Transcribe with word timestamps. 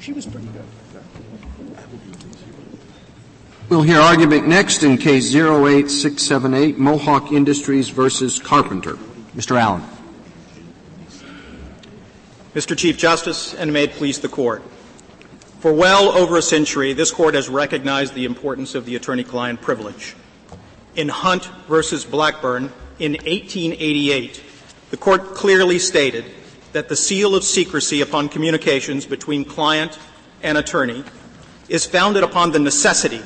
She 0.00 0.12
was 0.12 0.24
pretty 0.24 0.46
good. 0.46 0.64
We'll 3.68 3.82
hear 3.82 4.00
argument 4.00 4.48
next 4.48 4.82
in 4.82 4.96
case 4.98 5.32
08678, 5.32 6.78
Mohawk 6.78 7.30
Industries 7.30 7.88
versus 7.88 8.38
Carpenter. 8.40 8.94
Mr. 9.36 9.60
Allen. 9.60 9.82
Mr. 12.54 12.76
Chief 12.76 12.98
Justice, 12.98 13.54
and 13.54 13.72
may 13.72 13.84
it 13.84 13.92
please 13.92 14.18
the 14.18 14.28
Court. 14.28 14.64
For 15.60 15.72
well 15.72 16.08
over 16.08 16.36
a 16.36 16.42
century, 16.42 16.92
this 16.94 17.12
Court 17.12 17.34
has 17.34 17.48
recognized 17.48 18.14
the 18.14 18.24
importance 18.24 18.74
of 18.74 18.86
the 18.86 18.96
attorney-client 18.96 19.60
privilege. 19.60 20.16
In 20.96 21.08
Hunt 21.08 21.44
versus 21.68 22.04
Blackburn 22.04 22.72
in 22.98 23.12
1888, 23.12 24.42
the 24.90 24.96
Court 24.96 25.36
clearly 25.36 25.78
stated 25.78 26.24
that 26.72 26.88
the 26.88 26.96
seal 26.96 27.34
of 27.34 27.44
secrecy 27.44 28.00
upon 28.00 28.28
communications 28.28 29.06
between 29.06 29.44
client 29.44 29.98
and 30.42 30.56
attorney 30.56 31.04
is 31.68 31.86
founded 31.86 32.22
upon 32.22 32.52
the 32.52 32.58
necessity 32.58 33.22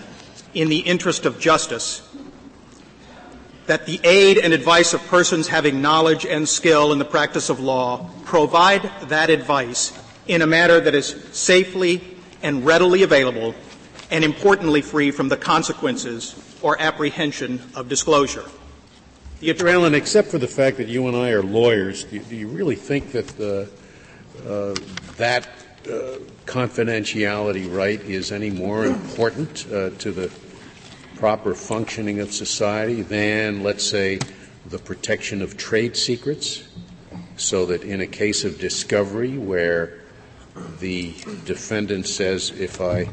in 0.55 0.69
the 0.69 0.79
interest 0.81 1.27
of 1.27 1.39
justice 1.39 2.03
that 3.67 3.87
the 3.87 3.99
aid 4.05 4.37
and 4.37 4.53
advice 4.53 4.93
of 4.93 5.01
persons 5.07 5.49
having 5.49 5.81
knowledge 5.81 6.27
and 6.27 6.47
skill 6.49 6.93
in 6.93 6.99
the 6.99 7.05
practice 7.05 7.49
of 7.49 7.61
law 7.61 8.11
provide 8.25 8.83
that 9.09 9.31
advice 9.31 9.99
in 10.27 10.43
a 10.43 10.47
manner 10.47 10.81
that 10.81 10.95
is 10.95 11.09
safely 11.33 12.03
and 12.43 12.67
readily 12.67 13.03
available 13.03 13.55
and 14.11 14.23
importantly 14.23 14.83
free 14.83 15.11
from 15.11 15.29
the 15.29 15.37
consequences 15.37 16.35
or 16.61 16.81
apprehension 16.81 17.61
of 17.75 17.89
disclosure. 17.89 18.45
Mr. 19.45 19.71
Allen, 19.71 19.95
except 19.95 20.29
for 20.29 20.39
the 20.39 20.49
fact 20.49 20.79
that 20.79 20.89
you 20.89 21.07
and 21.07 21.15
I 21.15 21.31
are 21.31 21.43
lawyers, 21.43 22.05
do 22.05 22.17
you, 22.35 22.49
really 22.49 22.77
think 22.77 23.13
that 23.13 23.29
uh, 23.39 24.75
that 25.19 25.47
uh, 25.87 26.19
confidentiality 26.47 27.71
right 27.71 28.01
is 28.01 28.33
any 28.33 28.51
more 28.51 28.87
important 28.87 29.67
uh, 29.67 29.91
to 29.99 30.13
the 30.13 30.33
proper 31.17 31.55
functioning 31.55 32.21
of 32.21 32.33
society 32.33 33.03
than, 33.03 33.63
let's 33.63 33.85
say, 33.85 34.19
the 34.67 34.79
protection 34.79 35.43
of 35.43 35.59
trade 35.59 35.95
secrets, 35.95 36.65
so 37.37 37.67
that 37.67 37.83
in 37.83 38.01
a 38.01 38.07
case 38.07 38.45
of 38.45 38.59
discovery 38.59 39.37
where 39.37 40.01
the 40.81 41.13
defendant 41.45 42.07
says, 42.07 42.51
if 42.51 42.81
I 42.81 43.11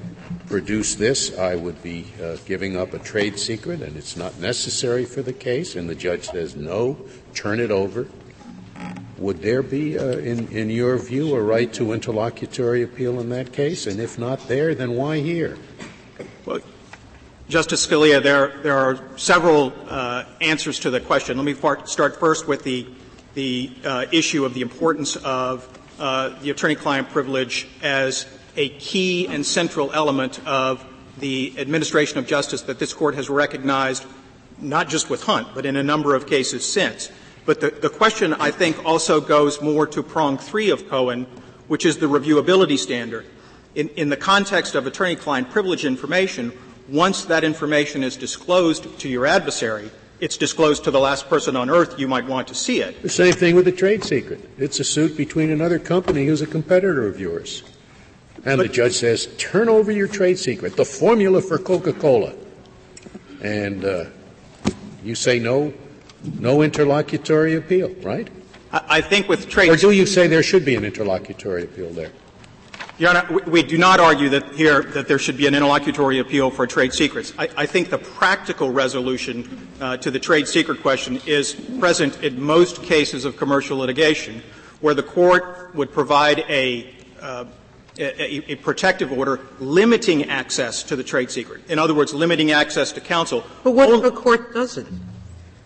produce 0.47 0.95
this, 0.95 1.37
I 1.37 1.55
would 1.55 1.81
be 1.81 2.07
uh, 2.21 2.37
giving 2.45 2.77
up 2.77 2.93
a 2.93 2.99
trade 2.99 3.39
secret 3.39 3.81
and 3.81 3.95
it's 3.95 4.15
not 4.15 4.39
necessary 4.39 5.05
for 5.05 5.21
the 5.21 5.33
case, 5.33 5.75
and 5.75 5.89
the 5.89 5.95
judge 5.95 6.25
says, 6.25 6.55
no, 6.55 6.97
turn 7.33 7.59
it 7.59 7.71
over. 7.71 8.07
Would 9.17 9.41
there 9.41 9.61
be, 9.61 9.99
uh, 9.99 10.17
in, 10.17 10.47
in 10.47 10.69
your 10.69 10.97
view, 10.97 11.35
a 11.35 11.41
right 11.41 11.71
to 11.73 11.93
interlocutory 11.93 12.81
appeal 12.81 13.19
in 13.19 13.29
that 13.29 13.53
case? 13.53 13.85
And 13.85 13.99
if 13.99 14.17
not 14.17 14.47
there, 14.47 14.73
then 14.73 14.95
why 14.95 15.19
here? 15.19 15.57
Well, 16.45 16.59
Justice 17.47 17.85
Scalia, 17.85 18.23
there, 18.23 18.57
there 18.63 18.77
are 18.77 18.99
several 19.17 19.73
uh, 19.87 20.23
answers 20.39 20.79
to 20.79 20.89
the 20.89 20.99
question. 20.99 21.37
Let 21.37 21.45
me 21.45 21.53
start 21.85 22.19
first 22.19 22.47
with 22.47 22.63
the, 22.63 22.87
the 23.35 23.71
uh, 23.85 24.05
issue 24.11 24.45
of 24.45 24.53
the 24.55 24.61
importance 24.61 25.17
of 25.17 25.67
uh, 25.99 26.29
the 26.41 26.49
attorney-client 26.49 27.09
privilege 27.09 27.67
as 27.83 28.25
a 28.55 28.69
key 28.69 29.27
and 29.27 29.45
central 29.45 29.91
element 29.93 30.45
of 30.45 30.85
the 31.17 31.53
administration 31.57 32.17
of 32.17 32.27
justice 32.27 32.63
that 32.63 32.79
this 32.79 32.93
court 32.93 33.15
has 33.15 33.29
recognized, 33.29 34.05
not 34.59 34.89
just 34.89 35.09
with 35.09 35.23
Hunt, 35.23 35.49
but 35.53 35.65
in 35.65 35.75
a 35.75 35.83
number 35.83 36.15
of 36.15 36.27
cases 36.27 36.65
since. 36.65 37.11
But 37.45 37.59
the, 37.59 37.71
the 37.71 37.89
question, 37.89 38.33
I 38.33 38.51
think, 38.51 38.83
also 38.85 39.19
goes 39.19 39.61
more 39.61 39.87
to 39.87 40.03
prong 40.03 40.37
three 40.37 40.69
of 40.69 40.87
Cohen, 40.87 41.25
which 41.67 41.85
is 41.85 41.97
the 41.97 42.07
reviewability 42.07 42.77
standard. 42.77 43.25
In, 43.75 43.89
in 43.89 44.09
the 44.09 44.17
context 44.17 44.75
of 44.75 44.85
attorney-client 44.85 45.49
privilege 45.49 45.85
information, 45.85 46.51
once 46.89 47.25
that 47.25 47.43
information 47.43 48.03
is 48.03 48.17
disclosed 48.17 48.99
to 48.99 49.09
your 49.09 49.25
adversary, 49.25 49.89
it's 50.19 50.37
disclosed 50.37 50.83
to 50.83 50.91
the 50.91 50.99
last 50.99 51.29
person 51.29 51.55
on 51.55 51.69
earth 51.69 51.97
you 51.97 52.07
might 52.07 52.25
want 52.25 52.47
to 52.49 52.55
see 52.55 52.81
it. 52.81 53.01
The 53.01 53.09
same 53.09 53.33
thing 53.33 53.55
with 53.55 53.65
the 53.65 53.71
trade 53.71 54.03
secret. 54.03 54.47
It's 54.57 54.79
a 54.79 54.83
suit 54.83 55.17
between 55.17 55.49
another 55.49 55.79
company 55.79 56.27
who's 56.27 56.41
a 56.41 56.47
competitor 56.47 57.07
of 57.07 57.19
yours. 57.19 57.63
And 58.43 58.57
but, 58.57 58.67
the 58.67 58.73
judge 58.73 58.93
says, 58.93 59.27
turn 59.37 59.69
over 59.69 59.91
your 59.91 60.07
trade 60.07 60.39
secret, 60.39 60.75
the 60.75 60.85
formula 60.85 61.41
for 61.41 61.57
Coca-Cola. 61.57 62.33
And 63.43 63.85
uh, 63.85 64.05
you 65.03 65.15
say 65.15 65.39
no, 65.39 65.73
no 66.39 66.61
interlocutory 66.61 67.55
appeal, 67.55 67.89
right? 68.01 68.29
I, 68.71 68.83
I 68.89 69.01
think 69.01 69.29
with 69.29 69.49
trade. 69.49 69.69
Or 69.69 69.75
do 69.75 69.91
you 69.91 70.05
say 70.05 70.27
there 70.27 70.43
should 70.43 70.65
be 70.65 70.75
an 70.75 70.85
interlocutory 70.85 71.63
appeal 71.63 71.91
there? 71.91 72.11
Your 72.97 73.09
Honor, 73.09 73.39
we 73.47 73.63
do 73.63 73.79
not 73.79 73.99
argue 73.99 74.29
that 74.29 74.51
here 74.53 74.83
that 74.83 75.07
there 75.07 75.17
should 75.17 75.35
be 75.35 75.47
an 75.47 75.55
interlocutory 75.55 76.19
appeal 76.19 76.51
for 76.51 76.67
trade 76.67 76.93
secrets. 76.93 77.33
I, 77.35 77.49
I 77.57 77.65
think 77.65 77.89
the 77.89 77.97
practical 77.97 78.69
resolution 78.69 79.67
uh, 79.79 79.97
to 79.97 80.11
the 80.11 80.19
trade 80.19 80.47
secret 80.47 80.83
question 80.83 81.19
is 81.25 81.55
present 81.79 82.23
in 82.23 82.39
most 82.39 82.83
cases 82.83 83.25
of 83.25 83.37
commercial 83.37 83.79
litigation, 83.79 84.43
where 84.81 84.93
the 84.93 85.01
court 85.01 85.73
would 85.73 85.91
provide 85.91 86.39
a, 86.47 86.93
uh, 87.19 87.45
a, 88.01 88.51
a, 88.51 88.55
protective 88.55 89.11
order 89.11 89.39
limiting 89.59 90.29
access 90.29 90.83
to 90.83 90.95
the 90.95 91.03
trade 91.03 91.29
secret. 91.29 91.69
In 91.69 91.79
other 91.79 91.93
words, 91.93 92.13
limiting 92.13 92.51
access 92.51 92.91
to 92.93 93.01
counsel. 93.01 93.43
But 93.63 93.71
what 93.71 93.89
if 93.89 94.03
a 94.03 94.11
court 94.11 94.53
doesn't? 94.53 94.87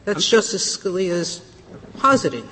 That's 0.03 0.29
Justice 0.29 0.77
Scalia's 0.77 1.41
positing. 1.97 2.47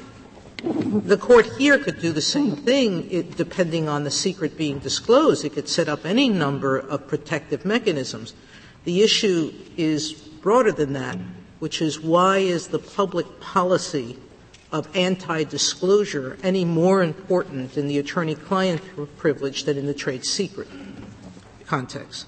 The 0.63 1.17
court 1.17 1.45
here 1.57 1.77
could 1.77 1.99
do 1.99 2.13
the 2.13 2.21
same 2.21 2.55
thing 2.55 3.11
it, 3.11 3.35
depending 3.35 3.89
on 3.89 4.05
the 4.05 4.11
secret 4.11 4.57
being 4.57 4.79
disclosed. 4.79 5.44
It 5.44 5.53
could 5.53 5.67
set 5.67 5.89
up 5.89 6.05
any 6.05 6.29
number 6.29 6.77
of 6.77 7.07
protective 7.07 7.65
mechanisms. 7.65 8.33
The 8.85 9.01
issue 9.01 9.53
is 9.75 10.13
broader 10.13 10.71
than 10.71 10.94
that, 10.94 11.17
which 11.59 11.81
is 11.81 12.00
why 12.00 12.38
is 12.38 12.69
the 12.69 12.79
public 12.79 13.41
policy 13.41 14.17
of 14.73 14.89
anti-disclosure 14.95 16.38
any 16.44 16.66
more 16.66 17.03
important 17.03 17.78
in 17.78 17.88
the 17.88 18.00
attorney-client 18.00 18.81
privilege 19.17 19.63
than 19.63 19.78
in 19.78 19.85
the 19.85 19.94
trade 19.94 20.25
secret 20.25 20.67
context? 21.66 22.25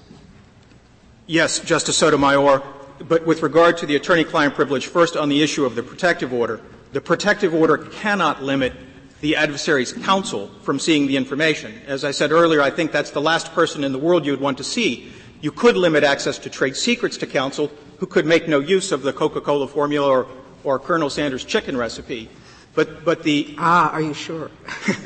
Yes, 1.26 1.58
Justice 1.58 1.96
Sotomayor. 1.96 2.62
But 3.00 3.26
with 3.26 3.42
regard 3.42 3.76
to 3.78 3.86
the 3.86 3.96
attorney-client 3.96 4.54
privilege, 4.54 4.86
first 4.86 5.16
on 5.16 5.28
the 5.28 5.42
issue 5.42 5.66
of 5.66 5.74
the 5.74 5.82
protective 5.82 6.32
order, 6.32 6.62
the 6.92 7.00
protective 7.00 7.52
order 7.52 7.76
cannot 7.76 8.42
limit 8.42 8.72
the 9.20 9.36
adversary's 9.36 9.92
counsel 9.92 10.48
from 10.62 10.78
seeing 10.78 11.06
the 11.06 11.16
information. 11.16 11.74
As 11.86 12.04
I 12.04 12.12
said 12.12 12.32
earlier, 12.32 12.62
I 12.62 12.70
think 12.70 12.92
that's 12.92 13.10
the 13.10 13.20
last 13.20 13.52
person 13.52 13.84
in 13.84 13.92
the 13.92 13.98
world 13.98 14.24
you 14.24 14.32
would 14.32 14.40
want 14.40 14.56
to 14.58 14.64
see. 14.64 15.12
You 15.42 15.50
could 15.50 15.76
limit 15.76 16.04
access 16.04 16.38
to 16.38 16.48
trade 16.48 16.76
secrets 16.76 17.18
to 17.18 17.26
counsel 17.26 17.70
who 17.98 18.06
could 18.06 18.24
make 18.24 18.48
no 18.48 18.60
use 18.60 18.92
of 18.92 19.02
the 19.02 19.12
Coca-Cola 19.12 19.68
formula 19.68 20.08
or, 20.08 20.26
or 20.66 20.78
Colonel 20.78 21.08
Sanders' 21.08 21.44
chicken 21.44 21.76
recipe. 21.76 22.28
But, 22.74 23.06
but 23.06 23.22
the 23.22 23.54
ah, 23.56 23.90
are 23.90 24.02
you 24.02 24.12
sure? 24.12 24.50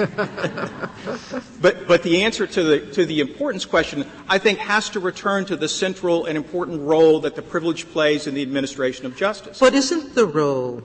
but, 1.60 1.86
but 1.86 2.02
the 2.02 2.22
answer 2.24 2.48
to 2.48 2.62
the 2.64 2.80
to 2.94 3.06
the 3.06 3.20
importance 3.20 3.64
question, 3.64 4.06
I 4.28 4.38
think, 4.38 4.58
has 4.58 4.90
to 4.90 4.98
return 4.98 5.44
to 5.44 5.56
the 5.56 5.68
central 5.68 6.26
and 6.26 6.36
important 6.36 6.80
role 6.80 7.20
that 7.20 7.36
the 7.36 7.42
privilege 7.42 7.88
plays 7.88 8.26
in 8.26 8.34
the 8.34 8.42
administration 8.42 9.06
of 9.06 9.16
justice. 9.16 9.60
But 9.60 9.74
isn't 9.74 10.16
the 10.16 10.26
role 10.26 10.82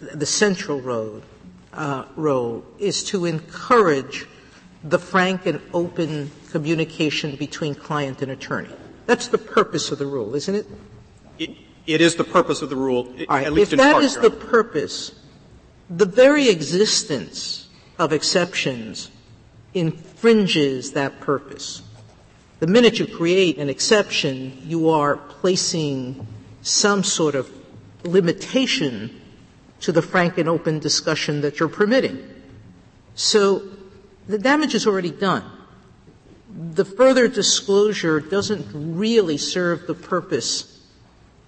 the 0.00 0.26
central 0.26 0.80
role, 0.80 1.22
uh, 1.72 2.04
role 2.16 2.64
is 2.78 3.04
to 3.04 3.24
encourage 3.24 4.26
the 4.82 4.98
frank 4.98 5.46
and 5.46 5.60
open 5.72 6.30
communication 6.50 7.36
between 7.36 7.74
client 7.74 8.20
and 8.22 8.32
attorney. 8.32 8.74
That's 9.06 9.28
the 9.28 9.38
purpose 9.38 9.92
of 9.92 9.98
the 9.98 10.06
rule, 10.06 10.34
isn't 10.34 10.54
it? 10.54 10.66
It, 11.38 11.50
it 11.86 12.00
is 12.00 12.16
the 12.16 12.24
purpose 12.24 12.62
of 12.62 12.70
the 12.70 12.76
rule, 12.76 13.12
right. 13.28 13.46
at 13.46 13.52
least 13.52 13.72
if 13.72 13.78
that 13.78 13.92
part, 13.92 14.04
is 14.04 14.16
the 14.16 14.30
purpose, 14.30 15.12
the 15.90 16.06
very 16.06 16.48
existence 16.48 17.68
of 17.98 18.12
exceptions 18.12 19.10
infringes 19.74 20.92
that 20.92 21.20
purpose. 21.20 21.82
The 22.60 22.66
minute 22.66 22.98
you 22.98 23.06
create 23.06 23.58
an 23.58 23.68
exception, 23.68 24.62
you 24.64 24.90
are 24.90 25.16
placing 25.16 26.26
some 26.62 27.02
sort 27.02 27.34
of 27.34 27.50
limitation 28.04 29.20
to 29.80 29.90
the 29.90 30.02
frank 30.02 30.38
and 30.38 30.48
open 30.48 30.78
discussion 30.78 31.40
that 31.40 31.58
you're 31.58 31.68
permitting. 31.68 32.22
So 33.14 33.62
the 34.28 34.38
damage 34.38 34.74
is 34.74 34.86
already 34.86 35.10
done. 35.10 35.44
The 36.74 36.84
further 36.84 37.26
disclosure 37.26 38.20
doesn't 38.20 38.66
really 38.72 39.38
serve 39.38 39.86
the 39.86 39.94
purpose 39.94 40.71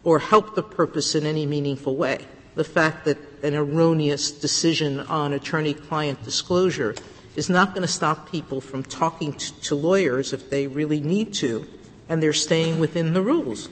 or 0.04 0.18
help 0.18 0.54
the 0.54 0.62
purpose 0.62 1.14
in 1.14 1.26
any 1.26 1.46
meaningful 1.46 1.96
way. 1.96 2.26
The 2.54 2.64
fact 2.64 3.04
that 3.06 3.18
an 3.42 3.54
erroneous 3.54 4.30
decision 4.30 5.00
on 5.00 5.32
attorney-client 5.32 6.22
disclosure 6.22 6.94
is 7.34 7.50
not 7.50 7.70
going 7.70 7.82
to 7.82 7.92
stop 7.92 8.30
people 8.30 8.60
from 8.60 8.84
talking 8.84 9.32
to, 9.32 9.60
to 9.62 9.74
lawyers 9.74 10.32
if 10.32 10.50
they 10.50 10.66
really 10.66 11.00
need 11.00 11.34
to, 11.34 11.66
and 12.08 12.22
they're 12.22 12.32
staying 12.32 12.78
within 12.78 13.12
the 13.12 13.22
rules. 13.22 13.68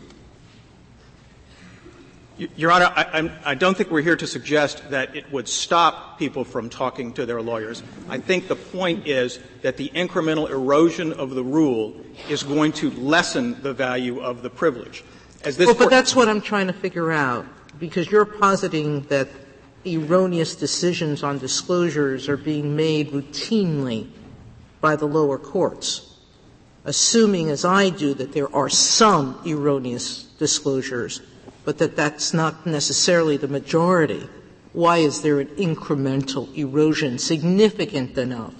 Your 2.57 2.73
Honor, 2.73 2.91
I, 2.97 3.31
I, 3.45 3.55
don't 3.55 3.77
think 3.77 3.91
we're 3.91 4.03
here 4.03 4.17
to 4.17 4.27
suggest 4.27 4.91
that 4.91 5.15
it 5.15 5.31
would 5.31 5.47
stop 5.49 6.19
people 6.19 6.45
from 6.45 6.71
talking 6.71 7.13
to 7.13 7.27
their 7.27 7.43
lawyers. 7.43 7.83
I 8.09 8.19
think 8.19 8.49
the 8.49 8.57
point 8.57 9.07
is 9.07 9.39
that 9.61 9.77
the 9.77 9.91
incremental 9.95 10.51
erosion 10.51 11.13
of 11.13 11.31
the 11.31 11.45
rule 11.45 11.95
is 12.29 12.43
going 12.43 12.73
to 12.73 12.91
lessen 12.91 13.63
the 13.63 13.75
value 13.75 14.21
of 14.21 14.43
the 14.43 14.51
privilege. 14.51 15.05
As 15.45 15.57
this 15.57 15.67
well, 15.67 15.75
but 15.75 15.91
that's 15.91 16.15
what 16.15 16.29
I'm 16.29 16.41
trying 16.41 16.69
to 16.69 16.73
figure 16.73 17.11
out, 17.11 17.47
because 17.79 18.11
you're 18.11 18.25
positing 18.25 19.03
that 19.03 19.29
erroneous 19.85 20.55
decisions 20.55 21.23
on 21.23 21.39
disclosures 21.39 22.29
are 22.29 22.37
being 22.37 22.77
made 22.77 23.11
routinely 23.11 24.09
by 24.81 24.97
the 24.97 25.07
lower 25.07 25.39
courts, 25.39 26.17
assuming, 26.85 27.51
as 27.51 27.65
I 27.65 27.91
do, 27.91 28.15
that 28.15 28.33
there 28.33 28.55
are 28.55 28.69
some 28.69 29.41
erroneous 29.47 30.25
disclosures 30.39 31.21
but 31.65 31.79
that 31.79 31.97
that's 31.97 32.35
not 32.35 32.67
necessarily 32.67 33.37
the 33.37 33.49
majority, 33.49 34.29
why 34.73 34.99
is 34.99 35.23
there 35.23 35.41
an 35.41 35.49
incremental 35.49 36.53
erosion 36.57 37.19
significant 37.19 38.17
enough 38.19 38.55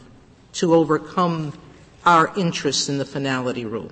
to 0.53 0.75
overcome 0.75 1.53
our 2.05 2.33
interest 2.37 2.89
in 2.89 2.99
the 2.99 3.05
finality 3.05 3.65
rule? 3.65 3.91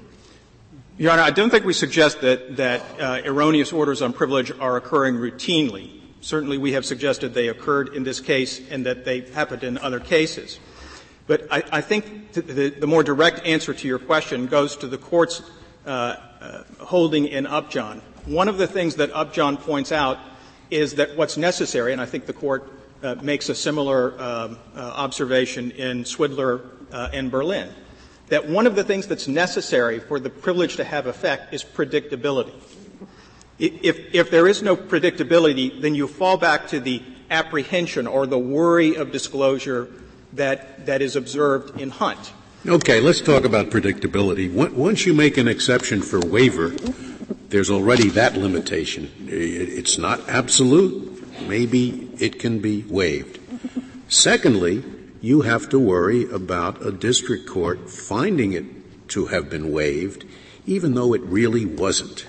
Your 1.01 1.13
Honor, 1.13 1.23
I 1.23 1.31
don't 1.31 1.49
think 1.49 1.65
we 1.65 1.73
suggest 1.73 2.21
that, 2.21 2.59
that 2.59 2.83
uh, 3.01 3.23
erroneous 3.25 3.73
orders 3.73 4.03
on 4.03 4.13
privilege 4.13 4.53
are 4.61 4.77
occurring 4.77 5.15
routinely. 5.15 5.99
Certainly 6.21 6.59
we 6.59 6.73
have 6.73 6.85
suggested 6.85 7.33
they 7.33 7.49
occurred 7.49 7.95
in 7.95 8.03
this 8.03 8.21
case 8.21 8.61
and 8.71 8.85
that 8.85 9.07
they 9.07 9.23
happened 9.23 9.65
in 9.65 9.79
other 9.79 9.99
cases. 9.99 10.61
But 11.27 11.47
I, 11.51 11.63
I 11.73 11.81
think 11.81 12.33
the, 12.33 12.69
the, 12.69 12.87
more 12.87 13.03
direct 13.03 13.47
answer 13.47 13.73
to 13.73 13.89
your 13.89 13.99
question 13.99 14.47
goes 14.47 14.77
to 14.77 14.87
the 14.87 14.99
court's 14.99 15.41
uh, 15.87 15.89
uh, 15.89 16.65
holding 16.81 17.29
in 17.29 17.47
Upjohn, 17.47 18.03
one 18.27 18.49
of 18.49 18.59
the 18.59 18.67
things 18.67 18.97
that 18.97 19.11
Upjohn 19.15 19.57
points 19.57 19.93
out 19.93 20.19
is 20.71 20.97
that 20.97 21.17
what's 21.17 21.39
necessary, 21.39 21.95
and 21.95 22.03
I 22.03 22.05
think 22.05 22.27
the 22.27 22.35
court 22.35 22.71
uh, 23.03 23.15
makes 23.23 23.49
a 23.49 23.55
similar 23.55 24.21
um, 24.21 24.59
uh, 24.77 24.81
observation 24.81 25.71
in 25.71 26.05
Swidler 26.05 26.61
uh, 26.93 27.09
and 27.15 27.31
Berlin, 27.31 27.71
that 28.31 28.49
one 28.49 28.67
of 28.67 28.75
the 28.75 28.85
things 28.85 29.07
that's 29.07 29.29
necessary 29.29 29.99
for 29.99 30.19
the 30.19 30.31
privilege 30.31 30.77
to 30.77 30.85
have 30.85 31.07
effect 31.07 31.53
is 31.53 31.63
predictability. 31.63 32.55
If, 33.59 34.15
if 34.15 34.31
there 34.31 34.49
is 34.49 34.63
no 34.63 34.75
predictability, 34.75 35.83
then 35.83 35.95
you 35.95 36.09
fall 36.09 36.39
back 36.39 36.69
to 36.69 36.81
the 36.81 37.03
apprehension 37.31 38.07
or 38.07 38.27
the 38.27 38.39
worry 38.39 38.95
of 38.95 39.13
disclosure 39.13 39.91
that, 40.33 40.87
that 40.87 41.03
is 41.03 41.15
observed 41.15 41.79
in 41.81 41.91
Hunt. 41.91 42.33
Okay, 42.67 43.01
let's 43.01 43.21
talk 43.21 43.45
about 43.45 43.71
predictability. 43.71 44.53
Once 44.53 45.07
you 45.07 45.15
make 45.15 45.37
an 45.37 45.49
exception 45.49 46.03
for 46.03 46.21
waiver, 46.21 46.69
there's 47.49 47.71
already 47.71 48.09
that 48.11 48.37
limitation. 48.37 49.11
It's 49.27 49.99
not 49.99 50.29
absolute. 50.29 51.09
Maybe 51.49 52.11
it 52.19 52.39
can 52.39 52.61
be 52.61 52.85
waived. 52.89 53.39
Secondly, 54.09 54.85
you 55.21 55.43
have 55.43 55.69
to 55.71 55.79
worry 55.79 56.31
about 56.31 56.85
a 56.85 56.93
district 56.93 57.47
court 57.49 57.91
finding 57.91 58.53
it 58.53 59.09
to 59.09 59.27
have 59.27 59.51
been 59.51 59.73
waived, 59.73 60.25
even 60.67 60.95
though 60.95 61.15
it 61.15 61.23
really 61.23 61.67
wasn't. 61.67 62.27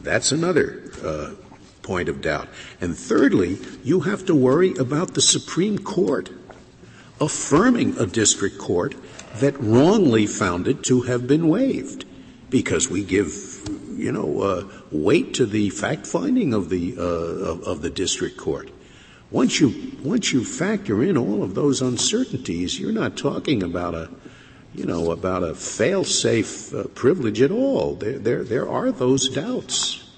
That's 0.00 0.32
another 0.32 0.82
uh, 1.02 1.34
point 1.82 2.08
of 2.08 2.20
doubt. 2.20 2.48
And 2.80 2.96
thirdly, 2.96 3.58
you 3.82 4.00
have 4.00 4.26
to 4.26 4.34
worry 4.34 4.74
about 4.76 5.14
the 5.14 5.22
Supreme 5.22 5.78
Court 5.78 6.30
affirming 7.20 7.98
a 7.98 8.06
district 8.06 8.58
court 8.58 8.94
that 9.36 9.58
wrongly 9.60 10.26
found 10.26 10.68
it 10.68 10.82
to 10.84 11.02
have 11.02 11.26
been 11.26 11.48
waived 11.48 12.04
because 12.50 12.88
we 12.88 13.02
give 13.02 13.32
you 13.96 14.12
know, 14.12 14.40
uh, 14.42 14.68
weight 14.90 15.34
to 15.34 15.46
the 15.46 15.70
fact 15.70 16.06
finding 16.06 16.52
of 16.52 16.68
the 16.68 16.94
uh, 16.98 17.02
of, 17.02 17.62
of, 17.64 17.82
the 17.82 17.90
district 17.90 18.36
court. 18.36 18.68
Once 19.34 19.58
you 19.58 19.90
once 20.04 20.32
you 20.32 20.44
factor 20.44 21.02
in 21.02 21.18
all 21.18 21.42
of 21.42 21.56
those 21.56 21.82
uncertainties, 21.82 22.78
you're 22.78 22.92
not 22.92 23.16
talking 23.16 23.64
about 23.64 23.92
a 23.92 24.08
you 24.76 24.86
know 24.86 25.10
about 25.10 25.42
a 25.42 25.56
fail-safe 25.56 26.72
uh, 26.72 26.84
privilege 26.94 27.42
at 27.42 27.50
all. 27.50 27.96
There, 27.96 28.16
there 28.16 28.44
there 28.44 28.68
are 28.68 28.92
those 28.92 29.28
doubts, 29.28 30.08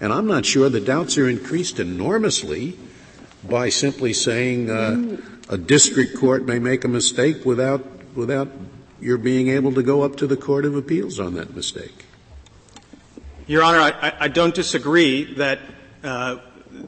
and 0.00 0.12
I'm 0.12 0.26
not 0.26 0.44
sure 0.44 0.68
the 0.68 0.80
doubts 0.80 1.18
are 1.18 1.28
increased 1.28 1.78
enormously 1.78 2.76
by 3.48 3.68
simply 3.68 4.12
saying 4.12 4.68
uh, 4.68 5.16
a 5.48 5.56
district 5.56 6.18
court 6.18 6.44
may 6.44 6.58
make 6.58 6.82
a 6.82 6.88
mistake 6.88 7.44
without 7.44 7.86
without 8.16 8.48
your 9.00 9.18
being 9.18 9.50
able 9.50 9.72
to 9.74 9.84
go 9.84 10.02
up 10.02 10.16
to 10.16 10.26
the 10.26 10.36
Court 10.36 10.64
of 10.64 10.74
Appeals 10.74 11.20
on 11.20 11.34
that 11.34 11.54
mistake. 11.54 12.06
Your 13.46 13.62
Honor, 13.62 13.78
I, 13.78 14.12
I 14.18 14.26
don't 14.26 14.54
disagree 14.54 15.32
that 15.34 15.60
uh, 16.02 16.38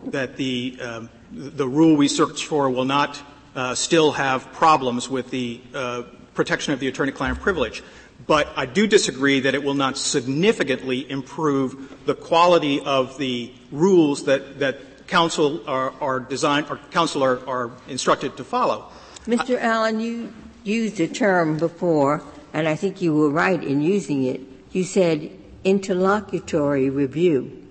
that 0.06 0.37
the 0.37 0.79
um, 0.81 1.11
the 1.33 1.67
rule 1.67 1.97
we 1.97 2.09
search 2.09 2.47
for 2.47 2.69
will 2.71 2.85
not 2.85 3.21
uh, 3.55 3.75
still 3.75 4.12
have 4.12 4.53
problems 4.53 5.09
with 5.09 5.31
the 5.31 5.61
uh, 5.75 6.03
protection 6.35 6.73
of 6.73 6.81
the 6.81 6.89
attorney-client 6.89 7.41
privilege. 7.41 7.83
But 8.27 8.49
I 8.56 8.67
do 8.67 8.87
disagree 8.87 9.41
that 9.41 9.55
it 9.55 9.62
will 9.62 9.75
not 9.75 9.99
significantly 9.99 11.11
improve 11.11 12.06
the 12.06 12.15
quality 12.15 12.81
of 12.81 13.19
the 13.19 13.53
rules 13.71 14.25
that, 14.25 14.61
that 14.61 15.06
counsel 15.09 15.69
are, 15.69 15.93
are 16.00 16.21
designed 16.21 16.67
or 16.71 16.79
counsel 16.91 17.23
are, 17.23 17.47
are 17.49 17.71
instructed 17.89 18.37
to 18.37 18.44
follow. 18.44 18.91
Mr. 19.27 19.59
Allen, 19.59 20.00
you 20.00 20.33
used 20.65 21.00
a 21.00 21.09
term 21.09 21.56
before, 21.59 22.23
and 22.53 22.69
I 22.69 22.77
think 22.77 23.03
you 23.03 23.15
were 23.15 23.31
right 23.31 23.62
in 23.62 23.83
using 23.83 24.25
it. 24.25 24.41
You 24.71 24.85
said 24.85 25.31
interlocutory 25.65 26.91
review. 26.91 27.62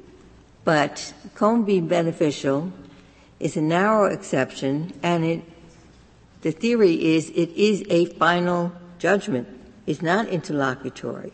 But 0.63 1.13
v. 1.41 1.81
Beneficial 1.81 2.71
is 3.39 3.57
a 3.57 3.61
narrow 3.61 4.05
exception, 4.05 4.93
and 5.01 5.25
it, 5.25 5.43
the 6.41 6.51
theory 6.51 7.15
is 7.15 7.29
it 7.31 7.49
is 7.55 7.83
a 7.89 8.05
final 8.17 8.71
judgment. 8.99 9.47
It's 9.87 10.01
not 10.01 10.27
interlocutory. 10.27 11.33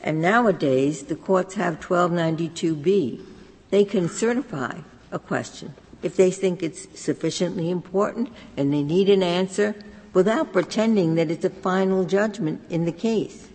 And 0.00 0.22
nowadays, 0.22 1.04
the 1.04 1.16
courts 1.16 1.54
have 1.54 1.80
1292B. 1.80 3.24
They 3.70 3.84
can 3.84 4.08
certify 4.08 4.78
a 5.10 5.18
question 5.18 5.74
if 6.02 6.16
they 6.16 6.30
think 6.30 6.62
it's 6.62 6.86
sufficiently 6.98 7.70
important 7.70 8.28
and 8.56 8.72
they 8.72 8.82
need 8.82 9.08
an 9.10 9.22
answer 9.22 9.74
without 10.12 10.52
pretending 10.52 11.16
that 11.16 11.30
it's 11.30 11.44
a 11.44 11.50
final 11.50 12.04
judgment 12.04 12.62
in 12.70 12.84
the 12.84 12.92
case. 12.92 13.48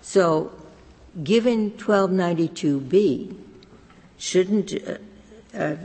So 0.00 0.52
given 1.22 1.72
1292B, 1.72 3.36
shouldn't 4.18 4.74
uh, 4.74 4.98
uh, 5.56 5.76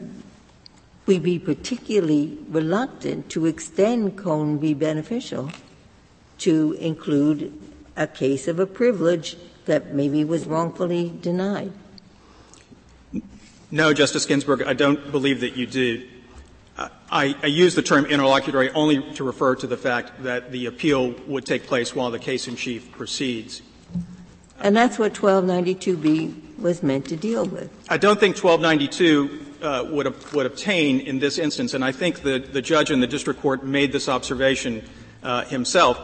we 1.05 1.19
be 1.19 1.39
particularly 1.39 2.37
reluctant 2.47 3.29
to 3.29 3.45
extend 3.45 4.17
Cohen 4.17 4.59
v. 4.59 4.73
Beneficial 4.73 5.51
to 6.39 6.73
include 6.79 7.53
a 7.97 8.07
case 8.07 8.47
of 8.47 8.59
a 8.59 8.65
privilege 8.65 9.37
that 9.65 9.93
maybe 9.93 10.23
was 10.23 10.45
wrongfully 10.45 11.13
denied? 11.21 11.71
No, 13.69 13.93
Justice 13.93 14.25
Ginsburg, 14.25 14.63
I 14.63 14.73
don't 14.73 15.11
believe 15.11 15.41
that 15.41 15.55
you 15.55 15.65
do. 15.65 16.07
I, 16.77 17.35
I, 17.43 17.47
use 17.47 17.75
the 17.75 17.81
term 17.81 18.05
interlocutory 18.05 18.71
only 18.71 19.13
to 19.13 19.23
refer 19.23 19.55
to 19.55 19.67
the 19.67 19.77
fact 19.77 20.23
that 20.23 20.51
the 20.51 20.65
appeal 20.65 21.11
would 21.27 21.45
take 21.45 21.67
place 21.67 21.93
while 21.93 22.09
the 22.09 22.19
case 22.19 22.47
in 22.47 22.55
chief 22.55 22.91
proceeds. 22.91 23.61
And 24.61 24.75
that's 24.75 24.97
what 24.97 25.13
1292B 25.13 26.50
was 26.61 26.83
meant 26.83 27.05
to 27.07 27.15
deal 27.15 27.45
with. 27.45 27.69
I 27.89 27.97
don't 27.97 28.19
think 28.19 28.41
1292 28.41 29.45
uh, 29.61 29.85
would, 29.89 30.33
would 30.33 30.45
obtain 30.45 30.99
in 30.99 31.19
this 31.19 31.37
instance, 31.37 31.73
and 31.73 31.83
I 31.83 31.91
think 31.91 32.21
the, 32.21 32.39
the 32.39 32.61
judge 32.61 32.91
in 32.91 32.99
the 32.99 33.07
district 33.07 33.41
court 33.41 33.63
made 33.63 33.91
this 33.91 34.09
observation 34.09 34.83
uh, 35.23 35.45
himself. 35.45 35.99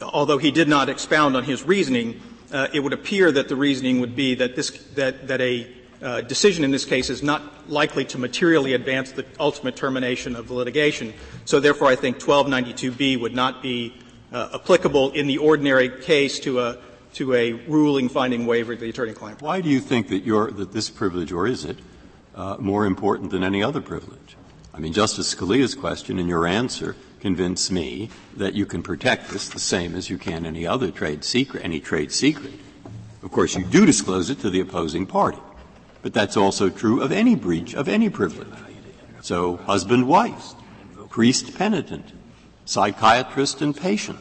Although 0.00 0.38
he 0.38 0.50
did 0.50 0.68
not 0.68 0.88
expound 0.88 1.36
on 1.36 1.44
his 1.44 1.64
reasoning, 1.64 2.20
uh, 2.52 2.68
it 2.72 2.80
would 2.80 2.92
appear 2.92 3.32
that 3.32 3.48
the 3.48 3.56
reasoning 3.56 4.00
would 4.00 4.14
be 4.14 4.34
that 4.36 4.54
this 4.54 4.70
that 4.94 5.26
that 5.26 5.40
a 5.40 5.66
uh, 6.02 6.20
decision 6.20 6.64
in 6.64 6.70
this 6.70 6.84
case 6.84 7.10
is 7.10 7.22
not 7.22 7.70
likely 7.70 8.04
to 8.04 8.18
materially 8.18 8.74
advance 8.74 9.12
the 9.12 9.24
ultimate 9.38 9.76
termination 9.76 10.36
of 10.36 10.48
the 10.48 10.54
litigation. 10.54 11.14
So 11.44 11.60
therefore, 11.60 11.88
I 11.88 11.96
think 11.96 12.18
1292B 12.18 13.20
would 13.20 13.34
not 13.34 13.62
be 13.62 13.94
uh, 14.32 14.50
applicable 14.54 15.12
in 15.12 15.26
the 15.26 15.38
ordinary 15.38 15.88
case 15.88 16.40
to 16.40 16.60
a 16.60 16.78
to 17.14 17.34
a 17.34 17.52
ruling 17.52 18.08
finding 18.08 18.46
waiver 18.46 18.72
of 18.72 18.80
the 18.80 18.88
attorney-client. 18.88 19.42
Why 19.42 19.60
do 19.60 19.68
you 19.68 19.80
think 19.80 20.08
that, 20.08 20.24
that 20.56 20.72
this 20.72 20.90
privilege, 20.90 21.32
or 21.32 21.46
is 21.46 21.64
it, 21.64 21.78
uh, 22.34 22.56
more 22.58 22.86
important 22.86 23.30
than 23.30 23.44
any 23.44 23.62
other 23.62 23.80
privilege? 23.80 24.36
I 24.74 24.78
mean, 24.78 24.92
Justice 24.92 25.34
Scalia's 25.34 25.74
question 25.74 26.18
and 26.18 26.28
your 26.28 26.46
answer 26.46 26.96
convince 27.20 27.70
me 27.70 28.10
that 28.36 28.54
you 28.54 28.66
can 28.66 28.82
protect 28.82 29.30
this 29.30 29.48
the 29.48 29.60
same 29.60 29.94
as 29.94 30.08
you 30.08 30.18
can 30.18 30.46
any 30.46 30.66
other 30.66 30.90
trade 30.90 31.24
secret, 31.24 31.64
any 31.64 31.78
trade 31.78 32.10
secret. 32.10 32.54
Of 33.22 33.30
course, 33.30 33.54
you 33.54 33.64
do 33.64 33.86
disclose 33.86 34.30
it 34.30 34.40
to 34.40 34.50
the 34.50 34.60
opposing 34.60 35.06
party, 35.06 35.38
but 36.00 36.12
that's 36.12 36.36
also 36.36 36.68
true 36.68 37.00
of 37.00 37.12
any 37.12 37.36
breach 37.36 37.74
of 37.74 37.86
any 37.88 38.08
privilege. 38.08 38.48
So, 39.20 39.58
husband, 39.58 40.08
wife, 40.08 40.54
priest, 41.10 41.54
penitent, 41.54 42.12
psychiatrist, 42.64 43.62
and 43.62 43.76
patient 43.76 44.18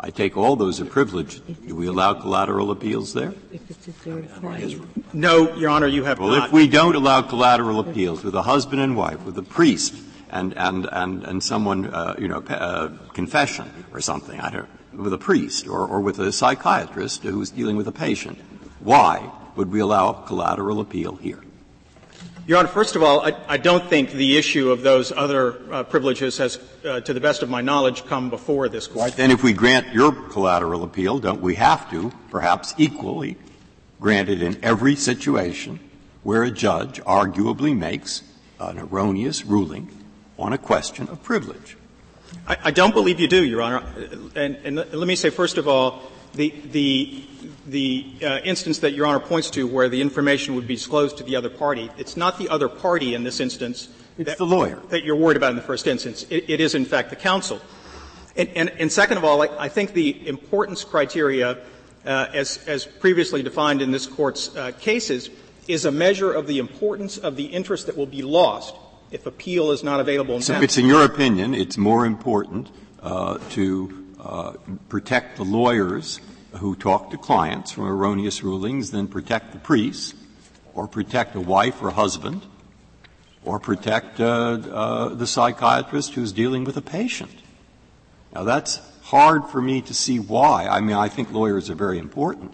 I 0.00 0.10
take 0.10 0.36
all 0.36 0.54
those 0.54 0.80
are 0.80 0.84
privileged. 0.84 1.66
Do 1.66 1.74
we 1.74 1.86
allow 1.88 2.14
collateral 2.14 2.70
appeals 2.70 3.14
there? 3.14 3.34
If 3.52 3.68
it's 3.68 3.88
a 3.88 3.92
third 3.92 4.28
party. 4.40 4.80
No, 5.12 5.54
Your 5.56 5.70
Honor, 5.70 5.88
you 5.88 6.04
have 6.04 6.20
Well, 6.20 6.30
not. 6.30 6.46
if 6.46 6.52
we 6.52 6.68
don't 6.68 6.94
allow 6.94 7.22
collateral 7.22 7.80
appeals 7.80 8.22
with 8.22 8.34
a 8.34 8.42
husband 8.42 8.80
and 8.80 8.96
wife, 8.96 9.24
with 9.24 9.36
a 9.38 9.42
priest 9.42 9.94
and, 10.30 10.56
and, 10.56 10.88
and, 10.92 11.24
and 11.24 11.42
someone, 11.42 11.86
uh, 11.86 12.14
you 12.18 12.28
know, 12.28 12.38
uh, 12.48 12.90
confession 13.12 13.68
or 13.92 14.00
something, 14.00 14.38
I 14.40 14.50
don't, 14.50 14.68
with 14.92 15.12
a 15.12 15.18
priest 15.18 15.66
or, 15.66 15.84
or 15.86 16.00
with 16.00 16.20
a 16.20 16.30
psychiatrist 16.32 17.24
who's 17.24 17.50
dealing 17.50 17.76
with 17.76 17.88
a 17.88 17.92
patient, 17.92 18.38
why 18.80 19.30
would 19.56 19.72
we 19.72 19.80
allow 19.80 20.12
collateral 20.12 20.80
appeal 20.80 21.16
here? 21.16 21.42
Your 22.48 22.56
Honor, 22.56 22.68
first 22.68 22.96
of 22.96 23.02
all, 23.02 23.20
I, 23.20 23.36
I 23.46 23.56
don't 23.58 23.84
think 23.90 24.10
the 24.10 24.38
issue 24.38 24.70
of 24.70 24.80
those 24.80 25.12
other 25.12 25.60
uh, 25.70 25.82
privileges 25.82 26.38
has, 26.38 26.58
uh, 26.82 26.98
to 27.02 27.12
the 27.12 27.20
best 27.20 27.42
of 27.42 27.50
my 27.50 27.60
knowledge, 27.60 28.06
come 28.06 28.30
before 28.30 28.70
this 28.70 28.86
Court. 28.86 29.14
Then 29.14 29.30
if 29.30 29.42
we 29.42 29.52
grant 29.52 29.92
your 29.92 30.12
collateral 30.12 30.82
appeal, 30.82 31.18
don't 31.18 31.42
we 31.42 31.56
have 31.56 31.90
to, 31.90 32.10
perhaps 32.30 32.72
equally, 32.78 33.36
grant 34.00 34.30
it 34.30 34.40
in 34.40 34.64
every 34.64 34.96
situation 34.96 35.78
where 36.22 36.42
a 36.42 36.50
judge 36.50 37.02
arguably 37.02 37.76
makes 37.76 38.22
an 38.58 38.78
erroneous 38.78 39.44
ruling 39.44 39.90
on 40.38 40.54
a 40.54 40.58
question 40.58 41.06
of 41.08 41.22
privilege? 41.22 41.76
I, 42.46 42.56
I 42.64 42.70
don't 42.70 42.94
believe 42.94 43.20
you 43.20 43.28
do, 43.28 43.44
Your 43.44 43.60
Honor. 43.60 43.82
And, 44.34 44.56
and 44.64 44.76
let 44.76 45.06
me 45.06 45.16
say, 45.16 45.28
first 45.28 45.58
of 45.58 45.68
all, 45.68 46.10
the, 46.32 46.54
the, 46.72 47.24
the 47.70 48.06
uh, 48.22 48.38
instance 48.44 48.78
that 48.78 48.92
Your 48.92 49.06
Honor 49.06 49.20
points 49.20 49.50
to 49.50 49.66
where 49.66 49.88
the 49.88 50.00
information 50.00 50.54
would 50.54 50.66
be 50.66 50.74
disclosed 50.74 51.18
to 51.18 51.24
the 51.24 51.36
other 51.36 51.50
party, 51.50 51.90
it's 51.98 52.16
not 52.16 52.38
the 52.38 52.48
other 52.48 52.68
party 52.68 53.14
in 53.14 53.24
this 53.24 53.40
instance 53.40 53.88
It's 54.16 54.30
that, 54.30 54.38
the 54.38 54.46
lawyer. 54.46 54.80
that 54.88 55.04
you're 55.04 55.16
worried 55.16 55.36
about 55.36 55.50
in 55.50 55.56
the 55.56 55.62
first 55.62 55.86
instance. 55.86 56.24
It, 56.30 56.48
it 56.48 56.60
is, 56.60 56.74
in 56.74 56.84
fact, 56.84 57.10
the 57.10 57.16
counsel. 57.16 57.60
And, 58.36 58.48
and, 58.50 58.70
and 58.70 58.90
second 58.90 59.18
of 59.18 59.24
all, 59.24 59.42
I, 59.42 59.48
I, 59.58 59.68
think 59.68 59.92
the 59.92 60.28
importance 60.28 60.84
criteria, 60.84 61.58
uh, 62.06 62.26
as, 62.32 62.58
as 62.66 62.86
previously 62.86 63.42
defined 63.42 63.82
in 63.82 63.90
this 63.90 64.06
Court's 64.06 64.54
uh, 64.56 64.72
cases, 64.78 65.28
is 65.66 65.84
a 65.84 65.92
measure 65.92 66.32
of 66.32 66.46
the 66.46 66.58
importance 66.58 67.18
of 67.18 67.36
the 67.36 67.44
interest 67.44 67.86
that 67.86 67.96
will 67.96 68.06
be 68.06 68.22
lost 68.22 68.74
if 69.10 69.26
appeal 69.26 69.70
is 69.72 69.82
not 69.82 70.00
available 70.00 70.36
in 70.36 70.42
So 70.42 70.60
it's 70.60 70.78
in 70.78 70.86
your 70.86 71.04
opinion, 71.04 71.54
it's 71.54 71.76
more 71.76 72.06
important 72.06 72.70
uh, 73.02 73.38
to 73.50 74.06
uh, 74.20 74.52
protect 74.88 75.36
the 75.36 75.44
lawyers 75.44 76.20
who 76.56 76.74
talk 76.74 77.10
to 77.10 77.18
clients 77.18 77.72
from 77.72 77.84
erroneous 77.84 78.42
rulings 78.42 78.90
than 78.90 79.06
protect 79.06 79.52
the 79.52 79.58
priests, 79.58 80.14
or 80.74 80.88
protect 80.88 81.34
a 81.34 81.40
wife 81.40 81.82
or 81.82 81.90
husband, 81.90 82.42
or 83.44 83.58
protect 83.58 84.20
uh, 84.20 84.24
uh, 84.24 85.08
the 85.14 85.26
psychiatrist 85.26 86.14
who's 86.14 86.32
dealing 86.32 86.64
with 86.64 86.76
a 86.76 86.82
patient. 86.82 87.34
Now 88.34 88.44
that's 88.44 88.80
hard 89.02 89.46
for 89.46 89.60
me 89.60 89.80
to 89.82 89.94
see 89.94 90.18
why. 90.18 90.66
I 90.66 90.80
mean, 90.80 90.96
I 90.96 91.08
think 91.08 91.32
lawyers 91.32 91.70
are 91.70 91.74
very 91.74 91.98
important, 91.98 92.52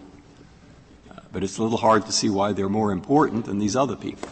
uh, 1.11 1.19
but 1.31 1.43
it's 1.43 1.57
a 1.57 1.63
little 1.63 1.77
hard 1.77 2.05
to 2.05 2.11
see 2.11 2.29
why 2.29 2.53
they're 2.53 2.69
more 2.69 2.91
important 2.91 3.45
than 3.45 3.59
these 3.59 3.75
other 3.75 3.95
people. 3.95 4.29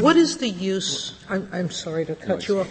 What 0.00 0.16
is 0.16 0.38
the 0.38 0.48
use, 0.48 1.24
I'm, 1.28 1.48
I'm 1.52 1.70
sorry 1.70 2.04
to 2.04 2.14
cut 2.14 2.48
you 2.48 2.60
off, 2.60 2.68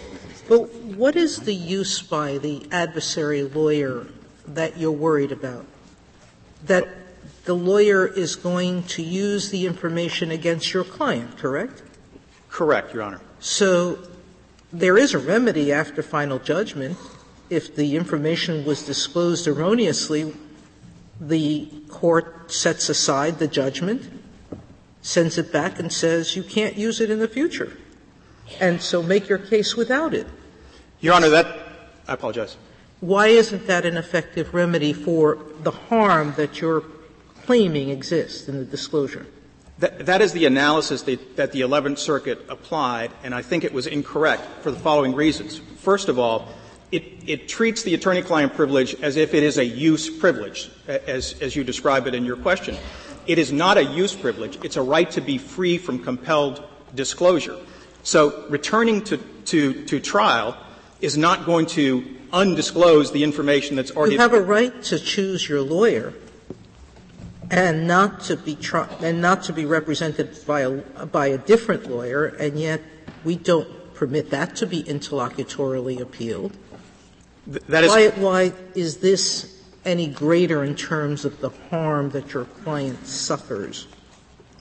but 0.48 0.72
what 0.74 1.16
is 1.16 1.40
the 1.40 1.54
use 1.54 2.00
by 2.00 2.38
the 2.38 2.68
adversary 2.70 3.42
lawyer 3.42 4.06
that 4.48 4.78
you're 4.78 4.92
worried 4.92 5.32
about? 5.32 5.66
That 6.64 6.88
the 7.44 7.54
lawyer 7.54 8.06
is 8.06 8.36
going 8.36 8.84
to 8.84 9.02
use 9.02 9.50
the 9.50 9.66
information 9.66 10.30
against 10.30 10.72
your 10.72 10.84
client, 10.84 11.38
correct? 11.38 11.82
Correct, 12.50 12.94
Your 12.94 13.02
Honor. 13.02 13.20
So 13.40 13.98
there 14.72 14.98
is 14.98 15.14
a 15.14 15.18
remedy 15.18 15.72
after 15.72 16.02
final 16.02 16.38
judgment. 16.38 16.96
If 17.50 17.76
the 17.76 17.96
information 17.96 18.64
was 18.64 18.84
disclosed 18.84 19.46
erroneously, 19.46 20.34
the 21.20 21.68
court 21.88 22.50
sets 22.52 22.88
aside 22.88 23.38
the 23.38 23.48
judgment 23.48 24.10
sends 25.02 25.38
it 25.38 25.52
back 25.52 25.78
and 25.78 25.92
says 25.92 26.34
you 26.34 26.42
can't 26.42 26.76
use 26.76 27.00
it 27.00 27.10
in 27.10 27.20
the 27.20 27.28
future. 27.28 27.76
And 28.60 28.82
so 28.82 29.02
make 29.02 29.28
your 29.28 29.38
case 29.38 29.76
without 29.76 30.14
it. 30.14 30.26
Your 31.00 31.14
Honor, 31.14 31.28
that, 31.30 31.46
I 32.08 32.14
apologize. 32.14 32.56
Why 33.06 33.28
isn't 33.28 33.68
that 33.68 33.86
an 33.86 33.96
effective 33.96 34.52
remedy 34.52 34.92
for 34.92 35.38
the 35.62 35.70
harm 35.70 36.34
that 36.36 36.60
you're 36.60 36.82
claiming 37.44 37.90
exists 37.90 38.48
in 38.48 38.58
the 38.58 38.64
disclosure? 38.64 39.28
That, 39.78 40.06
that 40.06 40.22
is 40.22 40.32
the 40.32 40.44
analysis 40.44 41.02
that, 41.02 41.36
that 41.36 41.52
the 41.52 41.60
11th 41.60 41.98
Circuit 41.98 42.44
applied, 42.48 43.12
and 43.22 43.32
I 43.32 43.42
think 43.42 43.62
it 43.62 43.72
was 43.72 43.86
incorrect 43.86 44.42
for 44.62 44.72
the 44.72 44.78
following 44.80 45.14
reasons. 45.14 45.58
First 45.78 46.08
of 46.08 46.18
all, 46.18 46.48
it, 46.90 47.04
it 47.24 47.48
treats 47.48 47.84
the 47.84 47.94
attorney-client 47.94 48.54
privilege 48.54 49.00
as 49.00 49.14
if 49.14 49.34
it 49.34 49.44
is 49.44 49.58
a 49.58 49.64
use 49.64 50.10
privilege, 50.10 50.68
as, 50.88 51.40
as 51.40 51.54
you 51.54 51.62
describe 51.62 52.08
it 52.08 52.14
in 52.16 52.24
your 52.24 52.36
question. 52.36 52.76
It 53.28 53.38
is 53.38 53.52
not 53.52 53.78
a 53.78 53.84
use 53.84 54.16
privilege. 54.16 54.58
It's 54.64 54.76
a 54.76 54.82
right 54.82 55.08
to 55.12 55.20
be 55.20 55.38
free 55.38 55.78
from 55.78 56.02
compelled 56.02 56.60
disclosure. 56.92 57.56
So 58.02 58.48
returning 58.48 59.02
to, 59.04 59.18
to, 59.44 59.84
to 59.84 60.00
trial 60.00 60.56
is 61.06 61.16
not 61.16 61.46
going 61.46 61.66
to 61.66 62.04
undisclose 62.32 63.12
the 63.12 63.22
information 63.22 63.76
that's 63.76 63.92
already. 63.92 64.14
You 64.14 64.20
have 64.20 64.34
a 64.34 64.40
right 64.40 64.82
to 64.82 64.98
choose 64.98 65.48
your 65.48 65.62
lawyer 65.62 66.12
and 67.48 67.86
not 67.86 68.22
to 68.22 68.36
be 68.36 68.56
tri- 68.56 68.88
and 69.00 69.22
not 69.22 69.44
to 69.44 69.52
be 69.52 69.64
represented 69.64 70.36
by 70.46 70.60
a, 70.62 71.06
by 71.06 71.28
a 71.28 71.38
different 71.38 71.88
lawyer, 71.88 72.26
and 72.26 72.58
yet 72.58 72.82
we 73.22 73.36
don't 73.36 73.94
permit 73.94 74.30
that 74.30 74.56
to 74.56 74.66
be 74.66 74.82
interlocutorily 74.82 76.00
appealed. 76.00 76.56
Th- 77.48 77.62
that 77.68 77.84
is 77.84 77.90
why, 77.90 78.08
why 78.08 78.52
is 78.74 78.96
this 78.96 79.56
any 79.84 80.08
greater 80.08 80.64
in 80.64 80.74
terms 80.74 81.24
of 81.24 81.40
the 81.40 81.50
harm 81.70 82.10
that 82.10 82.34
your 82.34 82.44
client 82.44 83.06
suffers. 83.06 83.86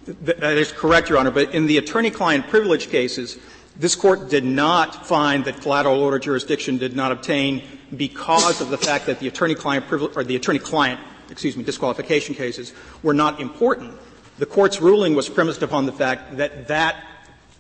That 0.06 0.56
is 0.56 0.72
correct, 0.72 1.10
Your 1.10 1.18
Honor. 1.18 1.32
But 1.32 1.56
in 1.56 1.66
the 1.66 1.80
attorney-client 1.80 2.48
privilege 2.48 2.90
cases, 2.90 3.40
this 3.78 3.96
court 3.96 4.30
did 4.30 4.44
not 4.44 5.06
find 5.06 5.46
that 5.46 5.62
collateral 5.62 6.02
order 6.02 6.20
jurisdiction 6.20 6.78
did 6.78 6.96
not 6.96 7.12
obtain 7.12 7.64
because 7.96 8.62
of 8.62 8.70
the 8.70 8.78
fact 8.78 9.06
that 9.06 9.20
the 9.20 9.28
attorney-client 9.28 9.88
privilege 9.88 10.16
or 10.16 10.24
the 10.24 10.36
attorney-client, 10.36 11.00
excuse 11.30 11.58
me, 11.58 11.64
disqualification 11.64 12.36
cases 12.36 12.74
were 13.04 13.14
not 13.14 13.40
important. 13.40 13.94
The 14.38 14.46
court's 14.46 14.82
ruling 14.82 15.16
was 15.16 15.30
premised 15.30 15.64
upon 15.64 15.86
the 15.86 15.92
fact 15.92 16.38
that 16.38 16.68
that 16.68 17.04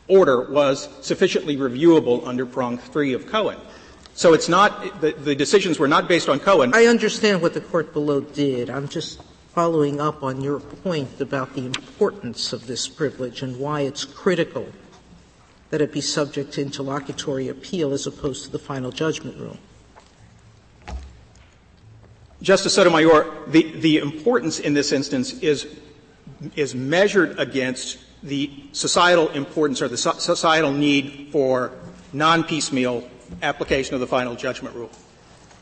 order 0.08 0.52
was 0.52 0.90
sufficiently 1.02 1.58
reviewable 1.58 2.26
under 2.28 2.46
prong 2.46 2.78
three 2.78 3.14
of 3.14 3.28
Cohen. 3.28 3.58
So 4.14 4.34
it's 4.34 4.48
not, 4.48 5.02
the, 5.02 5.12
the 5.12 5.36
decisions 5.36 5.80
were 5.80 5.88
not 5.88 6.08
based 6.08 6.30
on 6.30 6.40
Cohen. 6.40 6.74
I 6.74 6.86
understand 6.86 7.42
what 7.42 7.54
the 7.54 7.62
court 7.62 7.92
below 7.92 8.22
did. 8.22 8.70
I'm 8.70 8.88
just 8.88 9.22
following 9.54 10.00
up 10.00 10.24
on 10.24 10.42
your 10.42 10.60
point 10.60 11.20
about 11.20 11.54
the 11.54 11.66
importance 11.66 12.54
of 12.54 12.68
this 12.68 12.88
privilege 12.88 13.42
and 13.42 13.60
why 13.60 13.82
it's 13.82 14.06
critical 14.06 14.68
that 15.76 15.82
it 15.82 15.92
be 15.92 16.00
subject 16.00 16.54
to 16.54 16.62
interlocutory 16.62 17.50
appeal 17.50 17.92
as 17.92 18.08
opposed 18.08 18.46
to 18.46 18.50
the 18.50 18.58
final 18.58 18.92
judgment 18.94 19.38
rule. 19.38 19.58
Justice 22.42 22.74
Sotomayor, 22.74 23.30
the, 23.48 23.74
the 23.80 23.98
importance 23.98 24.60
in 24.60 24.74
this 24.74 24.94
instance 24.94 25.34
is, 25.40 25.68
is 26.56 26.74
measured 26.74 27.38
against 27.38 27.98
the 28.24 28.50
societal 28.72 29.28
importance 29.32 29.82
or 29.82 29.90
the 29.90 29.98
societal 29.98 30.72
need 30.72 31.28
for 31.34 31.74
non-piecemeal 32.14 33.10
application 33.42 33.96
of 33.96 34.00
the 34.00 34.08
final 34.08 34.34
judgment 34.34 34.74
rule. 34.78 34.92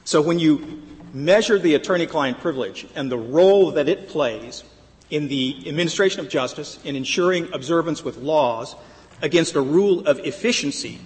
So 0.05 0.21
when 0.21 0.37
you 0.37 0.83
measure 1.11 1.57
the 1.57 1.73
attorney-client 1.73 2.39
privilege 2.39 2.85
and 2.93 3.11
the 3.11 3.17
role 3.17 3.71
that 3.71 3.89
it 3.89 4.09
plays 4.09 4.63
in 5.09 5.27
the 5.27 5.63
administration 5.65 6.19
of 6.19 6.29
justice 6.29 6.77
in 6.83 6.95
ensuring 6.95 7.51
observance 7.51 8.03
with 8.03 8.17
laws 8.17 8.75
against 9.23 9.55
a 9.55 9.61
rule 9.61 10.05
of 10.05 10.19
efficiency, 10.19 10.99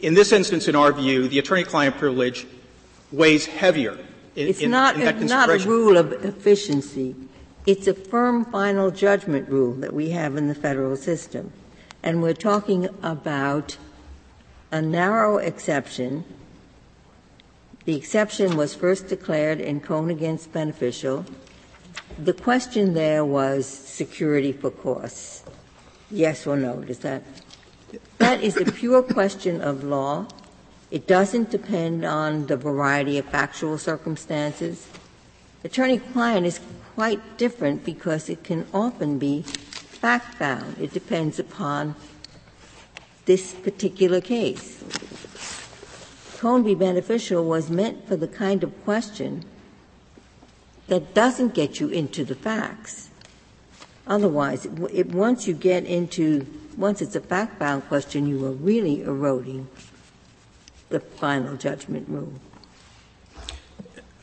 in 0.00 0.14
this 0.14 0.30
instance, 0.30 0.68
in 0.68 0.76
our 0.76 0.92
view, 0.92 1.26
the 1.26 1.38
attorney-client 1.38 1.96
privilege 1.96 2.46
weighs 3.10 3.46
heavier. 3.46 3.98
In, 4.36 4.48
it's 4.48 4.60
in, 4.60 4.70
not, 4.70 4.96
in 4.96 5.08
it's 5.08 5.30
not 5.30 5.48
a 5.48 5.58
rule 5.66 5.96
of 5.96 6.12
efficiency. 6.24 7.16
It's 7.66 7.86
a 7.86 7.94
firm 7.94 8.44
final 8.44 8.90
judgment 8.90 9.48
rule 9.48 9.72
that 9.74 9.94
we 9.94 10.10
have 10.10 10.36
in 10.36 10.48
the 10.48 10.54
federal 10.54 10.96
system. 10.96 11.50
And 12.02 12.22
we're 12.22 12.34
talking 12.34 12.88
about 13.02 13.78
a 14.70 14.82
narrow 14.82 15.38
exception. 15.38 16.24
The 17.86 17.96
exception 17.96 18.56
was 18.56 18.74
first 18.74 19.08
declared 19.08 19.60
in 19.60 19.80
Cohen 19.80 20.10
against 20.10 20.52
Beneficial. 20.52 21.24
The 22.18 22.34
question 22.34 22.92
there 22.92 23.24
was 23.24 23.66
security 23.66 24.52
for 24.52 24.70
costs. 24.70 25.42
Yes 26.10 26.46
or 26.46 26.56
no? 26.56 26.82
Does 26.82 26.98
that? 27.00 27.22
That 28.18 28.42
is 28.42 28.56
a 28.56 28.64
pure 28.64 29.02
question 29.02 29.60
of 29.60 29.84
law. 29.84 30.26
It 30.90 31.06
doesn't 31.06 31.50
depend 31.50 32.04
on 32.04 32.46
the 32.46 32.56
variety 32.56 33.18
of 33.18 33.26
factual 33.26 33.78
circumstances. 33.78 34.88
Attorney 35.64 35.98
client 35.98 36.46
is 36.46 36.60
quite 36.94 37.36
different 37.36 37.84
because 37.84 38.28
it 38.28 38.44
can 38.44 38.66
often 38.72 39.18
be 39.18 39.42
fact 39.42 40.38
bound. 40.38 40.76
It 40.80 40.92
depends 40.92 41.38
upon 41.38 41.94
this 43.24 43.52
particular 43.52 44.20
case. 44.20 44.82
V. 46.40 46.74
Beneficial 46.74 47.44
was 47.44 47.70
meant 47.70 48.06
for 48.06 48.16
the 48.16 48.28
kind 48.28 48.62
of 48.62 48.84
question 48.84 49.44
that 50.86 51.14
doesn't 51.14 51.54
get 51.54 51.80
you 51.80 51.88
into 51.88 52.24
the 52.24 52.34
facts. 52.34 53.10
Otherwise, 54.06 54.66
it, 54.92 55.08
once 55.08 55.48
you 55.48 55.54
get 55.54 55.84
into, 55.84 56.46
once 56.76 57.00
it's 57.00 57.16
a 57.16 57.20
fact-bound 57.20 57.86
question, 57.88 58.26
you 58.26 58.44
are 58.46 58.52
really 58.52 59.02
eroding 59.02 59.68
the 60.88 61.00
final 61.00 61.56
judgment 61.56 62.08
rule. 62.08 62.32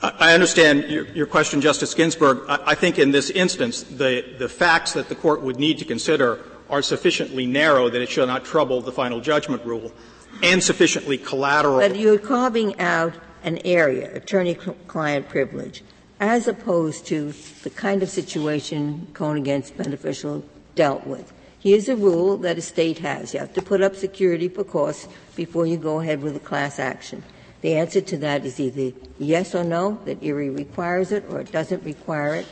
I 0.01 0.33
understand 0.33 0.89
your, 0.89 1.05
your 1.07 1.25
question, 1.25 1.61
Justice 1.61 1.93
Ginsburg. 1.93 2.43
I, 2.49 2.59
I, 2.67 2.75
think 2.75 2.99
in 2.99 3.11
this 3.11 3.29
instance, 3.29 3.83
the, 3.83 4.35
the 4.37 4.49
facts 4.49 4.91
that 4.93 5.07
the 5.07 5.15
court 5.15 5.41
would 5.41 5.57
need 5.57 5.77
to 5.79 5.85
consider 5.85 6.41
are 6.69 6.81
sufficiently 6.81 7.45
narrow 7.45 7.89
that 7.89 8.01
it 8.01 8.09
shall 8.09 8.27
not 8.27 8.43
trouble 8.43 8.81
the 8.81 8.91
final 8.91 9.21
judgment 9.21 9.63
rule, 9.65 9.93
and 10.41 10.61
sufficiently 10.61 11.17
collateral. 11.17 11.79
But 11.79 11.97
you're 11.97 12.19
carving 12.19 12.77
out 12.79 13.13
an 13.43 13.59
area, 13.63 14.13
attorney-client 14.15 15.29
privilege, 15.29 15.83
as 16.19 16.47
opposed 16.47 17.05
to 17.07 17.33
the 17.63 17.69
kind 17.69 18.03
of 18.03 18.09
situation 18.09 19.07
Cohen 19.13 19.37
against 19.37 19.77
beneficial 19.77 20.43
dealt 20.75 21.05
with. 21.05 21.31
Here's 21.63 21.87
a 21.87 21.95
rule 21.95 22.35
that 22.39 22.57
a 22.57 22.61
state 22.61 22.99
has. 22.99 23.33
You 23.33 23.39
have 23.39 23.53
to 23.53 23.61
put 23.61 23.81
up 23.81 23.95
security 23.95 24.49
for 24.49 24.65
costs 24.65 25.07
before 25.33 25.65
you 25.65 25.77
go 25.77 26.01
ahead 26.01 26.21
with 26.21 26.35
a 26.35 26.41
class 26.41 26.77
action. 26.77 27.23
The 27.61 27.75
answer 27.75 28.01
to 28.01 28.17
that 28.17 28.43
is 28.43 28.59
either 28.59 28.91
yes 29.17 29.55
or 29.55 29.63
no, 29.63 29.97
that 30.03 30.21
Erie 30.21 30.49
requires 30.49 31.13
it 31.13 31.23
or 31.29 31.39
it 31.39 31.53
doesn't 31.53 31.85
require 31.85 32.35
it. 32.35 32.47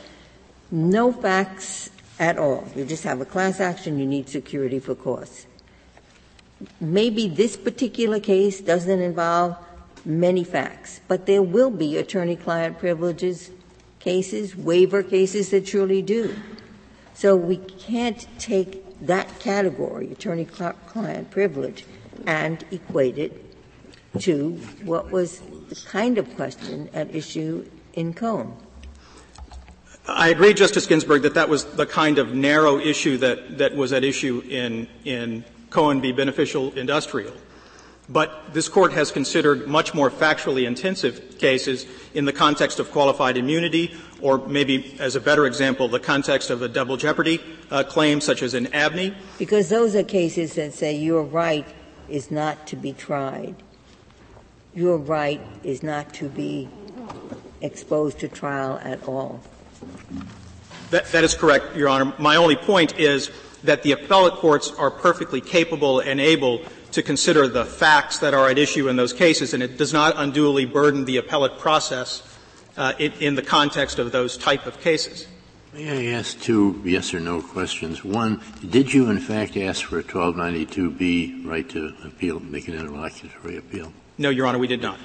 No 0.70 1.12
facts 1.12 1.90
at 2.18 2.38
all. 2.38 2.66
You 2.74 2.86
just 2.86 3.04
have 3.04 3.20
a 3.20 3.26
class 3.26 3.60
action, 3.60 3.98
you 3.98 4.06
need 4.06 4.30
security 4.30 4.78
for 4.78 4.94
costs. 4.94 5.46
Maybe 6.80 7.28
this 7.28 7.54
particular 7.54 8.18
case 8.18 8.62
doesn't 8.62 9.02
involve 9.02 9.58
many 10.06 10.42
facts, 10.42 11.02
but 11.06 11.26
there 11.26 11.42
will 11.42 11.70
be 11.70 11.98
attorney 11.98 12.36
client 12.36 12.78
privileges 12.78 13.50
cases, 14.00 14.56
waiver 14.56 15.02
cases 15.02 15.50
that 15.50 15.68
surely 15.68 16.00
do. 16.00 16.34
So 17.12 17.36
we 17.36 17.58
can't 17.58 18.26
take 18.38 18.81
that 19.02 19.38
category, 19.40 20.12
attorney 20.12 20.44
client 20.44 21.30
privilege, 21.30 21.84
and 22.26 22.64
equate 22.70 23.18
it 23.18 23.54
to 24.20 24.52
what 24.84 25.10
was 25.10 25.40
the 25.68 25.74
kind 25.86 26.18
of 26.18 26.34
question 26.36 26.88
at 26.92 27.14
issue 27.14 27.68
in 27.94 28.14
Cohen. 28.14 28.52
I 30.06 30.28
agree, 30.28 30.52
Justice 30.52 30.86
Ginsburg, 30.86 31.22
that 31.22 31.34
that 31.34 31.48
was 31.48 31.64
the 31.64 31.86
kind 31.86 32.18
of 32.18 32.34
narrow 32.34 32.78
issue 32.78 33.18
that, 33.18 33.58
that 33.58 33.76
was 33.76 33.92
at 33.92 34.02
issue 34.02 34.42
in, 34.48 34.88
in 35.04 35.44
Cohen 35.70 36.00
v. 36.00 36.12
Beneficial 36.12 36.72
Industrial. 36.74 37.32
But 38.12 38.52
this 38.52 38.68
Court 38.68 38.92
has 38.92 39.10
considered 39.10 39.66
much 39.66 39.94
more 39.94 40.10
factually 40.10 40.66
intensive 40.66 41.38
cases 41.38 41.86
in 42.12 42.26
the 42.26 42.32
context 42.32 42.78
of 42.78 42.90
qualified 42.90 43.38
immunity, 43.38 43.94
or 44.20 44.38
maybe 44.46 44.96
as 45.00 45.16
a 45.16 45.20
better 45.20 45.46
example, 45.46 45.88
the 45.88 46.00
context 46.00 46.50
of 46.50 46.60
a 46.60 46.68
double 46.68 46.96
jeopardy 46.98 47.40
uh, 47.70 47.84
claim, 47.84 48.20
such 48.20 48.42
as 48.42 48.52
in 48.52 48.66
Abney. 48.74 49.14
Because 49.38 49.70
those 49.70 49.96
are 49.96 50.02
cases 50.02 50.54
that 50.56 50.74
say 50.74 50.94
your 50.94 51.22
right 51.22 51.66
is 52.08 52.30
not 52.30 52.66
to 52.66 52.76
be 52.76 52.92
tried 52.92 53.54
your 54.74 54.96
right 54.96 55.40
is 55.62 55.82
not 55.82 56.14
to 56.14 56.28
be 56.28 56.68
exposed 57.60 58.20
to 58.20 58.28
trial 58.28 58.80
at 58.82 59.02
all. 59.06 59.40
That, 60.90 61.06
that 61.12 61.24
is 61.24 61.34
correct, 61.34 61.76
Your 61.76 61.88
Honor. 61.88 62.12
My 62.18 62.36
only 62.36 62.56
point 62.56 62.98
is 62.98 63.30
that 63.64 63.82
the 63.82 63.92
appellate 63.92 64.34
courts 64.34 64.72
are 64.72 64.90
perfectly 64.90 65.40
capable 65.40 66.00
and 66.00 66.20
able 66.20 66.62
to 66.92 67.02
consider 67.02 67.48
the 67.48 67.64
facts 67.64 68.18
that 68.18 68.34
are 68.34 68.48
at 68.48 68.58
issue 68.58 68.88
in 68.88 68.96
those 68.96 69.12
cases, 69.12 69.54
and 69.54 69.62
it 69.62 69.76
does 69.76 69.92
not 69.92 70.14
unduly 70.16 70.64
burden 70.64 71.04
the 71.04 71.16
appellate 71.16 71.58
process 71.58 72.22
uh, 72.76 72.92
in, 72.98 73.12
in 73.20 73.34
the 73.34 73.42
context 73.42 73.98
of 73.98 74.12
those 74.12 74.36
type 74.36 74.66
of 74.66 74.80
cases. 74.80 75.26
May 75.72 76.12
I 76.12 76.18
ask 76.18 76.38
two 76.38 76.82
yes 76.84 77.14
or 77.14 77.20
no 77.20 77.40
questions? 77.40 78.04
One, 78.04 78.42
did 78.68 78.92
you 78.92 79.08
in 79.08 79.18
fact 79.18 79.56
ask 79.56 79.86
for 79.86 79.98
a 79.98 80.02
1292B 80.02 81.46
right 81.46 81.66
to 81.70 81.94
appeal, 82.04 82.40
make 82.40 82.68
an 82.68 82.74
interlocutory 82.74 83.56
appeal? 83.56 83.90
No, 84.18 84.28
Your 84.28 84.46
Honor, 84.46 84.58
we 84.58 84.66
did 84.66 84.82
not. 84.82 84.98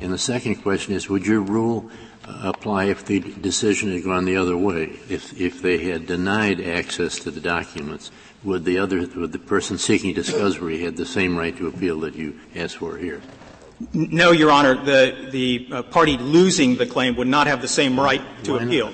And 0.00 0.12
the 0.12 0.18
second 0.18 0.56
question 0.56 0.94
is, 0.94 1.08
would 1.08 1.26
your 1.26 1.40
rule 1.40 1.90
uh, 2.24 2.52
apply 2.54 2.84
if 2.84 3.04
the 3.04 3.18
decision 3.18 3.92
had 3.92 4.04
gone 4.04 4.24
the 4.24 4.36
other 4.36 4.56
way? 4.56 4.84
If, 5.08 5.40
if 5.40 5.60
they 5.60 5.78
had 5.78 6.06
denied 6.06 6.60
access 6.60 7.18
to 7.20 7.32
the 7.32 7.40
documents, 7.40 8.12
would 8.44 8.64
the 8.64 8.78
other, 8.78 9.06
would 9.16 9.32
the 9.32 9.38
person 9.38 9.78
seeking 9.78 10.14
discovery 10.14 10.80
had 10.80 10.96
the 10.96 11.06
same 11.06 11.36
right 11.36 11.56
to 11.56 11.68
appeal 11.68 12.00
that 12.00 12.14
you 12.14 12.38
asked 12.54 12.76
for 12.76 12.96
here? 12.96 13.20
No, 13.92 14.30
Your 14.30 14.50
Honor. 14.50 14.74
The, 14.74 15.28
the 15.30 15.68
uh, 15.70 15.82
party 15.82 16.16
losing 16.16 16.76
the 16.76 16.86
claim 16.86 17.16
would 17.16 17.28
not 17.28 17.46
have 17.46 17.60
the 17.60 17.68
same 17.68 17.98
right 17.98 18.22
to 18.44 18.52
Why 18.52 18.62
appeal. 18.62 18.92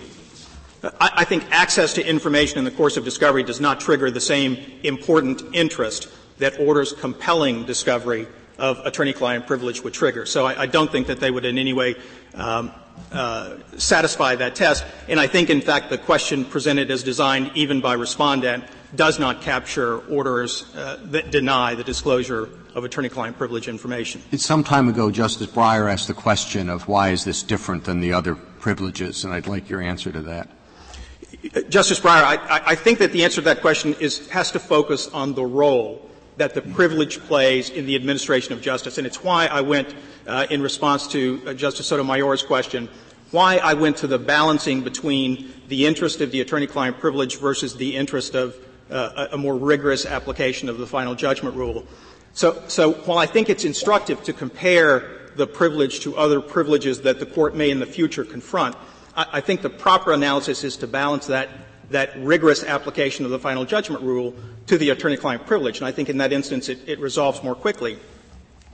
I, 0.83 1.11
I 1.17 1.25
think 1.25 1.45
access 1.51 1.95
to 1.95 2.07
information 2.07 2.59
in 2.59 2.65
the 2.65 2.71
course 2.71 2.97
of 2.97 3.05
discovery 3.05 3.43
does 3.43 3.61
not 3.61 3.81
trigger 3.81 4.11
the 4.11 4.21
same 4.21 4.57
important 4.83 5.43
interest 5.53 6.09
that 6.39 6.59
orders 6.61 6.93
compelling 6.93 7.65
discovery 7.65 8.27
of 8.59 8.79
attorney-client 8.85 9.47
privilege 9.47 9.83
would 9.83 9.95
trigger. 9.95 10.27
So 10.27 10.47
I, 10.47 10.63
I, 10.63 10.67
don't 10.67 10.91
think 10.91 11.07
that 11.09 11.21
they 11.21 11.31
would 11.31 11.45
in 11.45 11.59
any 11.59 11.73
way 11.73 11.95
um, 12.35 12.73
uh, 13.13 13.57
satisfy 13.77 14.35
that 14.35 14.57
test. 14.57 14.85
And 15.09 15.21
I 15.21 15.29
think, 15.29 15.49
in 15.49 15.61
fact, 15.61 15.91
the 15.91 15.99
question 15.99 16.45
presented 16.45 16.91
as 16.91 17.05
designed 17.05 17.53
even 17.55 17.81
by 17.81 17.93
respondent 17.93 18.65
does 18.95 19.19
not 19.19 19.43
capture 19.43 19.99
orders 20.09 20.75
uh, 20.75 20.99
that 21.05 21.31
deny 21.31 21.75
the 21.75 21.85
disclosure 21.85 22.49
of 22.75 22.85
attorney-client 22.85 23.37
privilege 23.37 23.69
information. 23.69 24.23
It's 24.33 24.47
some 24.47 24.65
time 24.65 24.89
ago, 24.89 25.11
Justice 25.11 25.49
Breyer 25.49 25.91
asked 25.91 26.09
the 26.09 26.15
question 26.15 26.71
of 26.71 26.89
why 26.89 27.11
is 27.11 27.25
this 27.25 27.43
different 27.43 27.85
than 27.85 28.01
the 28.01 28.13
other 28.13 28.35
privileges, 28.35 29.25
and 29.25 29.35
I'd 29.35 29.47
like 29.47 29.69
your 29.69 29.83
answer 29.83 30.11
to 30.13 30.23
that. 30.23 30.49
Justice 31.69 32.01
Breyer, 32.01 32.23
I, 32.23 32.63
I 32.67 32.75
think 32.75 32.99
that 32.99 33.13
the 33.13 33.25
answer 33.25 33.37
to 33.37 33.45
that 33.45 33.61
question 33.61 33.95
is, 34.01 34.29
has 34.29 34.51
to 34.53 34.59
focus 34.59 35.09
on 35.09 35.35
the 35.35 35.45
role 35.45 36.09
that 36.37 36.55
the 36.55 36.63
privilege 36.63 37.21
plays 37.21 37.71
in 37.71 37.85
the 37.85 37.95
administration 37.95 38.53
of 38.53 38.63
justice. 38.63 38.97
And 38.97 39.07
it's 39.07 39.23
why 39.23 39.47
I 39.47 39.61
went, 39.61 39.95
uh, 40.27 40.47
in 40.51 40.63
response 40.63 41.09
to 41.09 41.43
uh, 41.47 41.55
Justice 41.55 41.91
Sotomayor's 41.91 42.43
question, 42.43 42.89
why 43.31 43.59
I 43.59 43.75
went 43.75 43.99
to 43.99 44.07
the 44.07 44.19
balancing 44.19 44.83
between 44.83 45.53
the 45.69 45.85
interest 45.85 46.21
of 46.21 46.31
the 46.31 46.41
attorney-client 46.41 46.99
privilege 46.99 47.39
versus 47.39 47.77
the 47.77 47.97
interest 47.97 48.35
of 48.35 48.57
uh, 48.91 49.29
a 49.33 49.39
more 49.39 49.57
rigorous 49.57 50.07
application 50.07 50.69
of 50.69 50.79
the 50.79 50.87
final 50.87 51.15
judgment 51.15 51.55
rule. 51.57 51.85
So, 52.33 52.63
so 52.69 52.93
while 52.93 53.19
I 53.19 53.27
think 53.27 53.51
it's 53.51 53.65
instructive 53.65 54.23
to 54.25 54.33
compare 54.33 55.31
the 55.37 55.47
privilege 55.47 56.01
to 56.01 56.17
other 56.17 56.41
privileges 56.41 57.03
that 57.03 57.19
the 57.19 57.27
court 57.27 57.55
may 57.55 57.71
in 57.71 57.81
the 57.81 57.87
future 57.87 58.25
confront, 58.25 58.77
I, 59.17 59.27
I 59.35 59.41
think 59.41 59.63
the 59.63 59.71
proper 59.71 60.13
analysis 60.13 60.65
is 60.65 60.77
to 60.79 60.87
balance 60.87 61.27
that 61.27 61.49
that 61.91 62.11
rigorous 62.19 62.65
application 62.65 63.25
of 63.25 63.31
the 63.31 63.39
final 63.39 63.65
judgment 63.65 64.03
rule 64.03 64.35
to 64.67 64.77
the 64.77 64.91
attorney-client 64.91 65.47
privilege. 65.47 65.79
And 65.79 65.87
I 65.87 65.93
think 65.93 66.11
in 66.11 66.19
that 66.19 66.33
instance 66.33 66.69
it, 66.69 66.79
it 66.87 67.01
resolves 67.01 67.43
more 67.43 67.55
quickly. 67.55 67.99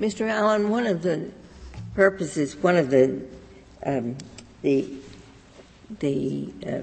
Mr. 0.00 0.28
Allen, 0.28 0.68
one 0.68 0.86
of 0.86 1.02
the 1.02 1.30
purposes, 1.94 2.56
one 2.56 2.76
of 2.76 2.90
the 2.90 3.22
um, 3.86 4.16
the 4.62 4.88
the 6.00 6.52
uh, 6.66 6.80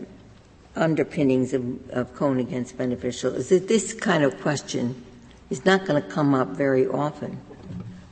underpinnings 0.76 1.54
of, 1.54 1.90
of 1.92 2.16
Cohen 2.16 2.40
against 2.40 2.78
beneficial 2.78 3.34
is 3.36 3.50
that 3.50 3.68
this 3.68 3.94
kind 3.94 4.24
of 4.24 4.40
question 4.42 5.04
is 5.50 5.66
not 5.66 5.86
going 5.86 6.02
to 6.02 6.08
come 6.08 6.34
up 6.34 6.50
very 6.50 6.88
often. 6.88 7.40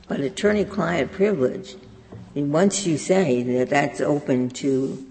But 0.08 0.20
attorney-client 0.20 1.12
privilege, 1.12 1.76
once 2.34 2.86
you 2.86 2.98
say 2.98 3.42
that 3.42 3.70
that's 3.70 4.00
open 4.00 4.50
to 4.50 5.06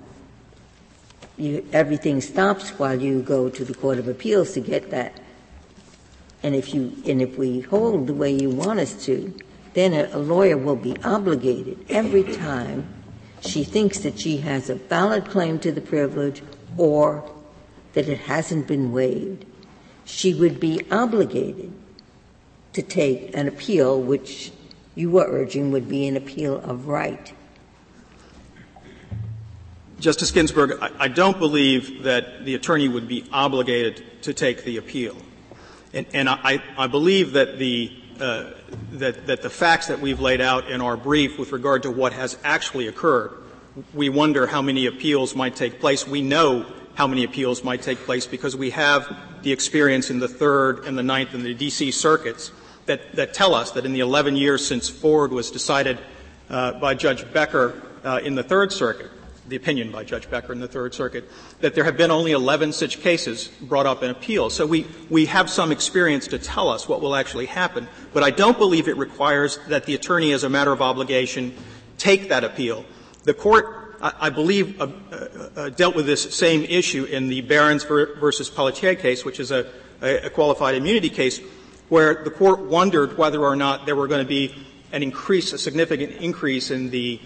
you, 1.37 1.65
everything 1.71 2.21
stops 2.21 2.71
while 2.71 3.01
you 3.01 3.21
go 3.21 3.49
to 3.49 3.65
the 3.65 3.73
Court 3.73 3.97
of 3.97 4.07
Appeals 4.07 4.53
to 4.53 4.59
get 4.59 4.91
that. 4.91 5.19
And 6.43 6.53
if 6.53 6.73
you, 6.73 6.93
and 7.05 7.21
if 7.21 7.37
we 7.37 7.61
hold 7.61 8.07
the 8.07 8.13
way 8.13 8.31
you 8.31 8.49
want 8.49 8.79
us 8.79 9.05
to, 9.05 9.33
then 9.73 9.93
a, 9.93 10.09
a 10.15 10.19
lawyer 10.19 10.57
will 10.57 10.75
be 10.75 10.95
obligated 11.03 11.85
every 11.89 12.23
time 12.23 12.87
she 13.41 13.63
thinks 13.63 13.99
that 13.99 14.19
she 14.19 14.37
has 14.37 14.69
a 14.69 14.75
valid 14.75 15.25
claim 15.25 15.59
to 15.59 15.71
the 15.71 15.81
privilege 15.81 16.43
or 16.77 17.29
that 17.93 18.07
it 18.07 18.19
hasn't 18.19 18.67
been 18.67 18.91
waived, 18.91 19.45
she 20.05 20.33
would 20.33 20.59
be 20.59 20.81
obligated 20.91 21.71
to 22.73 22.81
take 22.81 23.35
an 23.35 23.47
appeal 23.47 24.01
which 24.01 24.51
you 24.95 25.09
were 25.09 25.25
urging 25.27 25.71
would 25.71 25.87
be 25.87 26.07
an 26.07 26.17
appeal 26.17 26.57
of 26.57 26.87
right. 26.87 27.33
Justice 29.99 30.31
Ginsburg, 30.31 30.79
I, 30.81 31.09
don't 31.09 31.37
believe 31.39 32.03
that 32.03 32.45
the 32.45 32.55
attorney 32.55 32.87
would 32.87 33.07
be 33.07 33.25
obligated 33.33 34.21
to 34.23 34.33
take 34.33 34.63
the 34.63 34.77
appeal. 34.77 35.15
And, 35.93 36.05
and 36.13 36.29
I, 36.29 36.63
I, 36.77 36.87
believe 36.87 37.33
that 37.33 37.59
the, 37.59 37.91
uh, 38.19 38.51
that, 38.93 39.27
that 39.27 39.41
the 39.41 39.49
facts 39.49 39.87
that 39.87 39.99
we've 39.99 40.21
laid 40.21 40.39
out 40.39 40.71
in 40.71 40.79
our 40.79 40.95
brief 40.95 41.37
with 41.37 41.51
regard 41.51 41.83
to 41.83 41.91
what 41.91 42.13
has 42.13 42.37
actually 42.45 42.87
occurred, 42.87 43.33
we 43.93 44.07
wonder 44.07 44.47
how 44.47 44.61
many 44.61 44.85
appeals 44.85 45.35
might 45.35 45.57
take 45.57 45.81
place. 45.81 46.07
We 46.07 46.21
know 46.21 46.65
how 46.99 47.07
many 47.07 47.23
appeals 47.23 47.63
might 47.63 47.81
take 47.81 47.97
place 47.99 48.27
because 48.27 48.57
we 48.57 48.71
have 48.71 49.15
the 49.41 49.53
experience 49.53 50.09
in 50.09 50.19
the 50.19 50.27
Third 50.27 50.83
and 50.83 50.97
the 50.97 51.01
Ninth 51.01 51.33
and 51.33 51.45
the 51.45 51.53
D.C. 51.53 51.91
circuits 51.91 52.51
that, 52.87 53.15
that 53.15 53.33
tell 53.33 53.55
us 53.55 53.71
that 53.71 53.85
in 53.85 53.93
the 53.93 54.01
11 54.01 54.35
years 54.35 54.67
since 54.67 54.89
Ford 54.89 55.31
was 55.31 55.49
decided 55.49 55.97
uh, 56.49 56.73
by 56.73 56.95
Judge 56.95 57.23
Becker 57.31 57.81
uh, 58.03 58.19
in 58.21 58.35
the 58.35 58.43
Third 58.43 58.73
Circuit, 58.73 59.09
the 59.47 59.55
opinion 59.55 59.93
by 59.93 60.03
Judge 60.03 60.29
Becker 60.29 60.51
in 60.51 60.59
the 60.59 60.67
Third 60.67 60.93
Circuit, 60.93 61.23
that 61.61 61.73
there 61.73 61.85
have 61.85 61.95
been 61.95 62.11
only 62.11 62.33
11 62.33 62.73
such 62.73 62.99
cases 62.99 63.47
brought 63.61 63.85
up 63.85 64.03
in 64.03 64.09
appeal. 64.09 64.49
So 64.49 64.65
we, 64.65 64.85
we 65.09 65.25
have 65.27 65.49
some 65.49 65.71
experience 65.71 66.27
to 66.27 66.37
tell 66.37 66.67
us 66.67 66.89
what 66.89 66.99
will 66.99 67.15
actually 67.15 67.45
happen. 67.45 67.87
But 68.11 68.23
I 68.23 68.29
don't 68.29 68.57
believe 68.57 68.89
it 68.89 68.97
requires 68.97 69.57
that 69.69 69.85
the 69.85 69.95
attorney, 69.95 70.33
as 70.33 70.43
a 70.43 70.49
matter 70.49 70.73
of 70.73 70.81
obligation, 70.81 71.55
take 71.97 72.27
that 72.27 72.43
appeal. 72.43 72.83
The 73.23 73.33
court, 73.33 73.78
I, 74.01 74.29
believe, 74.29 74.79
uh, 74.79 74.87
uh, 75.11 75.15
uh, 75.55 75.69
dealt 75.69 75.95
with 75.95 76.05
this 76.05 76.33
same 76.35 76.63
issue 76.63 77.03
in 77.03 77.27
the 77.27 77.41
Behrens 77.41 77.83
versus 77.83 78.49
Pelletier 78.49 78.95
case, 78.95 79.25
which 79.25 79.39
is 79.39 79.51
a, 79.51 79.69
a 80.01 80.29
qualified 80.29 80.75
immunity 80.75 81.09
case, 81.09 81.39
where 81.89 82.23
the 82.23 82.31
court 82.31 82.61
wondered 82.61 83.17
whether 83.17 83.41
or 83.41 83.55
not 83.55 83.85
there 83.85 83.95
were 83.95 84.07
going 84.07 84.23
to 84.23 84.29
be 84.29 84.55
an 84.91 85.03
increase, 85.03 85.53
a 85.53 85.57
significant 85.57 86.13
increase 86.13 86.71
in 86.71 86.89
the 86.89 87.19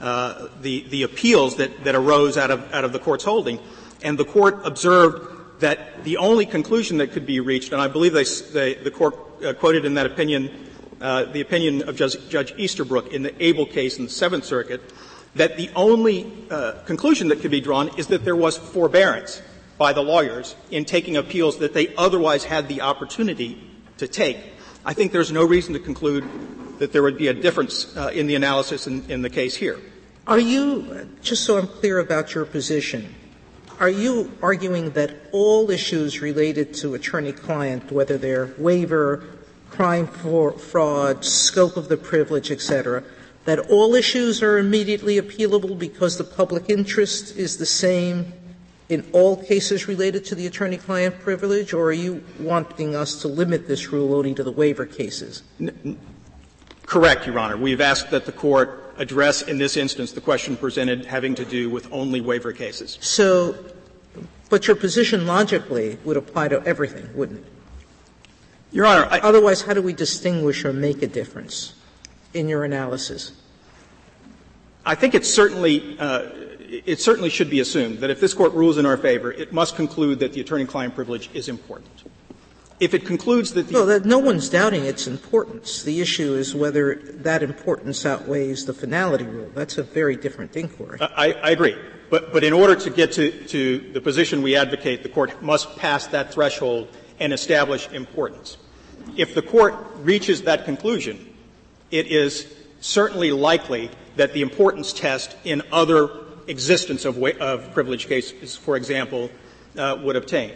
uh, 0.00 0.48
the, 0.60 0.84
the 0.88 1.02
appeals 1.04 1.56
that, 1.56 1.84
that 1.84 1.94
arose 1.94 2.36
out 2.36 2.50
of, 2.50 2.72
out 2.74 2.84
of 2.84 2.92
the 2.92 2.98
court's 2.98 3.24
holding. 3.24 3.58
And 4.02 4.18
the 4.18 4.24
court 4.24 4.60
observed 4.64 5.60
that 5.60 6.04
the 6.04 6.16
only 6.18 6.46
conclusion 6.46 6.98
that 6.98 7.12
could 7.12 7.24
be 7.24 7.40
reached, 7.40 7.72
and 7.72 7.80
I 7.80 7.88
believe 7.88 8.12
they, 8.12 8.24
they, 8.24 8.74
the 8.74 8.90
court 8.90 9.16
uh, 9.42 9.54
quoted 9.54 9.84
in 9.84 9.94
that 9.94 10.04
opinion 10.04 10.50
uh, 11.00 11.24
the 11.24 11.40
opinion 11.40 11.88
of 11.88 11.96
Judge, 11.96 12.16
Judge, 12.28 12.54
Easterbrook 12.56 13.12
in 13.12 13.22
the 13.22 13.44
Abel 13.44 13.66
case 13.66 13.98
in 13.98 14.04
the 14.04 14.10
Seventh 14.10 14.44
Circuit, 14.44 14.80
that 15.34 15.56
the 15.56 15.70
only 15.74 16.32
uh, 16.50 16.72
conclusion 16.86 17.28
that 17.28 17.40
could 17.40 17.50
be 17.50 17.60
drawn 17.60 17.90
is 17.98 18.08
that 18.08 18.24
there 18.24 18.36
was 18.36 18.56
forbearance 18.56 19.42
by 19.78 19.92
the 19.92 20.02
lawyers 20.02 20.54
in 20.70 20.84
taking 20.84 21.16
appeals 21.16 21.58
that 21.58 21.74
they 21.74 21.94
otherwise 21.96 22.44
had 22.44 22.68
the 22.68 22.80
opportunity 22.80 23.60
to 23.98 24.06
take. 24.06 24.38
I 24.84 24.92
think 24.92 25.12
there's 25.12 25.32
no 25.32 25.44
reason 25.44 25.74
to 25.74 25.80
conclude 25.80 26.24
that 26.78 26.92
there 26.92 27.02
would 27.02 27.18
be 27.18 27.28
a 27.28 27.34
difference 27.34 27.96
uh, 27.96 28.10
in 28.14 28.26
the 28.26 28.34
analysis 28.34 28.86
in, 28.86 29.10
in 29.10 29.22
the 29.22 29.30
case 29.30 29.56
here. 29.56 29.80
Are 30.26 30.38
you, 30.38 31.08
just 31.22 31.44
so 31.44 31.58
I'm 31.58 31.66
clear 31.66 31.98
about 31.98 32.34
your 32.34 32.44
position, 32.44 33.14
are 33.80 33.90
you 33.90 34.30
arguing 34.40 34.90
that 34.90 35.14
all 35.32 35.70
issues 35.70 36.20
related 36.20 36.74
to 36.74 36.94
attorney-client, 36.94 37.90
whether 37.90 38.16
they're 38.16 38.54
waiver, 38.56 39.24
crime 39.70 40.06
for 40.06 40.52
fraud, 40.52 41.24
scope 41.24 41.76
of 41.76 41.88
the 41.88 41.96
privilege, 41.96 42.50
etc., 42.50 43.02
that 43.44 43.58
all 43.70 43.94
issues 43.94 44.42
are 44.42 44.58
immediately 44.58 45.20
appealable 45.20 45.78
because 45.78 46.16
the 46.16 46.24
public 46.24 46.70
interest 46.70 47.36
is 47.36 47.58
the 47.58 47.66
same 47.66 48.32
in 48.88 49.04
all 49.12 49.36
cases 49.36 49.88
related 49.88 50.24
to 50.26 50.34
the 50.34 50.46
attorney-client 50.46 51.18
privilege, 51.20 51.72
or 51.72 51.86
are 51.86 51.92
you 51.92 52.22
wanting 52.38 52.94
us 52.94 53.20
to 53.22 53.28
limit 53.28 53.66
this 53.66 53.90
rule 53.90 54.14
only 54.14 54.34
to 54.34 54.44
the 54.44 54.52
waiver 54.52 54.84
cases? 54.84 55.42
Correct, 56.84 57.26
Your 57.26 57.38
Honor. 57.38 57.56
We've 57.56 57.80
asked 57.80 58.10
that 58.10 58.26
the 58.26 58.32
court 58.32 58.94
address 58.98 59.42
in 59.42 59.58
this 59.58 59.76
instance 59.76 60.12
the 60.12 60.20
question 60.20 60.56
presented 60.56 61.06
having 61.06 61.34
to 61.34 61.44
do 61.44 61.70
with 61.70 61.90
only 61.92 62.20
waiver 62.20 62.52
cases. 62.52 62.98
So, 63.00 63.56
but 64.50 64.66
your 64.66 64.76
position 64.76 65.26
logically 65.26 65.98
would 66.04 66.16
apply 66.16 66.48
to 66.48 66.62
everything, 66.64 67.08
wouldn't 67.14 67.40
it? 67.40 67.52
Your 68.70 68.86
Honor, 68.86 69.06
I, 69.10 69.20
otherwise, 69.20 69.62
how 69.62 69.72
do 69.72 69.82
we 69.82 69.92
distinguish 69.92 70.64
or 70.64 70.72
make 70.72 71.02
a 71.02 71.06
difference 71.06 71.74
in 72.34 72.48
your 72.48 72.64
analysis? 72.64 73.32
I 74.84 74.94
think 74.94 75.14
it's 75.14 75.32
certainly 75.32 75.96
uh, 75.98 76.28
it 76.86 77.00
certainly 77.00 77.30
should 77.30 77.50
be 77.50 77.60
assumed 77.60 77.98
that 77.98 78.10
if 78.10 78.20
this 78.20 78.34
court 78.34 78.52
rules 78.52 78.78
in 78.78 78.86
our 78.86 78.96
favor, 78.96 79.32
it 79.32 79.52
must 79.52 79.76
conclude 79.76 80.18
that 80.18 80.32
the 80.32 80.40
attorney-client 80.40 80.94
privilege 80.94 81.30
is 81.32 81.48
important. 81.48 82.04
If 82.80 82.92
it 82.92 83.06
concludes 83.06 83.52
that 83.54 83.68
the 83.68 83.74
well, 83.74 83.86
that 83.86 84.04
no 84.04 84.18
one's 84.18 84.48
doubting 84.48 84.84
its 84.84 85.06
importance. 85.06 85.84
The 85.84 86.00
issue 86.00 86.34
is 86.34 86.54
whether 86.54 86.96
that 86.96 87.42
importance 87.42 88.04
outweighs 88.04 88.66
the 88.66 88.74
finality 88.74 89.24
rule. 89.24 89.50
That's 89.54 89.78
a 89.78 89.84
very 89.84 90.16
different 90.16 90.56
inquiry. 90.56 90.98
I, 91.00 91.32
I 91.32 91.50
agree. 91.50 91.76
But, 92.10 92.32
but 92.32 92.44
in 92.44 92.52
order 92.52 92.74
to 92.74 92.90
get 92.90 93.12
to, 93.12 93.30
to 93.46 93.78
the 93.92 94.00
position 94.00 94.42
we 94.42 94.56
advocate, 94.56 95.02
the 95.02 95.08
court 95.08 95.40
must 95.42 95.76
pass 95.76 96.08
that 96.08 96.32
threshold 96.32 96.88
and 97.20 97.32
establish 97.32 97.88
importance. 97.90 98.56
If 99.16 99.34
the 99.34 99.42
court 99.42 99.74
reaches 99.98 100.42
that 100.42 100.64
conclusion, 100.64 101.33
it 101.94 102.08
is 102.08 102.52
certainly 102.80 103.30
likely 103.30 103.88
that 104.16 104.32
the 104.32 104.42
importance 104.42 104.92
test 104.92 105.36
in 105.44 105.62
other 105.70 106.10
existence 106.48 107.04
of, 107.04 107.22
of 107.22 107.72
privilege 107.72 108.08
cases, 108.08 108.56
for 108.56 108.76
example, 108.76 109.30
uh, 109.78 109.96
would 110.02 110.16
obtain. 110.16 110.50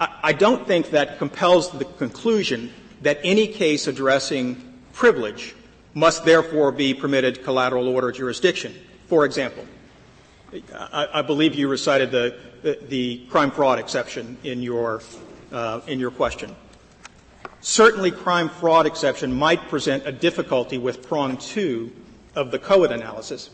I 0.00 0.32
don't 0.32 0.64
think 0.64 0.90
that 0.90 1.18
compels 1.18 1.72
the 1.72 1.84
conclusion 1.84 2.72
that 3.02 3.18
any 3.24 3.48
case 3.48 3.88
addressing 3.88 4.78
privilege 4.92 5.56
must 5.94 6.24
therefore 6.24 6.70
be 6.70 6.94
permitted 6.94 7.42
collateral 7.42 7.88
order 7.88 8.12
jurisdiction. 8.12 8.72
For 9.08 9.24
example, 9.24 9.66
I, 10.72 11.08
I 11.14 11.22
believe 11.22 11.56
you 11.56 11.66
recited 11.66 12.12
the, 12.12 12.38
the, 12.62 12.78
the, 12.88 13.26
crime 13.28 13.50
fraud 13.50 13.80
exception 13.80 14.36
in 14.44 14.62
your, 14.62 15.02
uh, 15.50 15.80
in 15.88 15.98
your 15.98 16.12
question. 16.12 16.54
Certainly, 17.60 18.12
crime 18.12 18.48
fraud 18.48 18.86
exception 18.86 19.32
might 19.32 19.68
present 19.68 20.06
a 20.06 20.12
difficulty 20.12 20.78
with 20.78 21.06
prong 21.06 21.36
two 21.36 21.90
of 22.34 22.50
the 22.50 22.58
Cohen 22.58 22.92
analysis, 22.92 23.50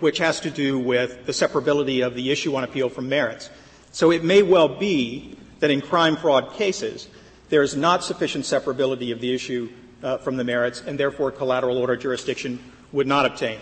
which 0.00 0.18
has 0.18 0.40
to 0.40 0.50
do 0.50 0.78
with 0.78 1.24
the 1.26 1.32
separability 1.32 2.06
of 2.06 2.14
the 2.14 2.30
issue 2.30 2.54
on 2.54 2.64
appeal 2.64 2.88
from 2.88 3.08
merits. 3.08 3.48
So 3.92 4.10
it 4.10 4.24
may 4.24 4.42
well 4.42 4.68
be 4.68 5.36
that 5.60 5.70
in 5.70 5.80
crime 5.80 6.16
fraud 6.16 6.52
cases, 6.54 7.08
there 7.48 7.62
is 7.62 7.76
not 7.76 8.04
sufficient 8.04 8.44
separability 8.44 9.12
of 9.12 9.20
the 9.20 9.34
issue 9.34 9.70
uh, 10.02 10.18
from 10.18 10.36
the 10.36 10.44
merits, 10.44 10.82
and 10.86 10.98
therefore 10.98 11.30
collateral 11.30 11.78
order 11.78 11.96
jurisdiction 11.96 12.58
would 12.92 13.06
not 13.06 13.24
obtain. 13.24 13.58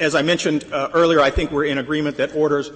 As 0.00 0.14
I 0.14 0.22
mentioned 0.22 0.64
uh, 0.72 0.90
earlier, 0.94 1.20
I 1.20 1.30
think 1.30 1.50
we're 1.50 1.64
in 1.64 1.78
agreement 1.78 2.16
that 2.16 2.34
orders 2.34 2.70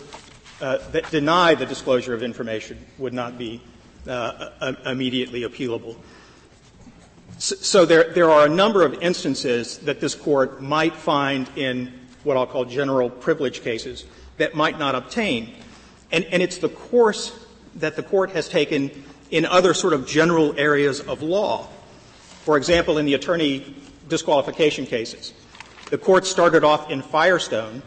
uh, 0.61 0.78
that 0.90 1.11
deny 1.11 1.54
the 1.54 1.66
disclosure 1.66 2.14
of 2.14 2.22
information 2.22 2.85
would 2.98 3.12
not 3.12 3.38
be 3.38 3.62
uh, 4.08 4.74
immediately 4.84 5.42
appealable. 5.42 5.96
So 7.38 7.84
there, 7.84 8.12
there 8.14 8.30
are 8.30 8.46
a 8.46 8.48
number 8.48 8.82
of 8.82 8.94
instances 9.02 9.78
that 9.78 10.00
this 10.00 10.14
court 10.14 10.62
might 10.62 10.94
find 10.94 11.48
in 11.54 11.92
what 12.24 12.36
I'll 12.36 12.46
call 12.46 12.64
general 12.64 13.10
privilege 13.10 13.62
cases 13.62 14.04
that 14.38 14.54
might 14.54 14.78
not 14.78 14.94
obtain. 14.94 15.54
And, 16.10 16.24
and 16.24 16.42
it's 16.42 16.58
the 16.58 16.68
course 16.68 17.38
that 17.76 17.96
the 17.96 18.02
court 18.02 18.30
has 18.30 18.48
taken 18.48 18.90
in 19.30 19.44
other 19.44 19.74
sort 19.74 19.92
of 19.92 20.06
general 20.06 20.58
areas 20.58 21.00
of 21.00 21.22
law. 21.22 21.68
For 22.44 22.56
example, 22.56 22.98
in 22.98 23.06
the 23.06 23.14
attorney 23.14 23.74
disqualification 24.08 24.86
cases, 24.86 25.34
the 25.90 25.98
court 25.98 26.26
started 26.26 26.64
off 26.64 26.90
in 26.90 27.02
Firestone 27.02 27.82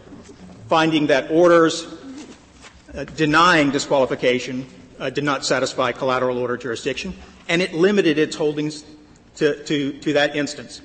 finding 0.68 1.08
that 1.08 1.32
orders 1.32 1.88
uh, 2.94 3.04
denying 3.04 3.72
disqualification 3.72 4.66
uh, 5.00 5.10
did 5.10 5.24
not 5.24 5.46
satisfy 5.46 5.92
collateral 5.92 6.38
order 6.38 6.58
jurisdiction, 6.58 7.14
and 7.48 7.62
it 7.62 7.74
limited 7.74 8.18
its 8.18 8.36
holdings 8.36 8.84
to, 9.36 9.64
to, 9.64 9.94
to 10.00 10.14
that 10.14 10.36
instance. 10.36 10.82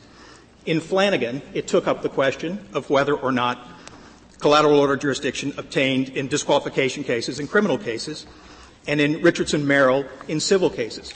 In 0.66 0.80
Flanagan, 0.80 1.42
it 1.52 1.68
took 1.68 1.86
up 1.86 2.02
the 2.02 2.08
question 2.08 2.66
of 2.72 2.88
whether 2.88 3.14
or 3.14 3.32
not 3.32 3.68
collateral 4.38 4.78
order 4.78 4.96
jurisdiction 4.96 5.52
obtained 5.56 6.10
in 6.10 6.28
disqualification 6.28 7.04
cases 7.04 7.38
and 7.38 7.50
criminal 7.50 7.78
cases, 7.78 8.26
and 8.86 9.00
in 9.00 9.22
Richardson 9.22 9.64
Merrell 9.64 10.08
in 10.28 10.40
civil 10.40 10.70
cases. 10.70 11.12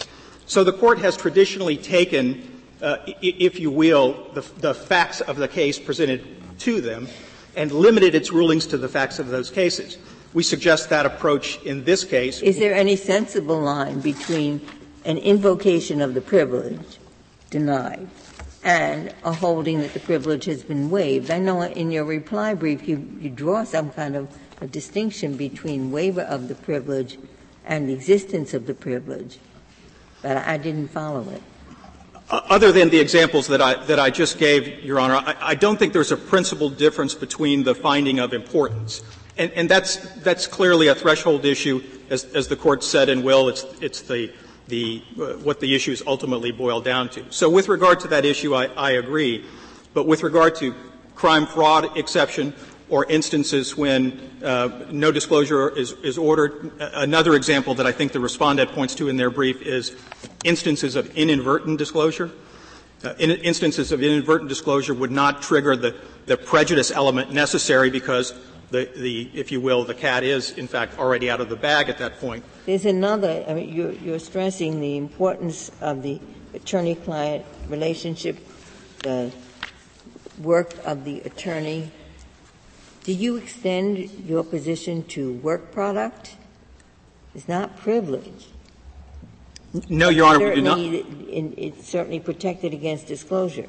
So 0.46 0.64
the 0.64 0.72
court 0.72 0.98
has 1.00 1.16
traditionally 1.16 1.76
taken, 1.76 2.62
uh, 2.80 2.98
if 3.20 3.60
you 3.60 3.70
will, 3.70 4.30
the, 4.32 4.40
the 4.58 4.74
facts 4.74 5.20
of 5.20 5.36
the 5.36 5.48
case 5.48 5.78
presented 5.78 6.24
to 6.60 6.80
them 6.80 7.08
and 7.54 7.70
limited 7.70 8.14
its 8.14 8.32
rulings 8.32 8.66
to 8.68 8.78
the 8.78 8.88
facts 8.88 9.18
of 9.18 9.28
those 9.28 9.50
cases. 9.50 9.98
We 10.38 10.44
suggest 10.44 10.90
that 10.90 11.04
approach 11.04 11.60
in 11.64 11.82
this 11.82 12.04
case. 12.04 12.42
Is 12.42 12.60
there 12.60 12.72
any 12.72 12.94
sensible 12.94 13.58
line 13.58 13.98
between 13.98 14.60
an 15.04 15.18
invocation 15.18 16.00
of 16.00 16.14
the 16.14 16.20
privilege 16.20 17.00
denied 17.50 18.06
and 18.62 19.12
a 19.24 19.32
holding 19.32 19.80
that 19.80 19.94
the 19.94 19.98
privilege 19.98 20.44
has 20.44 20.62
been 20.62 20.90
waived? 20.90 21.32
I 21.32 21.40
know 21.40 21.62
in 21.62 21.90
your 21.90 22.04
reply 22.04 22.54
brief 22.54 22.86
you, 22.86 23.04
you 23.18 23.30
draw 23.30 23.64
some 23.64 23.90
kind 23.90 24.14
of 24.14 24.28
a 24.60 24.68
distinction 24.68 25.36
between 25.36 25.90
waiver 25.90 26.22
of 26.22 26.46
the 26.46 26.54
privilege 26.54 27.18
and 27.66 27.88
the 27.88 27.94
existence 27.94 28.54
of 28.54 28.66
the 28.66 28.74
privilege, 28.74 29.40
but 30.22 30.36
I 30.36 30.56
didn't 30.56 30.92
follow 30.92 31.28
it. 31.30 31.42
Other 32.30 32.70
than 32.70 32.90
the 32.90 33.00
examples 33.00 33.48
that 33.48 33.60
I, 33.60 33.82
that 33.86 33.98
I 33.98 34.10
just 34.10 34.38
gave, 34.38 34.84
Your 34.84 35.00
Honor, 35.00 35.16
I, 35.16 35.36
I 35.40 35.54
don't 35.56 35.78
think 35.78 35.92
there's 35.94 36.12
a 36.12 36.16
principal 36.16 36.70
difference 36.70 37.14
between 37.14 37.64
the 37.64 37.74
finding 37.74 38.20
of 38.20 38.32
importance. 38.32 39.02
And, 39.38 39.52
and 39.52 39.68
that's, 39.68 39.96
that's 40.16 40.46
clearly 40.46 40.88
a 40.88 40.94
threshold 40.94 41.44
issue. 41.44 41.82
As, 42.10 42.24
as 42.34 42.48
the 42.48 42.56
Court 42.56 42.82
said 42.82 43.08
in 43.08 43.22
Will, 43.22 43.48
it's, 43.48 43.64
it's 43.80 44.02
the, 44.02 44.32
the, 44.66 45.02
uh, 45.18 45.34
what 45.34 45.60
the 45.60 45.74
issues 45.74 46.02
ultimately 46.06 46.50
boil 46.50 46.80
down 46.80 47.08
to. 47.10 47.24
So 47.30 47.48
with 47.48 47.68
regard 47.68 48.00
to 48.00 48.08
that 48.08 48.24
issue, 48.24 48.54
I, 48.54 48.66
I 48.66 48.90
agree. 48.92 49.44
But 49.94 50.06
with 50.06 50.22
regard 50.22 50.56
to 50.56 50.74
crime 51.14 51.46
fraud 51.46 51.96
exception, 51.96 52.52
or 52.90 53.04
instances 53.06 53.76
when 53.76 54.18
uh, 54.42 54.86
no 54.90 55.12
disclosure 55.12 55.68
is, 55.76 55.92
is, 56.02 56.16
ordered. 56.16 56.72
Another 56.80 57.34
example 57.34 57.74
that 57.74 57.86
I 57.86 57.92
think 57.92 58.12
the 58.12 58.20
respondent 58.20 58.72
points 58.72 58.94
to 58.96 59.08
in 59.08 59.16
their 59.16 59.30
brief 59.30 59.60
is 59.62 59.96
instances 60.44 60.96
of 60.96 61.14
inadvertent 61.16 61.78
disclosure. 61.78 62.30
Uh, 63.04 63.14
in, 63.18 63.30
instances 63.30 63.92
of 63.92 64.02
inadvertent 64.02 64.48
disclosure 64.48 64.94
would 64.94 65.10
not 65.10 65.42
trigger 65.42 65.76
the, 65.76 65.94
the 66.26 66.36
prejudice 66.36 66.90
element 66.90 67.32
necessary 67.32 67.90
because 67.90 68.32
the, 68.70 68.88
the, 68.96 69.30
if 69.34 69.50
you 69.50 69.60
will, 69.60 69.84
the 69.84 69.94
cat 69.94 70.22
is, 70.22 70.52
in 70.52 70.68
fact, 70.68 70.98
already 70.98 71.30
out 71.30 71.40
of 71.40 71.48
the 71.48 71.56
bag 71.56 71.88
at 71.88 71.98
that 71.98 72.20
point. 72.20 72.44
There's 72.66 72.84
another, 72.84 73.44
I 73.48 73.54
mean, 73.54 73.72
you're, 73.72 73.92
you're 73.92 74.18
stressing 74.18 74.80
the 74.80 74.96
importance 74.96 75.70
of 75.80 76.02
the 76.02 76.20
attorney 76.54 76.94
client 76.94 77.44
relationship, 77.68 78.36
the 79.02 79.32
work 80.40 80.74
of 80.84 81.04
the 81.04 81.20
attorney. 81.20 81.90
Do 83.04 83.12
you 83.12 83.36
extend 83.36 83.98
your 84.26 84.44
position 84.44 85.04
to 85.04 85.32
work 85.34 85.72
product? 85.72 86.36
It's 87.34 87.48
not 87.48 87.76
privilege. 87.76 88.48
No, 89.88 90.08
Your 90.08 90.26
Honor, 90.26 90.48
we 90.48 90.54
do 90.56 90.62
not. 90.62 90.78
It's 90.80 91.86
certainly 91.86 92.20
protected 92.20 92.72
against 92.72 93.06
disclosure. 93.06 93.66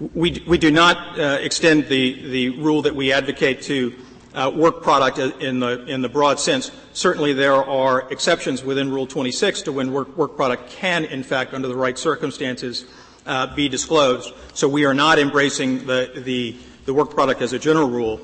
We, 0.00 0.42
we 0.46 0.56
do 0.56 0.70
not 0.70 1.18
uh, 1.18 1.38
extend 1.42 1.88
the, 1.88 2.30
the 2.30 2.48
rule 2.50 2.80
that 2.82 2.96
we 2.96 3.12
advocate 3.12 3.60
to 3.62 3.94
uh, 4.32 4.50
work 4.54 4.82
product 4.82 5.18
in 5.18 5.60
the, 5.60 5.84
in 5.84 6.00
the 6.00 6.08
broad 6.08 6.40
sense. 6.40 6.70
Certainly 6.94 7.34
there 7.34 7.56
are 7.56 8.10
exceptions 8.10 8.64
within 8.64 8.90
Rule 8.90 9.06
26 9.06 9.60
to 9.62 9.72
when 9.72 9.92
work, 9.92 10.16
work 10.16 10.36
product 10.36 10.70
can, 10.70 11.04
in 11.04 11.22
fact, 11.22 11.52
under 11.52 11.68
the 11.68 11.76
right 11.76 11.98
circumstances, 11.98 12.86
uh, 13.26 13.54
be 13.54 13.68
disclosed. 13.68 14.32
So 14.54 14.68
we 14.68 14.86
are 14.86 14.94
not 14.94 15.18
embracing 15.18 15.86
the, 15.86 16.10
the, 16.24 16.56
the 16.86 16.94
work 16.94 17.10
product 17.10 17.42
as 17.42 17.52
a 17.52 17.58
general 17.58 17.90
rule. 17.90 18.22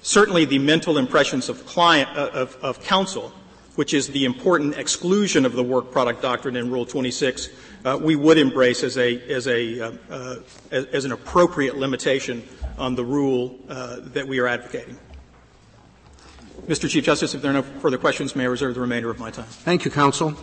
Certainly 0.00 0.46
the 0.46 0.58
mental 0.58 0.96
impressions 0.96 1.50
of 1.50 1.66
client, 1.66 2.08
uh, 2.16 2.30
of, 2.32 2.56
of 2.62 2.82
counsel, 2.84 3.34
which 3.74 3.92
is 3.92 4.08
the 4.08 4.24
important 4.24 4.78
exclusion 4.78 5.44
of 5.44 5.52
the 5.52 5.62
work 5.62 5.92
product 5.92 6.22
doctrine 6.22 6.56
in 6.56 6.70
Rule 6.70 6.86
26, 6.86 7.50
uh, 7.84 7.98
we 8.00 8.16
would 8.16 8.38
embrace 8.38 8.82
as 8.82 8.96
a 8.98 9.20
as 9.30 9.46
a 9.46 9.80
uh, 9.80 9.92
uh, 10.10 10.36
as, 10.70 10.84
as, 10.86 11.04
an 11.04 11.12
appropriate 11.12 11.76
limitation 11.76 12.42
on 12.76 12.94
the 12.94 13.04
rule 13.04 13.58
uh, 13.68 13.96
that 14.00 14.26
we 14.26 14.38
are 14.38 14.46
advocating. 14.46 14.98
Mr. 16.66 16.88
Chief 16.88 17.04
Justice, 17.04 17.34
if 17.34 17.42
there 17.42 17.50
are 17.50 17.54
no 17.54 17.62
further 17.62 17.98
questions, 17.98 18.34
may 18.34 18.44
I 18.44 18.48
reserve 18.48 18.74
the 18.74 18.80
remainder 18.80 19.10
of 19.10 19.18
my 19.18 19.30
time. 19.30 19.46
Thank 19.46 19.84
you, 19.84 19.90
counsel. 19.90 20.34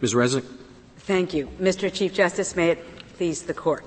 Ms. 0.00 0.14
Resnik. 0.14 0.44
Thank 0.98 1.32
you. 1.32 1.46
Mr. 1.60 1.92
Chief 1.92 2.12
Justice, 2.12 2.56
may 2.56 2.70
it 2.70 2.84
please 3.16 3.42
the 3.42 3.54
Court. 3.54 3.84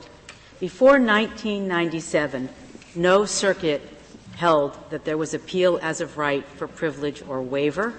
Before 0.59 0.99
1997, 0.99 2.47
no 2.95 3.25
circuit 3.25 3.81
held 4.37 4.77
that 4.89 5.03
there 5.03 5.17
was 5.17 5.33
appeal 5.33 5.79
as 5.81 5.99
of 5.99 6.17
right 6.17 6.45
for 6.45 6.65
privilege 6.65 7.21
or 7.27 7.41
waiver, 7.41 7.93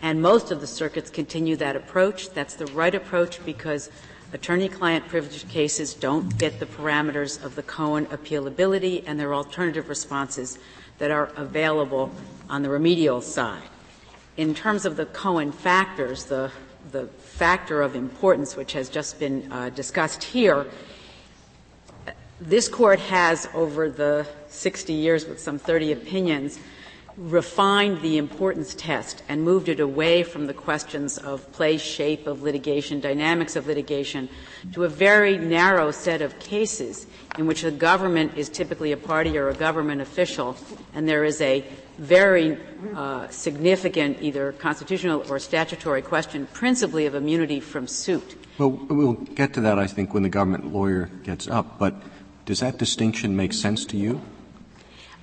and 0.00 0.22
most 0.22 0.50
of 0.50 0.62
the 0.62 0.66
circuits 0.66 1.10
continue 1.10 1.56
that 1.56 1.76
approach. 1.76 2.30
That's 2.30 2.54
the 2.54 2.66
right 2.68 2.94
approach 2.94 3.44
because 3.44 3.90
attorney-client 4.32 5.08
privilege 5.08 5.46
cases 5.50 5.92
don't 5.92 6.30
fit 6.32 6.58
the 6.58 6.64
parameters 6.64 7.42
of 7.44 7.54
the 7.54 7.62
Cohen 7.62 8.06
appealability, 8.06 9.04
and 9.06 9.20
there 9.20 9.28
are 9.28 9.34
alternative 9.34 9.90
responses 9.90 10.58
that 10.96 11.10
are 11.10 11.32
available 11.36 12.10
on 12.48 12.62
the 12.62 12.70
remedial 12.70 13.20
side. 13.20 13.68
In 14.38 14.54
terms 14.54 14.86
of 14.86 14.96
the 14.96 15.04
Cohen 15.06 15.52
factors, 15.52 16.24
the, 16.24 16.50
the 16.92 17.08
factor 17.08 17.82
of 17.82 17.94
importance, 17.94 18.56
which 18.56 18.72
has 18.72 18.88
just 18.88 19.20
been 19.20 19.52
uh, 19.52 19.68
discussed 19.68 20.24
here, 20.24 20.66
this 22.44 22.68
court 22.68 23.00
has, 23.00 23.48
over 23.54 23.88
the 23.88 24.26
60 24.48 24.92
years 24.92 25.26
with 25.26 25.40
some 25.40 25.58
30 25.58 25.92
opinions, 25.92 26.58
refined 27.16 28.02
the 28.02 28.18
importance 28.18 28.74
test 28.74 29.22
and 29.28 29.42
moved 29.42 29.68
it 29.68 29.80
away 29.80 30.22
from 30.22 30.46
the 30.46 30.54
questions 30.54 31.16
of 31.16 31.50
place, 31.52 31.80
shape 31.80 32.26
of 32.26 32.42
litigation, 32.42 33.00
dynamics 33.00 33.56
of 33.56 33.66
litigation, 33.66 34.28
to 34.72 34.84
a 34.84 34.88
very 34.88 35.38
narrow 35.38 35.90
set 35.90 36.20
of 36.20 36.38
cases 36.38 37.06
in 37.38 37.46
which 37.46 37.62
the 37.62 37.70
government 37.70 38.36
is 38.36 38.48
typically 38.48 38.92
a 38.92 38.96
party 38.96 39.38
or 39.38 39.48
a 39.48 39.54
government 39.54 40.00
official, 40.00 40.56
and 40.92 41.08
there 41.08 41.24
is 41.24 41.40
a 41.40 41.64
very 41.98 42.58
uh, 42.96 43.28
significant 43.28 44.20
either 44.20 44.52
constitutional 44.52 45.24
or 45.30 45.38
statutory 45.38 46.02
question, 46.02 46.46
principally 46.52 47.06
of 47.06 47.14
immunity 47.14 47.60
from 47.60 47.86
suit. 47.86 48.36
Well, 48.58 48.70
we'll 48.70 49.12
get 49.14 49.54
to 49.54 49.60
that, 49.62 49.78
I 49.78 49.86
think, 49.86 50.14
when 50.14 50.24
the 50.24 50.28
government 50.28 50.72
lawyer 50.72 51.10
gets 51.22 51.48
up. 51.48 51.78
But 51.78 51.94
does 52.44 52.60
that 52.60 52.78
distinction 52.78 53.36
make 53.36 53.52
sense 53.52 53.84
to 53.86 53.96
you? 53.96 54.20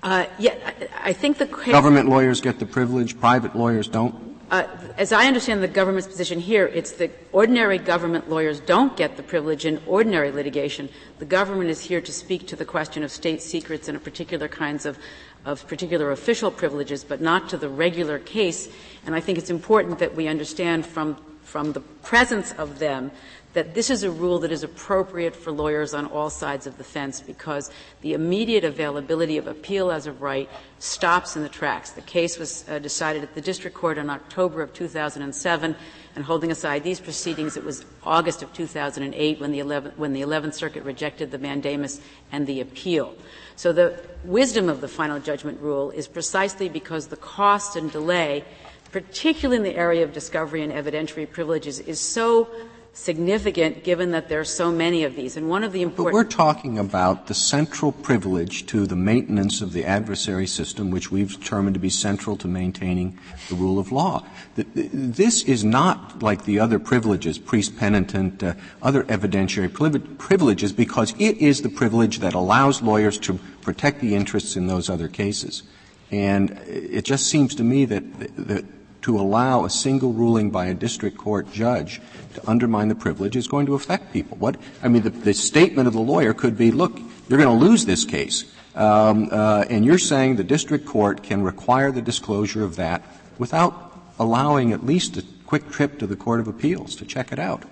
Uh, 0.04 0.26
yeah, 0.40 0.56
I, 1.04 1.14
think 1.14 1.38
the 1.38 1.46
government 1.46 2.10
lawyers 2.10 2.42
get 2.42 2.58
the 2.58 2.66
privilege, 2.66 3.20
private 3.20 3.56
lawyers 3.56 3.88
don't. 3.88 4.40
Uh, 4.50 4.68
as 4.98 5.14
I 5.14 5.28
understand 5.28 5.62
the 5.62 5.68
government's 5.68 6.08
position 6.08 6.40
here, 6.40 6.66
it's 6.66 6.94
that 6.94 7.12
ordinary 7.32 7.78
government 7.78 8.28
lawyers 8.28 8.60
don't 8.60 8.98
get 8.98 9.16
the 9.16 9.24
privilege 9.24 9.66
in 9.66 9.80
ordinary 9.86 10.32
litigation. 10.32 10.90
The 11.20 11.26
government 11.26 11.70
is 11.70 11.82
here 11.82 12.02
to 12.02 12.12
speak 12.12 12.48
to 12.48 12.56
the 12.56 12.66
question 12.66 13.04
of 13.04 13.12
state 13.12 13.44
secrets 13.44 13.88
and 13.88 14.04
particular 14.04 14.48
kinds 14.48 14.88
of, 14.88 14.98
of 15.46 15.66
particular 15.68 16.12
official 16.12 16.50
privileges, 16.50 17.04
but 17.04 17.22
not 17.22 17.50
to 17.50 17.58
the 17.58 17.70
regular 17.70 18.18
case. 18.18 18.70
And 19.06 19.14
I 19.14 19.20
think 19.20 19.38
it's 19.38 19.52
important 19.52 20.00
that 20.00 20.16
we 20.16 20.28
understand 20.28 20.86
from 20.86 21.16
from 21.52 21.74
the 21.74 21.82
presence 21.82 22.54
of 22.54 22.80
them 22.80 23.12
that 23.54 23.74
this 23.74 23.90
is 23.90 24.04
a 24.04 24.12
rule 24.12 24.40
that 24.40 24.52
is 24.52 24.64
appropriate 24.64 25.36
for 25.36 25.52
lawyers 25.52 25.94
on 25.94 26.06
all 26.06 26.30
sides 26.30 26.68
of 26.68 26.78
the 26.78 26.84
fence 26.84 27.20
because 27.20 27.70
the 28.02 28.14
immediate 28.14 28.64
availability 28.64 29.38
of 29.38 29.48
appeal 29.48 29.92
as 29.92 30.08
a 30.08 30.12
right 30.14 30.50
stops 30.80 31.36
in 31.36 31.44
the 31.44 31.50
tracks. 31.50 31.92
The 31.92 32.02
case 32.02 32.40
was 32.40 32.68
uh, 32.70 32.80
decided 32.80 33.24
at 33.24 33.36
the 33.36 33.42
district 33.42 33.76
court 33.76 33.98
in 33.98 34.10
October 34.10 34.62
of 34.62 34.74
2007, 34.74 35.76
and 36.16 36.26
holding 36.26 36.52
aside 36.52 36.84
these 36.84 37.00
proceedings, 37.00 37.56
it 37.56 37.64
was 37.64 37.86
August 38.04 38.42
of 38.42 38.52
2008 38.54 39.40
when 39.40 39.52
the 39.52 39.60
11th, 39.60 39.96
when 39.98 40.14
the 40.14 40.22
11th 40.22 40.54
Circuit 40.54 40.84
rejected 40.84 41.32
the 41.32 41.38
mandamus 41.38 42.02
and 42.32 42.48
the 42.48 42.62
appeal. 42.62 43.16
So 43.56 43.72
the 43.72 44.02
wisdom 44.24 44.70
of 44.70 44.82
the 44.82 44.88
final 44.88 45.20
judgment 45.20 45.60
rule 45.62 45.92
is 45.92 46.08
precisely 46.08 46.68
because 46.68 47.08
the 47.08 47.18
cost 47.18 47.76
and 47.76 47.92
delay, 47.92 48.44
particularly 48.92 49.58
in 49.58 49.64
the 49.64 49.80
area 49.80 50.04
of 50.04 50.14
discovery 50.14 50.64
and 50.64 50.72
evidentiary 50.74 51.30
privileges, 51.30 51.80
is 51.80 52.00
so 52.00 52.50
significant 52.94 53.84
given 53.84 54.12
that 54.12 54.28
there 54.28 54.40
are 54.40 54.46
so 54.46 54.72
many 54.72 55.04
of 55.04 55.16
these. 55.16 55.38
And 55.38 55.50
one 55.50 55.64
of 55.64 55.72
the 55.72 55.82
important. 55.82 56.08
But 56.08 56.14
we're 56.14 56.24
talking 56.24 56.78
about 56.78 57.28
the 57.28 57.34
central 57.34 57.92
privilege 57.92 58.66
to 58.68 58.86
the 58.86 58.96
maintenance 58.96 59.62
of 59.62 59.74
the 59.74 59.86
adversary 59.86 60.48
system, 60.48 60.92
which 60.92 61.12
we've 61.12 61.32
determined 61.32 61.76
to 61.76 61.80
be 61.80 61.90
central 61.90 62.36
to 62.38 62.48
maintaining 62.48 63.18
the 63.50 63.56
rule 63.56 63.80
of 63.80 63.92
law. 63.92 64.26
This 64.56 65.44
is 65.44 65.64
not 65.64 66.22
like 66.22 66.44
the 66.44 66.60
other 66.60 66.80
privileges, 66.80 67.38
priest 67.38 67.78
penitent, 67.78 68.44
uh, 68.44 68.56
other 68.82 69.04
evidentiary 69.06 69.72
privileges, 70.18 70.74
because 70.74 71.14
it 71.18 71.38
is 71.38 71.62
the 71.62 71.70
privilege 71.70 72.20
that 72.20 72.34
allows 72.34 72.82
lawyers 72.82 73.18
to 73.20 73.40
protect 73.62 74.02
the 74.02 74.16
interests 74.16 74.56
in 74.58 74.68
those 74.68 74.90
other 74.90 75.08
cases. 75.08 75.64
And 76.12 76.52
it 76.68 77.06
just 77.06 77.28
seems 77.28 77.56
to 77.56 77.64
me 77.64 77.86
that, 77.86 78.04
that 78.36 78.66
to 79.02 79.20
allow 79.20 79.66
a 79.66 79.70
single 79.70 80.14
ruling 80.14 80.52
by 80.52 80.66
a 80.66 80.74
district 80.74 81.18
court 81.18 81.52
judge 81.52 82.02
to 82.34 82.50
undermine 82.50 82.88
the 82.88 82.96
privilege 82.96 83.36
is 83.36 83.48
going 83.48 83.66
to 83.66 83.74
affect 83.74 84.14
people. 84.14 84.38
What 84.38 84.58
I 84.84 84.88
mean, 84.88 85.04
the, 85.04 85.10
the 85.10 85.34
statement 85.34 85.88
of 85.88 85.94
the 85.94 86.02
lawyer 86.02 86.34
could 86.34 86.58
be, 86.58 86.72
"Look, 86.72 87.00
you're 87.28 87.40
going 87.40 87.60
to 87.60 87.66
lose 87.66 87.86
this 87.86 88.06
case," 88.06 88.46
um, 88.76 89.30
uh, 89.32 89.66
and 89.70 89.86
you're 89.86 89.98
saying 89.98 90.36
the 90.36 90.44
district 90.44 90.86
court 90.86 91.24
can 91.24 91.44
require 91.44 91.92
the 91.92 92.02
disclosure 92.02 92.64
of 92.64 92.76
that 92.78 93.04
without 93.38 94.00
allowing 94.20 94.72
at 94.72 94.86
least 94.86 95.18
a 95.18 95.24
quick 95.46 95.70
trip 95.70 96.00
to 96.00 96.08
the 96.08 96.16
court 96.16 96.40
of 96.40 96.48
appeals 96.48 96.96
to 96.96 97.06
check 97.06 97.32
it 97.32 97.40
out. 97.40 97.64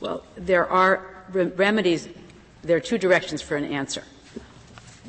Well, 0.00 0.22
there 0.36 0.68
are 0.68 1.02
re- 1.32 1.46
remedies. 1.46 2.08
There 2.62 2.76
are 2.76 2.80
two 2.80 2.98
directions 2.98 3.42
for 3.42 3.56
an 3.56 3.64
answer. 3.64 4.04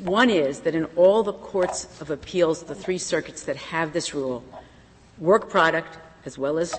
One 0.02 0.28
is 0.28 0.60
that 0.60 0.74
in 0.74 0.84
all 0.96 1.22
the 1.22 1.32
courts 1.32 2.00
of 2.00 2.10
appeals, 2.10 2.64
the 2.64 2.74
three 2.74 2.98
circuits 2.98 3.44
that 3.44 3.56
have 3.56 3.92
this 3.92 4.12
rule, 4.12 4.44
work 5.18 5.48
product 5.48 5.98
as 6.24 6.38
well 6.38 6.58
as 6.58 6.74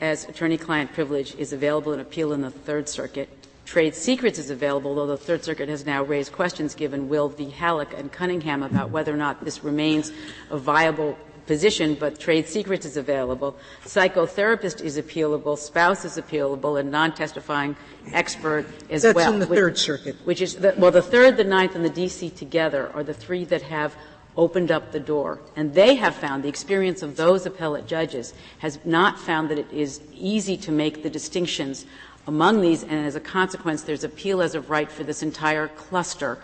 as 0.00 0.24
attorney-client 0.28 0.92
privilege 0.92 1.34
is 1.36 1.52
available 1.52 1.92
in 1.92 2.00
appeal 2.00 2.32
in 2.32 2.40
the 2.40 2.50
Third 2.50 2.88
Circuit. 2.88 3.28
Trade 3.66 3.94
secrets 3.94 4.38
is 4.38 4.50
available, 4.50 4.94
though 4.94 5.06
the 5.06 5.16
Third 5.16 5.44
Circuit 5.44 5.68
has 5.68 5.84
now 5.84 6.02
raised 6.02 6.32
questions 6.32 6.74
given 6.74 7.08
Will 7.08 7.28
v. 7.28 7.50
Hallock 7.50 7.92
and 7.96 8.10
Cunningham 8.10 8.62
about 8.62 8.90
whether 8.90 9.12
or 9.12 9.18
not 9.18 9.44
this 9.44 9.62
remains 9.62 10.10
a 10.50 10.56
viable 10.56 11.18
position, 11.46 11.94
but 11.94 12.18
trade 12.18 12.46
secrets 12.46 12.86
is 12.86 12.96
available. 12.96 13.56
Psychotherapist 13.84 14.80
is 14.80 14.96
appealable, 14.96 15.58
spouse 15.58 16.04
is 16.04 16.16
appealable, 16.16 16.80
and 16.80 16.90
non-testifying 16.90 17.76
expert 18.12 18.66
as 18.88 19.02
That's 19.02 19.14
well. 19.14 19.32
That's 19.32 19.34
in 19.34 19.40
the 19.40 19.46
which, 19.46 19.58
Third 19.58 19.78
Circuit. 19.78 20.16
Which 20.24 20.40
is, 20.40 20.56
the, 20.56 20.74
well, 20.78 20.90
the 20.90 21.02
Third, 21.02 21.36
the 21.36 21.44
Ninth, 21.44 21.74
and 21.74 21.84
the 21.84 21.90
D.C. 21.90 22.30
together 22.30 22.90
are 22.94 23.02
the 23.02 23.14
three 23.14 23.44
that 23.44 23.62
have 23.62 23.94
opened 24.36 24.70
up 24.70 24.92
the 24.92 25.00
door. 25.00 25.40
And 25.56 25.74
they 25.74 25.96
have 25.96 26.14
found, 26.14 26.42
the 26.42 26.48
experience 26.48 27.02
of 27.02 27.16
those 27.16 27.46
appellate 27.46 27.86
judges 27.86 28.34
has 28.58 28.78
not 28.84 29.18
found 29.18 29.50
that 29.50 29.58
it 29.58 29.70
is 29.72 30.00
easy 30.14 30.56
to 30.58 30.72
make 30.72 31.02
the 31.02 31.10
distinctions 31.10 31.86
among 32.26 32.60
these, 32.60 32.82
and 32.82 33.06
as 33.06 33.16
a 33.16 33.20
consequence, 33.20 33.82
there's 33.82 34.04
appeal 34.04 34.42
as 34.42 34.54
of 34.54 34.70
right 34.70 34.90
for 34.90 35.04
this 35.04 35.22
entire 35.22 35.68
cluster 35.68 36.38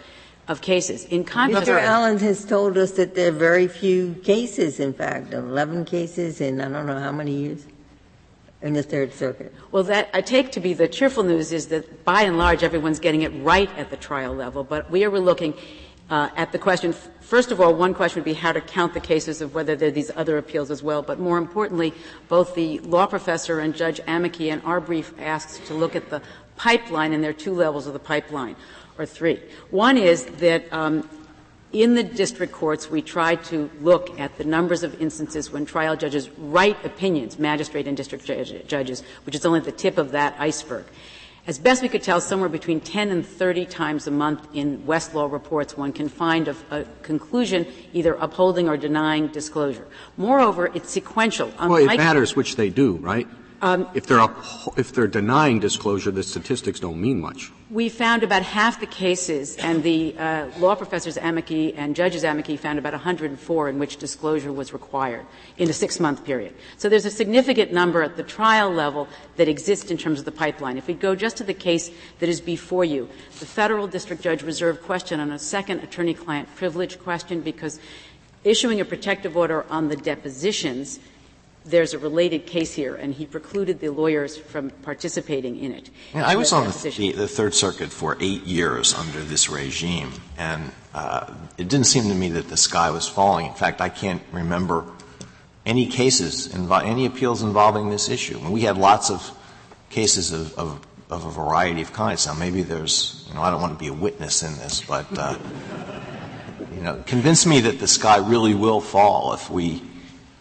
of 0.48 0.60
cases. 0.60 1.04
In 1.04 1.24
contrast, 1.24 1.68
Mr. 1.68 1.80
Allen 1.80 2.18
has 2.18 2.44
told 2.44 2.78
us 2.78 2.92
that 2.92 3.14
there 3.14 3.28
are 3.28 3.32
very 3.32 3.68
few 3.68 4.14
cases, 4.24 4.80
in 4.80 4.92
fact, 4.92 5.32
11 5.32 5.84
cases 5.84 6.40
in 6.40 6.60
I 6.60 6.68
don't 6.68 6.86
know 6.86 6.98
how 6.98 7.12
many 7.12 7.32
years. 7.32 7.66
in 8.62 8.72
the 8.72 8.82
Third 8.82 9.12
Circuit? 9.12 9.54
Well, 9.70 9.82
that 9.84 10.08
I 10.14 10.20
take 10.20 10.52
to 10.52 10.60
be 10.60 10.74
the 10.74 10.88
cheerful 10.88 11.22
news 11.22 11.52
is 11.52 11.68
that 11.68 12.04
by 12.04 12.22
and 12.22 12.38
large 12.38 12.62
everyone's 12.62 13.00
getting 13.00 13.22
it 13.22 13.28
right 13.42 13.70
at 13.76 13.90
the 13.90 13.96
trial 13.96 14.34
level. 14.34 14.64
But 14.64 14.90
we 14.90 15.04
are 15.04 15.10
looking 15.10 15.54
uh, 16.10 16.30
at 16.36 16.52
the 16.52 16.58
question. 16.58 16.92
First 17.20 17.50
of 17.50 17.60
all, 17.60 17.74
one 17.74 17.94
question 17.94 18.20
would 18.20 18.24
be 18.24 18.34
how 18.34 18.52
to 18.52 18.60
count 18.60 18.94
the 18.94 19.00
cases 19.00 19.40
of 19.40 19.54
whether 19.54 19.74
there 19.74 19.88
are 19.88 19.92
these 19.92 20.10
other 20.14 20.38
appeals 20.38 20.70
as 20.70 20.82
well. 20.82 21.02
But 21.02 21.18
more 21.18 21.38
importantly, 21.38 21.92
both 22.28 22.54
the 22.54 22.78
law 22.80 23.06
professor 23.06 23.60
and 23.60 23.74
Judge 23.74 24.00
Amici 24.06 24.50
in 24.50 24.60
our 24.60 24.80
brief 24.80 25.12
asks 25.18 25.58
to 25.66 25.74
look 25.74 25.96
at 25.96 26.10
the 26.10 26.22
pipeline, 26.56 27.12
and 27.12 27.22
there 27.22 27.30
are 27.30 27.34
two 27.34 27.54
levels 27.54 27.86
of 27.86 27.92
the 27.92 27.98
pipeline, 27.98 28.56
or 28.98 29.06
three. 29.06 29.40
One 29.70 29.98
is 29.98 30.24
that 30.26 30.72
um, 30.72 31.08
in 31.72 31.94
the 31.94 32.02
district 32.02 32.52
courts, 32.52 32.88
we 32.88 33.02
try 33.02 33.34
to 33.34 33.68
look 33.80 34.18
at 34.18 34.38
the 34.38 34.44
numbers 34.44 34.82
of 34.82 35.00
instances 35.00 35.50
when 35.50 35.66
trial 35.66 35.96
judges 35.96 36.30
write 36.38 36.82
opinions, 36.84 37.38
magistrate 37.38 37.88
and 37.88 37.96
district 37.96 38.24
judges, 38.24 39.02
which 39.24 39.34
is 39.34 39.44
only 39.44 39.60
the 39.60 39.72
tip 39.72 39.98
of 39.98 40.12
that 40.12 40.36
iceberg. 40.38 40.84
As 41.46 41.60
best 41.60 41.80
we 41.80 41.88
could 41.88 42.02
tell, 42.02 42.20
somewhere 42.20 42.48
between 42.48 42.80
10 42.80 43.10
and 43.10 43.24
30 43.24 43.66
times 43.66 44.08
a 44.08 44.10
month 44.10 44.48
in 44.52 44.82
Westlaw 44.82 45.30
reports, 45.30 45.76
one 45.76 45.92
can 45.92 46.08
find 46.08 46.48
a, 46.48 46.56
a 46.72 46.84
conclusion 47.02 47.66
either 47.92 48.14
upholding 48.14 48.68
or 48.68 48.76
denying 48.76 49.28
disclosure. 49.28 49.86
Moreover, 50.16 50.72
it's 50.74 50.90
sequential. 50.90 51.52
Well, 51.60 51.76
it 51.76 51.96
matters 51.98 52.34
which 52.34 52.56
they 52.56 52.68
do, 52.68 52.96
right? 52.96 53.28
Um, 53.62 53.88
if 53.94 54.06
they're 54.06 54.20
up, 54.20 54.36
if 54.76 54.92
they're 54.92 55.06
denying 55.06 55.60
disclosure, 55.60 56.10
the 56.10 56.22
statistics 56.22 56.78
don't 56.80 57.00
mean 57.00 57.20
much. 57.20 57.50
We 57.70 57.88
found 57.88 58.22
about 58.22 58.42
half 58.42 58.80
the 58.80 58.86
cases, 58.86 59.56
and 59.56 59.82
the 59.82 60.16
uh, 60.18 60.46
law 60.58 60.74
professors 60.74 61.16
amici 61.16 61.74
and 61.74 61.96
judges 61.96 62.22
amici 62.22 62.56
found 62.56 62.78
about 62.78 62.92
104 62.92 63.68
in 63.68 63.78
which 63.78 63.96
disclosure 63.96 64.52
was 64.52 64.72
required 64.72 65.26
in 65.56 65.70
a 65.70 65.72
six-month 65.72 66.24
period. 66.24 66.54
So 66.76 66.88
there's 66.88 67.06
a 67.06 67.10
significant 67.10 67.72
number 67.72 68.02
at 68.02 68.16
the 68.16 68.22
trial 68.22 68.70
level 68.70 69.08
that 69.36 69.48
exists 69.48 69.90
in 69.90 69.96
terms 69.96 70.18
of 70.18 70.26
the 70.26 70.32
pipeline. 70.32 70.76
If 70.76 70.86
we 70.86 70.94
go 70.94 71.14
just 71.14 71.38
to 71.38 71.44
the 71.44 71.54
case 71.54 71.90
that 72.18 72.28
is 72.28 72.40
before 72.40 72.84
you, 72.84 73.08
the 73.40 73.46
federal 73.46 73.88
district 73.88 74.22
judge 74.22 74.42
reserved 74.42 74.82
question 74.82 75.18
on 75.18 75.32
a 75.32 75.38
second 75.38 75.80
attorney-client 75.80 76.54
privilege 76.56 76.98
question 76.98 77.40
because 77.40 77.80
issuing 78.44 78.80
a 78.80 78.84
protective 78.84 79.36
order 79.36 79.64
on 79.70 79.88
the 79.88 79.96
depositions 79.96 81.00
there's 81.66 81.94
a 81.94 81.98
related 81.98 82.46
case 82.46 82.72
here, 82.72 82.94
and 82.94 83.12
he 83.12 83.26
precluded 83.26 83.80
the 83.80 83.88
lawyers 83.88 84.36
from 84.36 84.70
participating 84.70 85.58
in 85.58 85.72
it. 85.72 85.90
Yeah, 86.14 86.26
I 86.26 86.36
was 86.36 86.52
on 86.52 86.66
the, 86.66 87.12
the, 87.12 87.28
Third 87.28 87.54
Circuit 87.54 87.90
for 87.90 88.16
eight 88.20 88.44
years 88.44 88.94
under 88.94 89.20
this 89.20 89.48
regime, 89.48 90.12
and 90.38 90.70
uh, 90.94 91.32
it 91.58 91.68
didn't 91.68 91.86
seem 91.86 92.04
to 92.04 92.14
me 92.14 92.30
that 92.30 92.48
the 92.48 92.56
sky 92.56 92.90
was 92.90 93.08
falling. 93.08 93.46
In 93.46 93.54
fact, 93.54 93.80
I 93.80 93.88
can't 93.88 94.22
remember 94.32 94.84
any 95.64 95.86
cases, 95.86 96.48
invo- 96.48 96.84
any 96.84 97.06
appeals 97.06 97.42
involving 97.42 97.90
this 97.90 98.08
issue. 98.08 98.38
we 98.48 98.60
had 98.60 98.78
lots 98.78 99.10
of 99.10 99.36
cases 99.90 100.32
of, 100.32 100.56
of, 100.56 100.86
of, 101.10 101.24
a 101.24 101.30
variety 101.30 101.82
of 101.82 101.92
kinds. 101.92 102.26
Now, 102.26 102.34
maybe 102.34 102.62
there's, 102.62 103.24
you 103.28 103.34
know, 103.34 103.42
I 103.42 103.50
don't 103.50 103.60
want 103.60 103.72
to 103.72 103.78
be 103.78 103.88
a 103.88 103.92
witness 103.92 104.44
in 104.44 104.56
this, 104.58 104.80
but, 104.82 105.06
uh, 105.18 105.36
you 106.72 106.82
know, 106.82 107.02
convince 107.06 107.44
me 107.44 107.60
that 107.62 107.80
the 107.80 107.88
sky 107.88 108.18
really 108.18 108.54
will 108.54 108.80
fall 108.80 109.34
if 109.34 109.50
we 109.50 109.82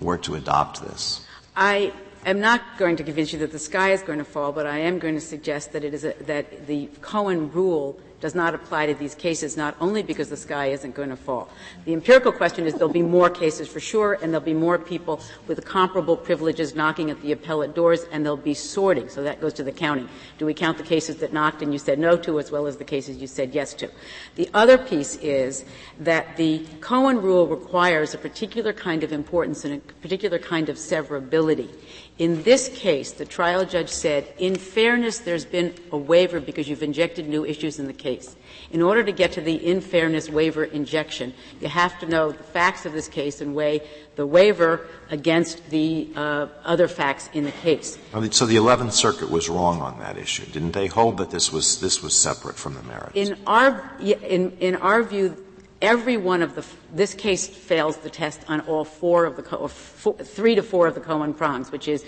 were 0.02 0.18
to 0.20 0.36
adopt 0.36 0.82
this? 0.82 1.22
I 1.56 1.94
am 2.26 2.40
not 2.40 2.62
going 2.78 2.96
to 2.98 3.04
convince 3.04 3.32
you 3.34 3.40
that 3.40 3.52
the 3.52 3.60
sky 3.60 3.92
is 3.92 4.02
going 4.02 4.20
to 4.20 4.26
fall, 4.26 4.52
but 4.52 4.66
I 4.66 4.80
am 4.80 5.00
going 5.00 5.16
to 5.16 5.22
suggest 5.22 5.74
that 5.74 5.84
it 5.84 5.94
is 5.94 6.04
a, 6.04 6.14
that 6.22 6.68
the 6.68 6.90
Cohen 7.02 7.52
rule 7.52 8.00
does 8.26 8.34
not 8.34 8.56
apply 8.56 8.88
to 8.88 8.96
these 8.96 9.14
cases, 9.14 9.56
not 9.56 9.76
only 9.80 10.02
because 10.02 10.30
the 10.30 10.36
sky 10.36 10.66
isn't 10.70 10.96
going 10.96 11.10
to 11.10 11.16
fall. 11.16 11.48
The 11.86 11.94
empirical 11.94 12.32
question 12.32 12.66
is 12.66 12.74
there'll 12.74 12.90
be 12.90 13.04
more 13.04 13.30
cases 13.30 13.68
for 13.68 13.80
sure, 13.80 14.18
and 14.20 14.34
there'll 14.34 14.44
be 14.44 14.52
more 14.52 14.80
people 14.80 15.22
with 15.46 15.64
comparable 15.64 16.18
privileges 16.18 16.74
knocking 16.74 17.12
at 17.12 17.22
the 17.22 17.34
appellate 17.34 17.76
doors, 17.76 18.06
and 18.12 18.26
there'll 18.26 18.36
be 18.36 18.56
sorting. 18.56 19.10
So 19.10 19.22
that 19.22 19.42
goes 19.42 19.54
to 19.54 19.64
the 19.64 19.72
counting. 19.72 20.10
Do 20.40 20.48
we 20.48 20.56
count 20.56 20.80
the 20.80 20.84
cases 20.84 21.18
that 21.18 21.34
knocked 21.34 21.62
and 21.62 21.72
you 21.72 21.78
said 21.78 22.00
no 22.00 22.18
to, 22.18 22.40
as 22.40 22.50
well 22.50 22.66
as 22.66 22.78
the 22.78 22.84
cases 22.84 23.18
you 23.18 23.28
said 23.28 23.54
yes 23.54 23.76
to? 23.76 23.92
The 24.38 24.50
other 24.56 24.80
piece 24.80 25.18
is 25.18 25.64
that 26.00 26.36
the 26.36 26.66
Cohen 26.82 27.22
rule 27.22 27.46
requires 27.46 28.16
a 28.16 28.18
particular 28.18 28.74
kind 28.74 29.04
of 29.04 29.14
importance 29.14 29.66
and 29.66 29.76
a 29.76 29.94
particular 30.02 30.40
kind 30.40 30.68
of 30.68 30.78
severability. 30.78 31.70
In 32.18 32.44
this 32.44 32.70
case, 32.70 33.12
the 33.12 33.26
trial 33.26 33.66
judge 33.66 33.90
said, 33.90 34.34
in 34.38 34.56
fairness, 34.56 35.20
there's 35.20 35.44
been 35.44 35.74
a 35.92 35.98
waiver 35.98 36.40
because 36.40 36.70
you've 36.70 36.82
injected 36.82 37.28
new 37.28 37.46
issues 37.46 37.78
in 37.78 37.88
the 37.88 37.94
case. 37.94 38.38
In 38.72 38.82
order 38.82 39.04
to 39.04 39.12
get 39.12 39.34
to 39.34 39.42
the 39.42 39.56
in 39.56 39.82
fairness 39.82 40.30
waiver 40.30 40.64
injection, 40.64 41.34
you 41.60 41.68
have 41.68 42.00
to 42.00 42.06
know 42.06 42.32
the 42.32 42.44
facts 42.44 42.86
of 42.86 42.94
this 42.94 43.10
case 43.10 43.42
and 43.42 43.54
weigh 43.54 43.82
the 44.16 44.26
waiver 44.26 44.88
against 45.12 45.70
the 45.70 46.08
uh, 46.16 46.48
other 46.64 46.88
facts 46.88 47.30
in 47.34 47.44
the 47.44 47.52
case. 47.52 47.98
So 48.32 48.46
the 48.46 48.56
Eleventh 48.56 48.94
Circuit 48.94 49.30
was 49.30 49.50
wrong 49.50 49.82
on 49.82 50.00
that 50.00 50.18
issue, 50.18 50.46
didn't 50.46 50.72
they? 50.72 50.88
Hold 50.88 51.18
that 51.18 51.32
this 51.32 51.52
was 51.52 51.82
this 51.82 52.02
was 52.02 52.18
separate 52.18 52.56
from 52.56 52.76
the 52.76 52.84
merits. 52.84 53.12
In 53.16 53.38
our 53.46 53.92
in 54.00 54.56
in 54.62 54.78
our 54.78 55.04
view, 55.04 55.45
every 55.82 56.18
one 56.18 56.42
of 56.42 56.56
the 56.56 56.66
this 56.94 57.14
case 57.14 57.48
fails 57.48 57.98
the 57.98 58.10
test 58.10 58.42
on 58.48 58.62
all 58.62 58.86
four 58.86 59.26
of 59.26 59.36
the 59.36 59.68
four, 59.68 60.16
three 60.16 60.56
to 60.56 60.64
four 60.64 60.88
of 60.88 60.96
the 60.96 61.02
Cohen 61.02 61.34
prongs, 61.34 61.72
which 61.72 61.88
is 61.88 62.06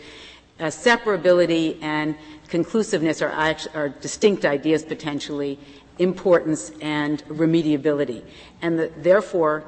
uh, 0.60 0.65
separability 0.65 1.82
and 1.82 2.15
conclusiveness 2.47 3.21
are, 3.21 3.56
are 3.73 3.89
distinct 3.89 4.45
ideas 4.45 4.84
potentially, 4.84 5.60
importance 5.99 6.71
and 6.82 7.23
remediability, 7.25 8.23
and 8.62 8.80
the, 8.80 8.91
therefore 8.97 9.63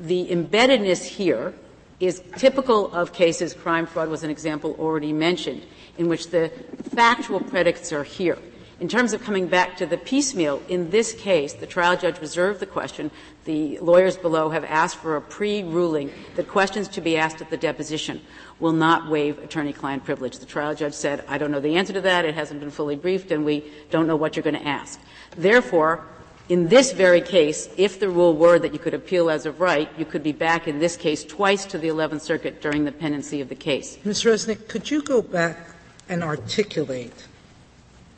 the 0.00 0.28
embeddedness 0.28 1.04
here 1.04 1.54
is 2.00 2.22
typical 2.36 2.92
of 2.92 3.12
cases. 3.12 3.54
Crime 3.54 3.86
fraud 3.86 4.08
was 4.08 4.22
an 4.22 4.30
example 4.30 4.76
already 4.78 5.12
mentioned, 5.12 5.62
in 5.96 6.08
which 6.08 6.30
the 6.30 6.50
factual 6.94 7.40
predicates 7.40 7.92
are 7.92 8.04
here. 8.04 8.38
In 8.80 8.86
terms 8.86 9.12
of 9.12 9.24
coming 9.24 9.48
back 9.48 9.76
to 9.78 9.86
the 9.86 9.98
piecemeal, 9.98 10.62
in 10.68 10.90
this 10.90 11.12
case, 11.12 11.52
the 11.52 11.66
trial 11.66 11.96
judge 11.96 12.20
reserved 12.20 12.60
the 12.60 12.66
question. 12.66 13.10
The 13.44 13.76
lawyers 13.78 14.16
below 14.16 14.50
have 14.50 14.62
asked 14.62 14.98
for 14.98 15.16
a 15.16 15.20
pre-ruling 15.20 16.12
that 16.36 16.46
questions 16.46 16.86
to 16.88 17.00
be 17.00 17.16
asked 17.16 17.40
at 17.40 17.50
the 17.50 17.56
deposition 17.56 18.20
will 18.60 18.72
not 18.72 19.10
waive 19.10 19.40
attorney-client 19.40 20.04
privilege. 20.04 20.38
The 20.38 20.46
trial 20.46 20.76
judge 20.76 20.94
said, 20.94 21.24
I 21.26 21.38
don't 21.38 21.50
know 21.50 21.58
the 21.58 21.74
answer 21.74 21.92
to 21.92 22.00
that, 22.02 22.24
it 22.24 22.36
hasn't 22.36 22.60
been 22.60 22.70
fully 22.70 22.94
briefed, 22.94 23.32
and 23.32 23.44
we 23.44 23.64
don't 23.90 24.06
know 24.06 24.14
what 24.14 24.36
you're 24.36 24.44
going 24.44 24.54
to 24.54 24.68
ask. 24.68 25.00
Therefore, 25.36 26.06
in 26.48 26.68
this 26.68 26.92
very 26.92 27.20
case, 27.20 27.68
if 27.76 27.98
the 27.98 28.08
rule 28.08 28.36
were 28.36 28.60
that 28.60 28.72
you 28.72 28.78
could 28.78 28.94
appeal 28.94 29.28
as 29.28 29.44
of 29.44 29.60
right, 29.60 29.90
you 29.98 30.04
could 30.04 30.22
be 30.22 30.32
back 30.32 30.68
in 30.68 30.78
this 30.78 30.96
case 30.96 31.24
twice 31.24 31.66
to 31.66 31.78
the 31.78 31.88
11th 31.88 32.20
Circuit 32.20 32.62
during 32.62 32.84
the 32.84 32.92
pendency 32.92 33.40
of 33.40 33.48
the 33.48 33.56
case. 33.56 33.98
Ms. 34.04 34.22
Resnik, 34.22 34.68
could 34.68 34.88
you 34.88 35.02
go 35.02 35.20
back 35.20 35.74
and 36.08 36.22
articulate 36.22 37.26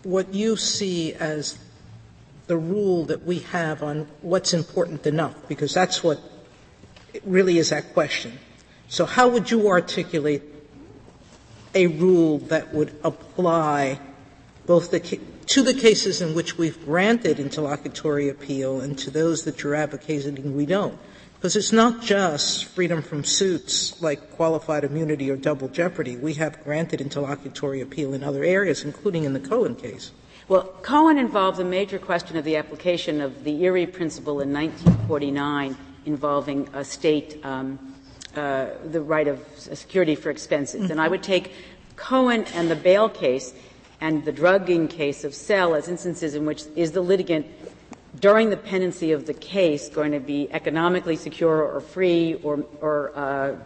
what 0.02 0.34
you 0.34 0.56
see 0.56 1.14
as 1.14 1.58
the 2.46 2.56
rule 2.56 3.04
that 3.04 3.24
we 3.24 3.40
have 3.40 3.82
on 3.82 4.08
what's 4.22 4.52
important 4.52 5.06
enough, 5.06 5.48
because 5.48 5.72
that's 5.72 6.02
what 6.02 6.18
really 7.24 7.58
is 7.58 7.70
that 7.70 7.92
question. 7.92 8.38
So 8.88 9.04
how 9.04 9.28
would 9.28 9.50
you 9.50 9.68
articulate 9.68 10.42
a 11.74 11.86
rule 11.86 12.38
that 12.38 12.74
would 12.74 12.92
apply 13.04 14.00
both 14.66 14.90
the, 14.90 15.00
to 15.46 15.62
the 15.62 15.74
cases 15.74 16.20
in 16.20 16.34
which 16.34 16.58
we've 16.58 16.84
granted 16.84 17.38
interlocutory 17.38 18.28
appeal 18.28 18.80
and 18.80 18.98
to 18.98 19.10
those 19.10 19.44
that 19.44 19.62
you're 19.62 19.74
advocating 19.74 20.56
we 20.56 20.66
don't? 20.66 20.98
Because 21.40 21.56
it's 21.56 21.72
not 21.72 22.02
just 22.02 22.66
freedom 22.66 23.00
from 23.00 23.24
suits 23.24 24.02
like 24.02 24.32
qualified 24.32 24.84
immunity 24.84 25.30
or 25.30 25.36
double 25.36 25.68
jeopardy. 25.68 26.18
We 26.18 26.34
have 26.34 26.62
granted 26.62 27.00
interlocutory 27.00 27.80
appeal 27.80 28.12
in 28.12 28.22
other 28.22 28.44
areas, 28.44 28.84
including 28.84 29.24
in 29.24 29.32
the 29.32 29.40
Cohen 29.40 29.74
case. 29.74 30.12
Well, 30.48 30.64
Cohen 30.82 31.16
involved 31.16 31.58
a 31.58 31.64
major 31.64 31.98
question 31.98 32.36
of 32.36 32.44
the 32.44 32.56
application 32.56 33.22
of 33.22 33.42
the 33.42 33.64
Erie 33.64 33.86
principle 33.86 34.42
in 34.42 34.52
1949 34.52 35.78
involving 36.04 36.68
a 36.74 36.84
state, 36.84 37.42
um, 37.42 37.94
uh, 38.36 38.66
the 38.90 39.00
right 39.00 39.26
of 39.26 39.42
security 39.56 40.16
for 40.16 40.28
expenses. 40.28 40.82
Mm-hmm. 40.82 40.92
And 40.92 41.00
I 41.00 41.08
would 41.08 41.22
take 41.22 41.54
Cohen 41.96 42.44
and 42.52 42.70
the 42.70 42.76
bail 42.76 43.08
case 43.08 43.54
and 44.02 44.26
the 44.26 44.32
drugging 44.32 44.88
case 44.88 45.24
of 45.24 45.34
Sell 45.34 45.74
as 45.74 45.88
instances 45.88 46.34
in 46.34 46.44
which 46.44 46.64
is 46.76 46.92
the 46.92 47.00
litigant 47.00 47.46
during 48.20 48.50
the 48.50 48.56
pendency 48.56 49.12
of 49.12 49.26
the 49.26 49.34
case 49.34 49.88
going 49.88 50.12
to 50.12 50.20
be 50.20 50.48
economically 50.52 51.16
secure 51.16 51.62
or 51.62 51.80
free 51.80 52.34
or, 52.42 52.64
or 52.80 53.12
uh, 53.16 53.56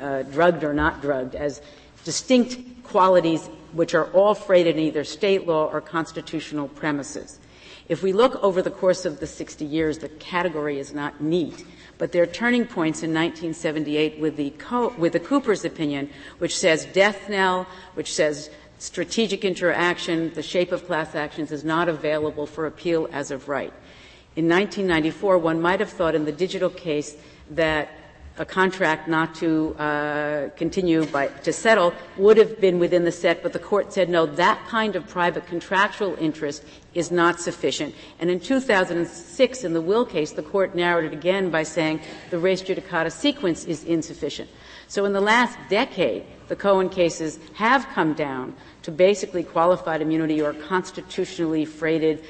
uh, 0.00 0.22
drugged 0.24 0.64
or 0.64 0.72
not 0.72 1.00
drugged 1.02 1.34
as 1.34 1.60
distinct 2.04 2.84
qualities 2.84 3.48
which 3.72 3.94
are 3.94 4.06
all 4.12 4.34
freighted 4.34 4.76
in 4.76 4.82
either 4.82 5.04
state 5.04 5.46
law 5.46 5.66
or 5.66 5.80
constitutional 5.80 6.68
premises. 6.68 7.38
If 7.88 8.02
we 8.02 8.12
look 8.12 8.40
over 8.42 8.62
the 8.62 8.70
course 8.70 9.04
of 9.04 9.18
the 9.18 9.26
60 9.26 9.64
years, 9.64 9.98
the 9.98 10.08
category 10.08 10.78
is 10.78 10.94
not 10.94 11.20
neat. 11.20 11.64
But 11.98 12.12
there 12.12 12.22
are 12.22 12.26
turning 12.26 12.64
points 12.64 13.02
in 13.02 13.10
1978 13.10 14.20
with 14.20 14.36
the, 14.36 14.50
Co- 14.50 14.94
with 14.96 15.12
the 15.12 15.20
Coopers 15.20 15.64
opinion, 15.64 16.08
which 16.38 16.56
says 16.56 16.86
death 16.86 17.28
knell, 17.28 17.66
which 17.94 18.14
says 18.14 18.48
strategic 18.80 19.44
interaction, 19.44 20.32
the 20.32 20.42
shape 20.42 20.72
of 20.72 20.86
class 20.86 21.14
actions 21.14 21.52
is 21.52 21.64
not 21.64 21.88
available 21.88 22.46
for 22.46 22.66
appeal 22.66 23.08
as 23.12 23.30
of 23.30 23.48
right. 23.48 23.72
In 24.36 24.48
1994, 24.48 25.38
one 25.38 25.60
might 25.60 25.80
have 25.80 25.90
thought 25.90 26.14
in 26.14 26.24
the 26.24 26.32
digital 26.32 26.70
case 26.70 27.16
that 27.50 27.90
a 28.38 28.44
contract 28.44 29.06
not 29.06 29.34
to 29.34 29.74
uh, 29.74 30.48
continue 30.56 31.04
by, 31.06 31.26
to 31.26 31.52
settle 31.52 31.92
would 32.16 32.38
have 32.38 32.58
been 32.58 32.78
within 32.78 33.04
the 33.04 33.12
set, 33.12 33.42
but 33.42 33.52
the 33.52 33.58
court 33.58 33.92
said 33.92 34.08
no, 34.08 34.24
that 34.24 34.66
kind 34.66 34.96
of 34.96 35.06
private 35.06 35.46
contractual 35.46 36.16
interest 36.18 36.64
is 36.94 37.10
not 37.10 37.38
sufficient. 37.38 37.94
And 38.18 38.30
in 38.30 38.40
2006, 38.40 39.64
in 39.64 39.74
the 39.74 39.80
Will 39.82 40.06
case, 40.06 40.32
the 40.32 40.42
court 40.42 40.74
narrowed 40.74 41.04
it 41.04 41.12
again 41.12 41.50
by 41.50 41.64
saying 41.64 42.00
the 42.30 42.38
res 42.38 42.62
judicata 42.62 43.12
sequence 43.12 43.66
is 43.66 43.84
insufficient. 43.84 44.48
So 44.90 45.04
in 45.04 45.12
the 45.12 45.20
last 45.20 45.56
decade, 45.68 46.24
the 46.48 46.56
Cohen 46.56 46.88
cases 46.88 47.38
have 47.54 47.86
come 47.94 48.12
down 48.12 48.56
to 48.82 48.90
basically 48.90 49.44
qualified 49.44 50.02
immunity 50.02 50.42
or 50.42 50.52
constitutionally 50.52 51.64
freighted 51.64 52.24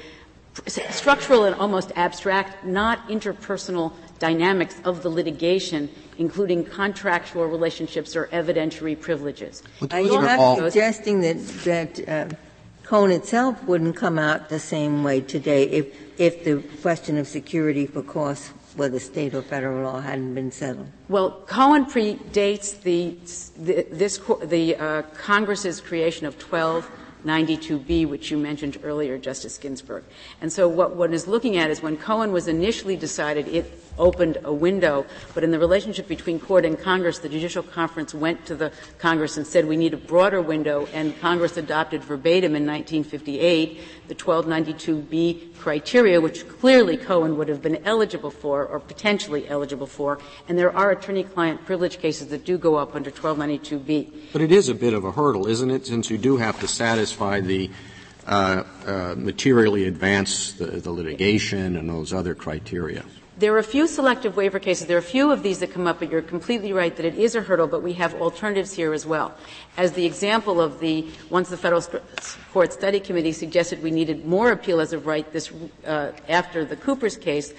structural 0.67 1.45
and 1.45 1.55
almost 1.55 1.91
abstract, 1.95 2.63
not 2.63 3.07
interpersonal 3.07 3.93
dynamics 4.19 4.79
of 4.83 5.01
the 5.01 5.09
litigation, 5.09 5.89
including 6.19 6.63
contractual 6.63 7.47
relationships 7.47 8.15
or 8.15 8.27
evidentiary 8.27 8.99
privileges. 8.99 9.63
Are 9.89 9.99
you 9.99 10.21
not 10.21 10.59
suggesting 10.59 11.21
that, 11.21 11.37
that 11.63 12.07
uh, 12.07 12.35
Cohen 12.83 13.09
itself 13.09 13.63
wouldn't 13.63 13.95
come 13.95 14.19
out 14.19 14.49
the 14.49 14.59
same 14.59 15.03
way 15.03 15.21
today 15.21 15.63
if, 15.63 16.19
if 16.19 16.43
the 16.43 16.61
question 16.83 17.17
of 17.17 17.27
security 17.27 17.87
for 17.87 18.03
costs 18.03 18.51
whether 18.75 18.99
state 18.99 19.33
or 19.33 19.41
federal 19.41 19.83
law 19.83 19.99
hadn't 19.99 20.33
been 20.33 20.51
settled? 20.51 20.87
Well, 21.09 21.31
Cohen 21.47 21.85
predates 21.85 22.81
the, 22.81 23.17
this 23.57 24.19
the 24.43 24.75
uh, 24.75 25.01
Congress's 25.13 25.81
creation 25.81 26.25
of 26.25 26.37
1292B, 26.39 28.07
which 28.07 28.31
you 28.31 28.37
mentioned 28.37 28.77
earlier, 28.83 29.17
Justice 29.17 29.57
Ginsburg. 29.57 30.03
And 30.41 30.51
so 30.51 30.67
what 30.67 30.95
one 30.95 31.13
is 31.13 31.27
looking 31.27 31.57
at 31.57 31.69
is 31.69 31.81
when 31.81 31.97
Cohen 31.97 32.31
was 32.31 32.47
initially 32.47 32.95
decided, 32.95 33.47
it 33.47 33.81
opened 33.97 34.37
a 34.43 34.53
window, 34.53 35.05
but 35.33 35.43
in 35.43 35.51
the 35.51 35.59
relationship 35.59 36.07
between 36.07 36.39
court 36.39 36.65
and 36.65 36.79
Congress, 36.79 37.19
the 37.19 37.29
Judicial 37.29 37.63
Conference 37.63 38.13
went 38.13 38.45
to 38.45 38.55
the 38.55 38.71
Congress 38.97 39.37
and 39.37 39.45
said 39.45 39.65
we 39.65 39.77
need 39.77 39.93
a 39.93 39.97
broader 39.97 40.41
window, 40.41 40.87
and 40.93 41.19
Congress 41.19 41.57
adopted 41.57 42.03
verbatim 42.03 42.55
in 42.55 42.65
1958 42.65 43.81
the 44.07 44.15
1292B 44.15 45.57
criteria, 45.57 46.19
which 46.19 46.47
clearly 46.47 46.97
Cohen 46.97 47.37
would 47.37 47.47
have 47.47 47.61
been 47.61 47.85
eligible 47.85 48.31
for 48.31 48.65
or 48.65 48.79
potentially 48.79 49.47
eligible 49.47 49.87
for, 49.87 50.19
and 50.47 50.57
there 50.57 50.75
are 50.75 50.91
attorney-client 50.91 51.65
privilege 51.65 51.99
cases 51.99 52.27
that 52.29 52.43
do 52.45 52.57
go 52.57 52.75
up 52.75 52.95
under 52.95 53.11
1292B. 53.11 54.33
But 54.33 54.41
it 54.41 54.51
is 54.51 54.69
a 54.69 54.75
bit 54.75 54.93
of 54.93 55.05
a 55.05 55.11
hurdle, 55.11 55.47
isn't 55.47 55.69
it, 55.69 55.85
since 55.85 56.09
you 56.09 56.17
do 56.17 56.37
have 56.37 56.59
to 56.59 56.67
satisfy 56.67 57.39
the 57.39 57.69
uh, 58.27 58.63
uh, 58.85 59.15
materially 59.17 59.87
advance 59.87 60.53
the, 60.53 60.65
the 60.65 60.91
litigation 60.91 61.75
and 61.75 61.89
those 61.89 62.13
other 62.13 62.35
criteria. 62.35 63.03
There 63.41 63.55
are 63.55 63.57
a 63.57 63.63
few 63.63 63.87
selective 63.87 64.37
waiver 64.37 64.59
cases. 64.59 64.85
There 64.85 64.97
are 64.97 64.99
a 64.99 65.15
few 65.17 65.31
of 65.31 65.41
these 65.41 65.57
that 65.61 65.71
come 65.71 65.87
up, 65.87 65.97
but 65.97 66.11
you're 66.11 66.21
completely 66.21 66.73
right 66.73 66.95
that 66.95 67.07
it 67.07 67.15
is 67.15 67.33
a 67.33 67.41
hurdle, 67.41 67.65
but 67.65 67.81
we 67.81 67.93
have 67.93 68.13
alternatives 68.21 68.71
here 68.71 68.93
as 68.93 69.03
well. 69.03 69.33
As 69.77 69.93
the 69.93 70.05
example 70.05 70.61
of 70.61 70.79
the, 70.79 71.07
once 71.31 71.49
the 71.49 71.57
Federal 71.57 71.81
Court 72.53 72.71
Study 72.71 72.99
Committee 72.99 73.31
suggested 73.31 73.81
we 73.81 73.89
needed 73.89 74.27
more 74.27 74.51
appeal 74.51 74.79
as 74.79 74.93
of 74.93 75.07
right 75.07 75.25
this, 75.33 75.51
uh, 75.87 76.11
after 76.29 76.63
the 76.63 76.75
Coopers 76.75 77.17
case, 77.17 77.51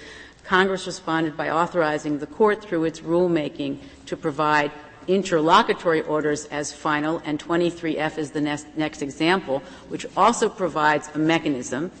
Congress 0.45 0.87
responded 0.87 1.35
by 1.35 1.49
authorizing 1.49 2.17
the 2.17 2.27
court 2.27 2.63
through 2.63 2.85
its 2.85 3.01
rulemaking 3.01 3.79
to 4.05 4.15
provide 4.15 4.71
interlocutory 5.09 6.01
orders 6.03 6.45
as 6.45 6.71
final, 6.71 7.21
and 7.25 7.43
23F 7.43 8.17
is 8.17 8.31
the 8.31 8.39
next, 8.39 8.67
next 8.77 9.01
example, 9.01 9.61
which 9.89 10.05
also 10.15 10.47
provides 10.47 11.09
a 11.13 11.17
mechanism. 11.17 11.91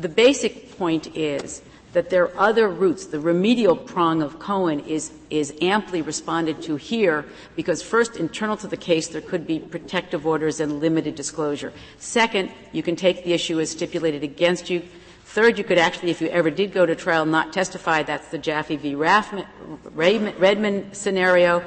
The 0.00 0.08
basic 0.08 0.76
point 0.76 1.16
is 1.16 1.62
that 1.94 2.10
there 2.10 2.24
are 2.24 2.32
other 2.36 2.68
routes. 2.68 3.06
The 3.06 3.18
remedial 3.18 3.76
prong 3.76 4.20
of 4.20 4.38
Cohen 4.38 4.80
is, 4.80 5.12
is 5.30 5.54
amply 5.62 6.02
responded 6.02 6.60
to 6.62 6.76
here 6.76 7.24
because 7.56 7.82
first, 7.82 8.16
internal 8.16 8.56
to 8.58 8.66
the 8.66 8.76
case, 8.76 9.08
there 9.08 9.20
could 9.20 9.46
be 9.46 9.60
protective 9.60 10.26
orders 10.26 10.60
and 10.60 10.80
limited 10.80 11.14
disclosure. 11.14 11.72
Second, 11.98 12.52
you 12.72 12.82
can 12.82 12.96
take 12.96 13.24
the 13.24 13.32
issue 13.32 13.60
as 13.60 13.70
stipulated 13.70 14.22
against 14.22 14.68
you. 14.68 14.82
Third, 15.24 15.56
you 15.56 15.64
could 15.64 15.78
actually, 15.78 16.10
if 16.10 16.20
you 16.20 16.28
ever 16.28 16.50
did 16.50 16.72
go 16.72 16.84
to 16.84 16.94
trial, 16.94 17.26
not 17.26 17.52
testify. 17.52 18.02
That's 18.02 18.28
the 18.28 18.38
Jaffee 18.38 18.76
v. 18.76 18.94
Redmond 18.94 20.96
scenario. 20.96 21.64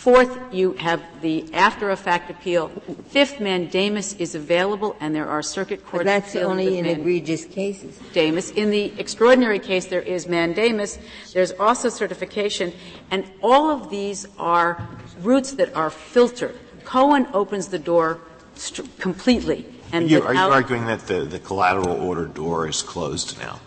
Fourth, 0.00 0.38
you 0.50 0.72
have 0.78 1.02
the 1.20 1.52
after 1.52 1.90
effect 1.90 2.30
appeal. 2.30 2.68
Fifth, 3.08 3.38
mandamus 3.38 4.14
is 4.14 4.34
available, 4.34 4.96
and 4.98 5.14
there 5.14 5.28
are 5.28 5.42
circuit 5.42 5.84
court. 5.84 6.00
But 6.00 6.06
that's 6.06 6.34
only 6.36 6.78
in 6.78 6.86
egregious 6.86 7.44
cases. 7.44 8.00
Mandamus. 8.00 8.50
In 8.52 8.70
the 8.70 8.98
extraordinary 8.98 9.58
case, 9.58 9.84
there 9.84 10.00
is 10.00 10.26
mandamus. 10.26 10.98
There's 11.34 11.52
also 11.52 11.90
certification, 11.90 12.72
and 13.10 13.30
all 13.42 13.68
of 13.68 13.90
these 13.90 14.26
are 14.38 14.88
routes 15.20 15.52
that 15.52 15.76
are 15.76 15.90
filtered. 15.90 16.58
Cohen 16.86 17.28
opens 17.34 17.68
the 17.68 17.78
door 17.78 18.20
st- 18.54 18.98
completely. 18.98 19.66
And 19.92 20.10
you, 20.10 20.22
are 20.22 20.32
you 20.32 20.40
arguing 20.40 20.86
that 20.86 21.08
the, 21.08 21.26
the 21.26 21.38
collateral 21.38 22.00
order 22.00 22.24
door 22.24 22.66
is 22.66 22.80
closed 22.80 23.38
now? 23.38 23.60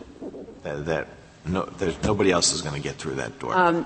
That, 0.63 0.87
that 0.87 1.07
no, 1.45 1.65
there's 1.77 2.01
nobody 2.03 2.31
else 2.31 2.53
is 2.53 2.61
going 2.61 2.75
to 2.75 2.81
get 2.81 2.95
through 2.95 3.15
that 3.15 3.37
door. 3.39 3.53
Um, 3.53 3.85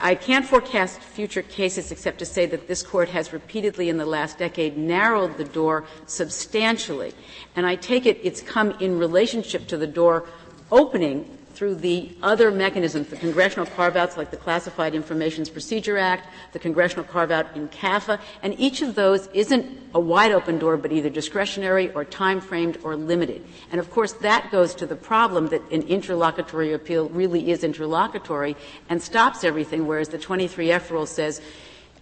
I 0.00 0.16
can't 0.16 0.44
forecast 0.44 1.00
future 1.00 1.42
cases 1.42 1.92
except 1.92 2.18
to 2.18 2.26
say 2.26 2.44
that 2.46 2.66
this 2.66 2.82
court 2.82 3.08
has 3.10 3.32
repeatedly 3.32 3.88
in 3.88 3.98
the 3.98 4.06
last 4.06 4.38
decade 4.38 4.76
narrowed 4.76 5.36
the 5.36 5.44
door 5.44 5.84
substantially. 6.06 7.14
And 7.54 7.66
I 7.66 7.76
take 7.76 8.04
it 8.04 8.18
it's 8.24 8.42
come 8.42 8.72
in 8.80 8.98
relationship 8.98 9.68
to 9.68 9.76
the 9.76 9.86
door 9.86 10.26
opening 10.72 11.37
through 11.58 11.74
the 11.74 12.08
other 12.22 12.52
mechanisms, 12.52 13.08
the 13.08 13.16
congressional 13.16 13.66
carve-outs 13.66 14.16
like 14.16 14.30
the 14.30 14.36
Classified 14.36 14.94
Information 14.94 15.44
Procedure 15.44 15.98
Act, 15.98 16.28
the 16.52 16.58
congressional 16.60 17.04
carve-out 17.04 17.56
in 17.56 17.68
CAFA, 17.70 18.20
and 18.44 18.54
each 18.60 18.80
of 18.80 18.94
those 18.94 19.26
isn't 19.34 19.66
a 19.92 19.98
wide 19.98 20.30
open 20.30 20.60
door, 20.60 20.76
but 20.76 20.92
either 20.92 21.10
discretionary 21.10 21.90
or 21.94 22.04
time-framed 22.04 22.78
or 22.84 22.94
limited. 22.94 23.44
And 23.72 23.80
of 23.80 23.90
course, 23.90 24.12
that 24.12 24.52
goes 24.52 24.72
to 24.76 24.86
the 24.86 24.94
problem 24.94 25.48
that 25.48 25.68
an 25.72 25.82
interlocutory 25.82 26.74
appeal 26.74 27.08
really 27.08 27.50
is 27.50 27.64
interlocutory 27.64 28.54
and 28.88 29.02
stops 29.02 29.42
everything, 29.42 29.88
whereas 29.88 30.10
the 30.10 30.18
23F 30.18 30.90
rule 30.90 31.06
says, 31.06 31.40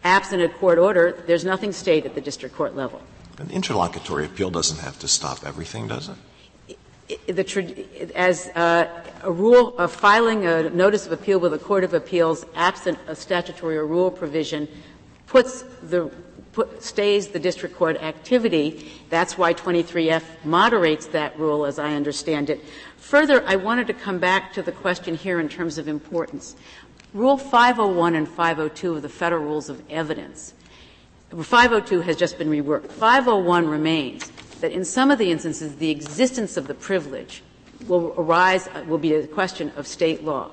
absent 0.05 0.43
a 0.43 0.51
court 0.51 0.77
order, 0.77 1.25
there's 1.27 1.47
nothing 1.47 1.73
stayed 1.73 2.05
at 2.05 2.15
the 2.15 2.21
district 2.21 2.55
court 2.55 2.77
level. 2.77 3.01
An 3.39 3.51
interlocutory 3.51 4.27
appeal 4.27 4.51
doesn't 4.51 4.81
have 4.81 4.99
to 4.99 5.09
stop 5.09 5.47
everything, 5.47 5.89
does 5.89 6.11
it? 6.11 6.17
The, 7.27 8.11
as 8.15 8.49
uh, 8.49 8.89
a 9.23 9.31
rule 9.31 9.77
of 9.79 9.93
filing 9.93 10.47
a 10.47 10.71
notice 10.71 11.07
of 11.07 11.13
appeal 11.13 11.39
with 11.39 11.55
a 11.55 11.59
court 11.59 11.85
of 11.85 11.95
appeals 11.95 12.45
absent 12.55 12.99
a 13.07 13.15
statutory 13.15 13.77
or 13.77 13.87
rule 13.87 14.11
provision 14.11 14.69
puts 15.27 15.63
the 15.83 16.11
put, 16.53 16.83
stays 16.83 17.29
the 17.29 17.39
district 17.39 17.77
court 17.77 17.97
activity. 18.03 18.91
That's 19.11 19.37
why 19.37 19.55
23F 19.55 20.23
moderates 20.45 21.07
that 21.09 21.39
rule, 21.39 21.67
as 21.67 21.79
I 21.79 21.93
understand 21.95 22.51
it. 22.51 22.65
Further, 22.97 23.47
I 23.47 23.57
wanted 23.57 23.87
to 23.89 23.95
come 23.95 24.19
back 24.19 24.53
to 24.55 24.63
the 24.63 24.73
question 24.73 25.15
here 25.15 25.39
in 25.39 25.49
terms 25.49 25.79
of 25.79 25.87
importance. 25.87 26.57
Rule 27.13 27.37
501 27.37 28.15
and 28.15 28.29
502 28.29 28.97
of 28.97 29.03
the 29.03 29.09
Federal 29.09 29.45
Rules 29.45 29.69
of 29.69 29.83
Evidence. 29.91 30.55
502 31.31 32.01
has 32.01 32.17
just 32.17 32.39
been 32.39 32.49
reworked. 32.49 32.91
501 32.91 33.69
remains 33.69 34.31
that 34.61 34.73
in 34.73 34.85
some 34.85 35.11
of 35.11 35.19
the 35.19 35.31
instances 35.31 35.77
the 35.77 35.91
existence 35.91 36.57
of 36.57 36.67
the 36.67 36.75
privilege 36.75 37.43
will 37.87 38.15
arise, 38.17 38.69
uh, 38.69 38.85
will 38.87 38.99
be 38.99 39.15
a 39.15 39.27
question 39.27 39.73
of 39.77 39.87
state 39.87 40.25
law. 40.25 40.51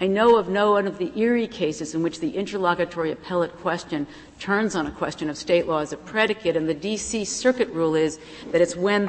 I 0.00 0.08
know 0.08 0.36
of 0.38 0.48
no 0.48 0.72
one 0.72 0.86
of 0.86 0.98
the 0.98 1.12
Erie 1.16 1.46
cases 1.46 1.94
in 1.94 2.02
which 2.02 2.18
the 2.18 2.36
interlocutory 2.36 3.12
appellate 3.12 3.56
question 3.58 4.06
turns 4.40 4.74
on 4.74 4.86
a 4.86 4.90
question 4.90 5.30
of 5.30 5.36
state 5.36 5.68
law 5.68 5.78
as 5.78 5.92
a 5.92 5.96
predicate, 5.96 6.56
and 6.56 6.68
the 6.68 6.74
D.C. 6.74 7.24
Circuit 7.24 7.68
rule 7.68 7.94
is 7.94 8.18
that 8.50 8.60
it's 8.60 8.74
when 8.74 9.08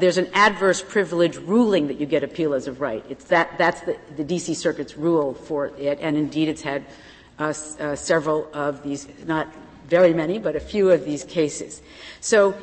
there's 0.00 0.18
an 0.18 0.28
adverse 0.34 0.82
privilege 0.82 1.36
ruling 1.36 1.86
that 1.86 2.00
you 2.00 2.06
get 2.06 2.24
appeal 2.24 2.54
as 2.54 2.66
of 2.66 2.80
right. 2.80 3.04
It's 3.08 3.24
that, 3.26 3.56
that's 3.56 3.80
the, 3.82 3.96
the 4.16 4.24
D.C. 4.24 4.54
Circuit's 4.54 4.96
rule 4.96 5.34
for 5.34 5.66
it, 5.78 5.98
and 6.00 6.16
indeed 6.16 6.48
it's 6.48 6.62
had 6.62 6.84
uh, 7.38 7.54
uh, 7.78 7.94
several 7.94 8.48
of 8.52 8.82
these, 8.82 9.06
not 9.26 9.46
very 9.88 10.12
many, 10.12 10.38
but 10.38 10.56
a 10.56 10.60
few 10.60 10.90
of 10.90 11.04
these 11.04 11.22
cases. 11.22 11.82
So 12.20 12.56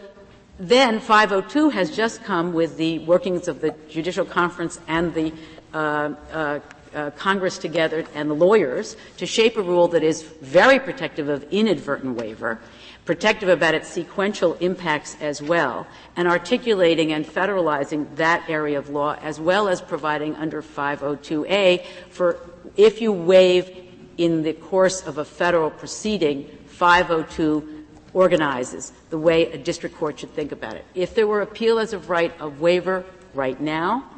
then 0.60 1.00
502 1.00 1.70
has 1.70 1.96
just 1.96 2.24
come 2.24 2.54
with 2.54 2.78
the 2.78 3.00
workings 3.00 3.48
of 3.48 3.62
the 3.62 3.76
Judicial 3.90 4.26
Conference 4.26 4.80
and 4.88 5.14
the 5.14 5.34
uh, 5.74 6.14
uh, 6.32 6.60
uh, 6.94 7.10
Congress 7.12 7.58
together 7.58 8.06
and 8.14 8.30
the 8.30 8.36
lawyers 8.36 8.96
to 9.18 9.26
shape 9.26 9.58
a 9.58 9.62
rule 9.62 9.88
that 9.88 10.04
is 10.04 10.22
very 10.22 10.80
protective 10.80 11.28
of 11.28 11.44
inadvertent 11.52 12.16
waiver, 12.16 12.60
protective 13.06 13.50
about 13.50 13.74
its 13.74 13.90
sequential 13.90 14.54
impacts 14.60 15.18
as 15.20 15.42
well, 15.42 15.88
and 16.16 16.28
articulating 16.28 17.12
and 17.12 17.26
federalizing 17.26 18.16
that 18.16 18.48
area 18.48 18.78
of 18.78 18.90
law 18.90 19.18
as 19.22 19.40
well 19.40 19.68
as 19.68 19.82
providing 19.82 20.36
under 20.36 20.62
502A 20.62 21.84
for 22.12 22.40
if 22.76 23.02
you 23.02 23.12
waive 23.12 23.76
in 24.18 24.44
the 24.44 24.54
course 24.54 25.02
of 25.06 25.18
a 25.18 25.26
federal 25.26 25.72
proceeding, 25.72 26.48
502 26.68 27.73
organizes 28.14 28.94
the 29.10 29.18
way 29.18 29.52
a 29.52 29.58
district 29.58 29.98
court 29.98 30.20
should 30.20 30.34
think 30.34 30.52
about 30.52 30.76
it. 30.76 30.86
If 30.96 31.16
there 31.16 31.28
were 31.28 31.42
appeal 31.42 31.80
as 31.80 31.94
of 31.94 32.10
right 32.10 32.34
of 32.40 32.62
waiver 32.62 33.04
right 33.34 33.60
now, 33.60 34.10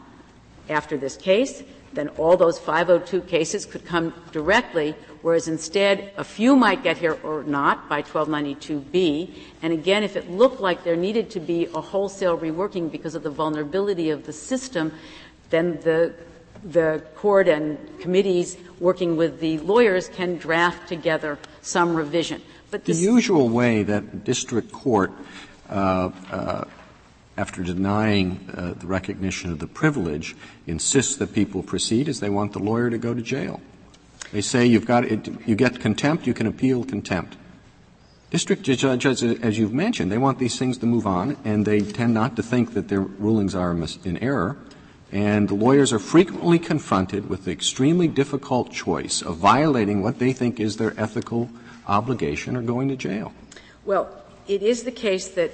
after 0.70 0.98
this 0.98 1.16
case, 1.16 1.64
then 1.94 2.10
all 2.10 2.36
those 2.36 2.60
502 2.60 3.22
cases 3.22 3.66
could 3.66 3.86
come 3.86 4.14
directly, 4.32 4.96
whereas 5.22 5.48
instead 5.48 6.12
a 6.18 6.24
few 6.24 6.56
might 6.56 6.84
get 6.84 6.98
here 6.98 7.18
or 7.24 7.44
not 7.44 7.88
by 7.88 8.02
1292B. 8.02 9.34
And 9.62 9.72
again, 9.72 10.04
if 10.04 10.16
it 10.16 10.30
looked 10.30 10.60
like 10.60 10.84
there 10.84 10.98
needed 10.98 11.30
to 11.32 11.40
be 11.40 11.68
a 11.68 11.80
wholesale 11.80 12.38
reworking 12.38 12.92
because 12.92 13.16
of 13.16 13.24
the 13.24 13.30
vulnerability 13.30 14.10
of 14.10 14.26
the 14.26 14.34
system, 14.34 14.92
then 15.50 15.80
the 15.82 16.14
the 16.66 17.04
court 17.16 17.48
and 17.48 17.78
committees 18.00 18.58
working 18.80 19.16
with 19.16 19.40
the 19.40 19.60
lawyers 19.60 20.08
can 20.10 20.36
draft 20.38 20.88
together 20.88 21.38
some 21.62 21.96
revision. 21.96 22.42
But 22.76 22.84
the 22.84 22.94
usual 22.94 23.48
way 23.48 23.84
that 23.84 24.26
district 24.26 24.70
court, 24.70 25.14
uh, 25.70 26.10
uh, 26.30 26.66
after 27.38 27.64
denying 27.64 28.50
uh, 28.54 28.74
the 28.78 28.86
recognition 28.86 29.50
of 29.50 29.60
the 29.60 29.68
privilege, 29.68 30.36
insists 30.68 31.16
that 31.16 31.32
people 31.32 31.64
proceed 31.64 32.10
is 32.10 32.20
they 32.20 32.30
want 32.30 32.52
the 32.52 32.60
lawyer 32.60 32.90
to 32.90 32.98
go 32.98 33.14
to 33.14 33.22
jail. 33.22 33.62
They 34.34 34.42
say 34.42 34.66
you've 34.66 34.86
got 34.86 35.06
it, 35.06 35.26
you 35.48 35.56
get 35.56 35.80
contempt, 35.80 36.28
you 36.28 36.34
can 36.34 36.48
appeal 36.48 36.84
contempt. 36.84 37.38
District 38.30 38.62
judges, 38.62 39.24
as 39.24 39.58
you've 39.58 39.74
mentioned, 39.74 40.12
they 40.12 40.18
want 40.18 40.38
these 40.38 40.60
things 40.60 40.78
to 40.80 40.86
move 40.86 41.08
on, 41.08 41.38
and 41.46 41.66
they 41.66 41.80
tend 41.80 42.14
not 42.14 42.36
to 42.36 42.44
think 42.44 42.74
that 42.74 42.90
their 42.90 43.00
rulings 43.00 43.56
are 43.56 43.72
in 43.72 44.18
error. 44.18 44.58
And 45.14 45.48
the 45.48 45.56
lawyers 45.56 45.94
are 45.94 46.00
frequently 46.00 46.60
confronted 46.60 47.30
with 47.30 47.46
the 47.46 47.52
extremely 47.52 48.10
difficult 48.10 48.74
choice 48.74 49.22
of 49.22 49.38
violating 49.38 50.04
what 50.04 50.20
they 50.20 50.34
think 50.34 50.60
is 50.60 50.76
their 50.76 50.94
ethical 51.00 51.50
obligation 51.88 52.56
or 52.56 52.62
going 52.62 52.90
to 52.90 52.96
jail. 52.96 53.34
Well, 53.86 54.10
it 54.48 54.64
is 54.64 54.84
the 54.84 54.92
case 54.92 55.30
that 55.30 55.52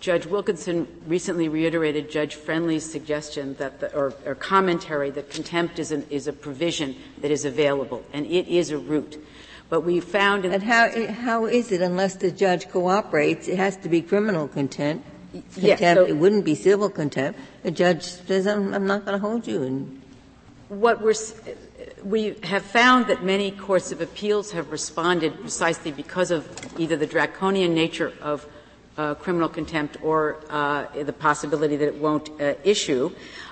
Judge 0.00 0.26
Wilkinson 0.26 0.86
recently 1.06 1.48
reiterated 1.48 2.10
Judge 2.10 2.34
Friendly's 2.34 2.88
suggestion 2.88 3.54
that 3.54 3.80
the, 3.80 3.94
or, 3.94 4.14
or, 4.26 4.34
commentary 4.34 5.10
that 5.10 5.30
contempt 5.30 5.78
is, 5.78 5.90
an, 5.90 6.06
is 6.10 6.26
a 6.26 6.32
provision 6.32 6.96
that 7.22 7.30
is 7.30 7.44
available, 7.44 8.04
and 8.12 8.26
it 8.26 8.46
is 8.46 8.70
a 8.70 8.78
route. 8.78 9.16
But 9.68 9.80
we 9.80 10.00
found 10.00 10.44
in 10.44 10.52
and 10.52 10.62
how 10.62 10.88
how 11.12 11.46
is 11.46 11.72
it 11.72 11.80
unless 11.80 12.16
the 12.16 12.30
judge 12.30 12.68
cooperates? 12.68 13.48
It 13.48 13.56
has 13.56 13.76
to 13.78 13.88
be 13.88 14.00
criminal 14.00 14.46
contempt. 14.46 15.04
Contempt. 15.32 15.58
Yes, 15.58 15.96
so 15.96 16.06
it 16.06 16.16
wouldn't 16.16 16.44
be 16.44 16.54
civil 16.54 16.88
contempt. 16.88 17.40
The 17.64 17.72
judge 17.72 18.02
says, 18.04 18.46
"I'm, 18.46 18.72
I'm 18.72 18.86
not 18.86 19.04
going 19.04 19.18
to 19.20 19.26
hold 19.26 19.46
you." 19.48 19.64
And 19.64 20.02
what 20.68 21.02
we're 21.02 21.14
we 22.06 22.36
have 22.44 22.62
found 22.62 23.08
that 23.08 23.24
many 23.24 23.50
courts 23.50 23.90
of 23.90 24.00
appeals 24.00 24.52
have 24.52 24.70
responded 24.70 25.40
precisely 25.40 25.90
because 25.90 26.30
of 26.30 26.46
either 26.78 26.96
the 26.96 27.06
draconian 27.06 27.74
nature 27.74 28.12
of 28.20 28.46
uh, 28.96 29.14
criminal 29.14 29.48
contempt 29.48 29.96
or 30.02 30.36
uh, 30.48 30.86
the 31.02 31.12
possibility 31.12 31.74
that 31.76 31.88
it 31.88 31.96
won't 31.96 32.30
uh, 32.40 32.54
issue 32.62 33.10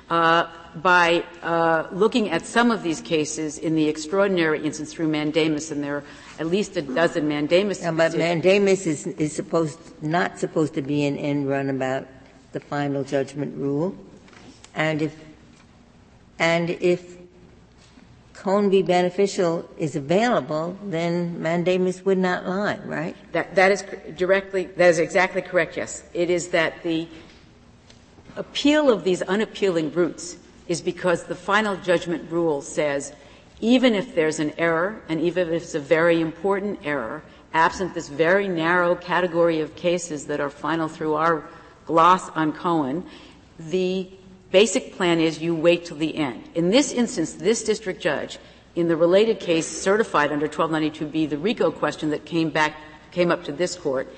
uh, 0.08 0.46
by 0.76 1.24
uh, 1.42 1.88
looking 1.90 2.30
at 2.30 2.46
some 2.46 2.70
of 2.70 2.84
these 2.84 3.00
cases 3.00 3.58
in 3.58 3.74
the 3.74 3.88
extraordinary 3.88 4.64
instance 4.64 4.92
through 4.92 5.08
mandamus, 5.08 5.72
and 5.72 5.82
there 5.82 5.96
are 5.96 6.04
at 6.38 6.46
least 6.46 6.76
a 6.76 6.82
dozen 6.82 7.26
mandamus. 7.26 7.82
Yeah, 7.82 7.90
but 7.90 8.16
mandamus 8.16 8.86
is, 8.86 9.06
is 9.06 9.34
supposed 9.34 9.80
not 10.00 10.38
supposed 10.38 10.74
to 10.74 10.82
be 10.82 11.04
an 11.06 11.16
end 11.16 11.48
run 11.48 11.70
about 11.70 12.06
the 12.52 12.60
final 12.60 13.02
judgment 13.02 13.56
rule, 13.56 13.96
and 14.76 15.02
if 15.02 15.16
and 16.38 16.70
if 16.70 17.23
Cohen 18.44 18.68
v. 18.68 18.82
Beneficial 18.82 19.66
is 19.78 19.96
available, 19.96 20.76
then 20.84 21.40
mandamus 21.40 22.04
would 22.04 22.18
not 22.18 22.46
lie, 22.46 22.78
right? 22.84 23.16
That, 23.32 23.54
that 23.54 23.72
is 23.72 23.82
directly, 24.18 24.66
that 24.66 24.90
is 24.90 24.98
exactly 24.98 25.40
correct, 25.40 25.78
yes. 25.78 26.04
It 26.12 26.28
is 26.28 26.48
that 26.48 26.82
the 26.82 27.08
appeal 28.36 28.90
of 28.90 29.02
these 29.02 29.22
unappealing 29.22 29.92
routes 29.94 30.36
is 30.68 30.82
because 30.82 31.24
the 31.24 31.34
final 31.34 31.74
judgment 31.78 32.30
rule 32.30 32.60
says 32.60 33.14
even 33.62 33.94
if 33.94 34.14
there's 34.14 34.40
an 34.40 34.52
error, 34.58 35.00
and 35.08 35.22
even 35.22 35.48
if 35.48 35.62
it's 35.62 35.74
a 35.74 35.80
very 35.80 36.20
important 36.20 36.80
error, 36.84 37.22
absent 37.54 37.94
this 37.94 38.10
very 38.10 38.46
narrow 38.46 38.94
category 38.94 39.60
of 39.60 39.74
cases 39.74 40.26
that 40.26 40.38
are 40.38 40.50
final 40.50 40.86
through 40.86 41.14
our 41.14 41.48
gloss 41.86 42.28
on 42.30 42.52
Cohen, 42.52 43.06
the 43.58 44.10
basic 44.54 44.94
plan 44.94 45.18
is 45.18 45.42
you 45.42 45.52
wait 45.52 45.84
till 45.84 45.96
the 45.96 46.16
end. 46.16 46.48
In 46.54 46.70
this 46.70 46.92
instance, 46.92 47.32
this 47.32 47.64
district 47.64 48.00
judge, 48.00 48.38
in 48.76 48.86
the 48.86 48.96
related 48.96 49.40
case 49.40 49.66
certified 49.66 50.30
under 50.30 50.46
1292B, 50.46 51.28
the 51.28 51.38
RICO 51.38 51.72
question 51.72 52.10
that 52.10 52.24
came 52.24 52.50
back, 52.50 52.76
came 53.10 53.32
up 53.32 53.42
to 53.46 53.52
this 53.52 53.74
court, 53.74 54.14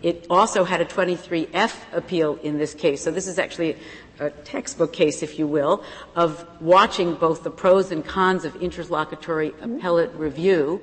it 0.00 0.24
also 0.30 0.62
had 0.62 0.80
a 0.80 0.84
23F 0.84 1.74
appeal 1.92 2.38
in 2.44 2.58
this 2.58 2.74
case. 2.74 3.02
So 3.02 3.10
this 3.10 3.26
is 3.26 3.40
actually 3.40 3.76
a 4.20 4.30
textbook 4.30 4.92
case, 4.92 5.20
if 5.20 5.36
you 5.36 5.48
will, 5.48 5.82
of 6.14 6.46
watching 6.60 7.16
both 7.16 7.42
the 7.42 7.50
pros 7.50 7.90
and 7.90 8.06
cons 8.06 8.44
of 8.44 8.54
interlocutory 8.62 9.52
appellate 9.60 10.14
review. 10.14 10.80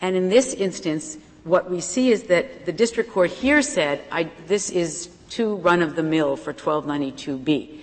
And 0.00 0.16
in 0.16 0.30
this 0.30 0.54
instance, 0.54 1.18
what 1.44 1.70
we 1.70 1.82
see 1.82 2.10
is 2.10 2.22
that 2.24 2.64
the 2.64 2.72
district 2.72 3.10
court 3.10 3.32
here 3.32 3.60
said, 3.60 4.00
this 4.46 4.70
is 4.70 5.10
too 5.28 5.56
run 5.56 5.82
of 5.82 5.94
the 5.94 6.02
mill 6.02 6.36
for 6.36 6.54
1292B. 6.54 7.80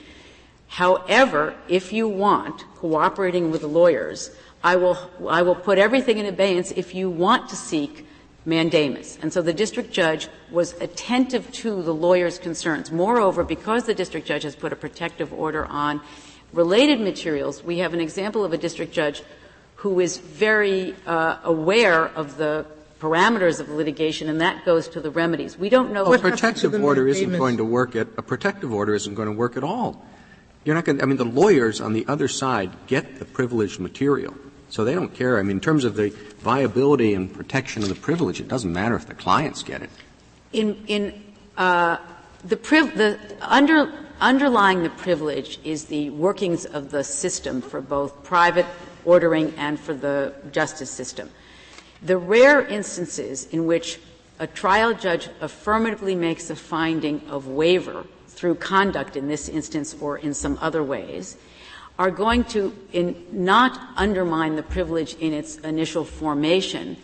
However, 0.68 1.56
if 1.68 1.94
you 1.94 2.08
want, 2.08 2.66
cooperating 2.76 3.52
with 3.52 3.62
the 3.62 3.68
lawyers, 3.68 4.32
I 4.64 4.76
will, 4.76 4.98
I 5.28 5.42
will 5.42 5.56
put 5.56 5.78
everything 5.78 6.18
in 6.18 6.26
abeyance 6.26 6.72
if 6.72 6.94
you 6.94 7.10
want 7.10 7.50
to 7.50 7.56
seek 7.56 8.06
mandamus. 8.46 9.18
And 9.22 9.32
so 9.32 9.42
the 9.42 9.54
district 9.54 9.92
judge 9.92 10.28
was 10.52 10.74
attentive 10.82 11.52
to 11.52 11.82
the 11.84 11.94
lawyer's 11.94 12.40
concerns. 12.40 12.92
Moreover, 12.92 13.44
because 13.44 13.86
the 13.86 13.94
district 13.94 14.28
judge 14.28 14.44
has 14.44 14.56
put 14.56 14.72
a 14.74 14.76
protective 14.76 15.34
order 15.34 15.66
on 15.66 16.02
related 16.54 17.00
materials, 17.00 17.64
we 17.64 17.80
have 17.80 17.94
an 17.94 18.00
example 18.00 18.44
of 18.44 18.54
a 18.54 18.58
district 18.58 18.94
judge 18.94 19.22
who 19.76 20.00
is 20.00 20.18
very 20.18 20.96
uh, 21.06 21.38
aware 21.44 22.06
of 22.06 22.38
the 22.38 22.66
parameters 23.00 23.60
of 23.60 23.70
litigation, 23.70 24.28
and 24.28 24.42
that 24.42 24.66
goes 24.66 24.88
to 24.88 25.00
the 25.00 25.12
remedies. 25.12 25.58
We 25.58 25.70
don't 25.70 25.94
know. 25.94 26.06
Well, 26.06 26.14
a 26.14 26.20
protective 26.20 26.74
order 26.84 27.08
isn't 27.08 27.38
going 27.38 27.58
to 27.58 27.66
work 27.66 27.96
at 27.96 28.08
a 28.18 28.24
protective 28.24 28.74
order 28.74 28.96
isn't 28.96 29.14
going 29.14 29.28
to 29.28 29.36
work 29.36 29.56
at 29.56 29.64
all. 29.64 30.04
You're 30.68 30.76
not 30.76 30.84
going 30.84 30.98
to, 30.98 31.04
I 31.04 31.06
mean, 31.06 31.16
the 31.16 31.24
lawyers 31.24 31.80
on 31.80 31.94
the 31.94 32.06
other 32.10 32.28
side 32.28 32.72
get 32.88 33.20
the 33.20 33.24
privileged 33.24 33.80
material. 33.80 34.36
So 34.68 34.84
they 34.84 34.94
don't 34.94 35.16
care. 35.16 35.40
I 35.40 35.42
mean, 35.42 35.52
in 35.52 35.62
terms 35.62 35.86
of 35.86 35.96
the 35.96 36.10
viability 36.40 37.14
and 37.14 37.34
protection 37.34 37.84
of 37.84 37.90
the 37.90 37.96
privilege, 37.96 38.42
it 38.42 38.50
doesn't 38.50 38.74
matter 38.74 38.94
if 38.94 39.08
the 39.08 39.14
clients 39.14 39.64
get 39.64 39.82
it. 39.82 39.90
In, 40.52 40.84
in, 40.88 41.24
uh, 41.56 42.00
the, 42.44 42.58
priv- 42.58 42.98
the 42.98 43.18
under, 43.40 43.94
underlying 44.20 44.84
the 44.84 44.90
privilege 44.90 45.58
is 45.64 45.86
the 45.86 46.10
workings 46.10 46.66
of 46.66 46.92
the 46.92 47.02
system 47.02 47.62
for 47.62 47.80
both 47.80 48.26
private 48.26 48.66
ordering 49.06 49.54
and 49.56 49.80
for 49.80 49.94
the 49.94 50.34
justice 50.52 50.92
system. 50.92 51.30
The 52.04 52.18
rare 52.18 52.68
instances 52.68 53.46
in 53.54 53.68
which 53.68 54.02
a 54.38 54.48
trial 54.48 54.94
judge 54.94 55.30
affirmatively 55.40 56.14
makes 56.14 56.50
a 56.50 56.58
finding 56.58 57.22
of 57.30 57.48
waiver 57.48 58.06
through 58.38 58.54
conduct 58.56 59.18
in 59.18 59.28
this 59.28 59.50
instance 59.50 59.96
or 60.00 60.18
in 60.20 60.34
some 60.34 60.58
other 60.62 60.84
ways, 60.84 61.38
are 61.98 62.12
going 62.12 62.44
to 62.44 62.72
not 63.32 63.80
undermine 63.98 64.56
the 64.56 64.62
privilege 64.64 65.16
in 65.16 65.34
its 65.34 65.58
initial 65.58 66.06
formation. 66.06 66.96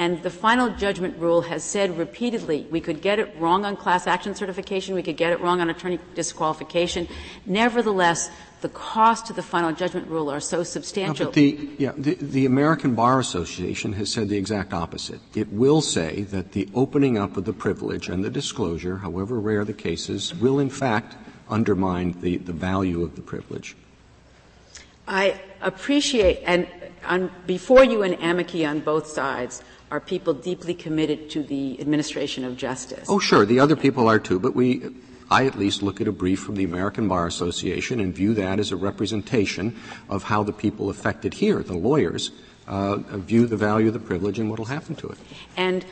And 0.00 0.22
the 0.22 0.30
final 0.30 0.70
judgment 0.70 1.18
rule 1.18 1.42
has 1.42 1.62
said 1.62 1.98
repeatedly 1.98 2.66
we 2.70 2.80
could 2.80 3.02
get 3.02 3.18
it 3.18 3.36
wrong 3.38 3.66
on 3.66 3.76
class 3.76 4.06
action 4.06 4.34
certification, 4.34 4.94
we 4.94 5.02
could 5.02 5.18
get 5.18 5.30
it 5.30 5.40
wrong 5.42 5.60
on 5.60 5.68
attorney 5.68 5.98
disqualification. 6.14 7.06
Nevertheless, 7.44 8.30
the 8.62 8.70
cost 8.70 9.26
to 9.26 9.34
the 9.34 9.42
final 9.42 9.72
judgment 9.72 10.08
rule 10.08 10.30
are 10.30 10.40
so 10.40 10.62
substantial. 10.62 11.26
No, 11.26 11.32
the, 11.32 11.68
yeah, 11.76 11.92
the, 11.98 12.14
the, 12.14 12.46
American 12.46 12.94
Bar 12.94 13.20
Association 13.20 13.92
has 13.92 14.10
said 14.10 14.30
the 14.30 14.38
exact 14.38 14.72
opposite. 14.72 15.20
It 15.34 15.52
will 15.52 15.82
say 15.82 16.22
that 16.22 16.52
the 16.52 16.66
opening 16.74 17.18
up 17.18 17.36
of 17.36 17.44
the 17.44 17.52
privilege 17.52 18.08
and 18.08 18.24
the 18.24 18.30
disclosure, 18.30 18.96
however 18.96 19.38
rare 19.38 19.66
the 19.66 19.74
cases, 19.74 20.34
will 20.34 20.60
in 20.60 20.70
fact 20.70 21.14
undermine 21.50 22.18
the, 22.22 22.38
the 22.38 22.54
value 22.54 23.02
of 23.02 23.16
the 23.16 23.22
privilege. 23.22 23.76
I 25.06 25.38
appreciate, 25.60 26.42
and 26.46 26.66
on, 27.04 27.30
before 27.46 27.84
you 27.84 28.02
and 28.02 28.14
amici 28.22 28.64
on 28.64 28.80
both 28.80 29.06
sides 29.06 29.62
are 29.90 30.00
people 30.00 30.32
deeply 30.34 30.74
committed 30.74 31.30
to 31.30 31.42
the 31.42 31.80
administration 31.80 32.44
of 32.44 32.56
justice. 32.56 33.06
Oh, 33.08 33.18
sure. 33.18 33.44
The 33.44 33.58
other 33.58 33.76
people 33.76 34.08
are 34.08 34.18
too, 34.18 34.38
but 34.38 34.54
we, 34.54 34.82
I 35.30 35.46
at 35.46 35.58
least 35.58 35.82
look 35.82 36.00
at 36.00 36.06
a 36.06 36.12
brief 36.12 36.40
from 36.40 36.54
the 36.54 36.64
American 36.64 37.08
Bar 37.08 37.26
Association 37.26 37.98
and 37.98 38.14
view 38.14 38.34
that 38.34 38.60
as 38.60 38.70
a 38.70 38.76
representation 38.76 39.76
of 40.08 40.24
how 40.24 40.42
the 40.42 40.52
people 40.52 40.90
affected 40.90 41.34
here, 41.34 41.62
the 41.62 41.76
lawyers, 41.76 42.30
uh, 42.68 42.96
view 43.18 43.46
the 43.46 43.56
value 43.56 43.88
of 43.88 43.94
the 43.94 44.00
privilege 44.00 44.38
and 44.38 44.48
what 44.48 44.58
will 44.58 44.66
happen 44.66 44.94
to 44.94 45.08
it. 45.08 45.18
And 45.56 45.84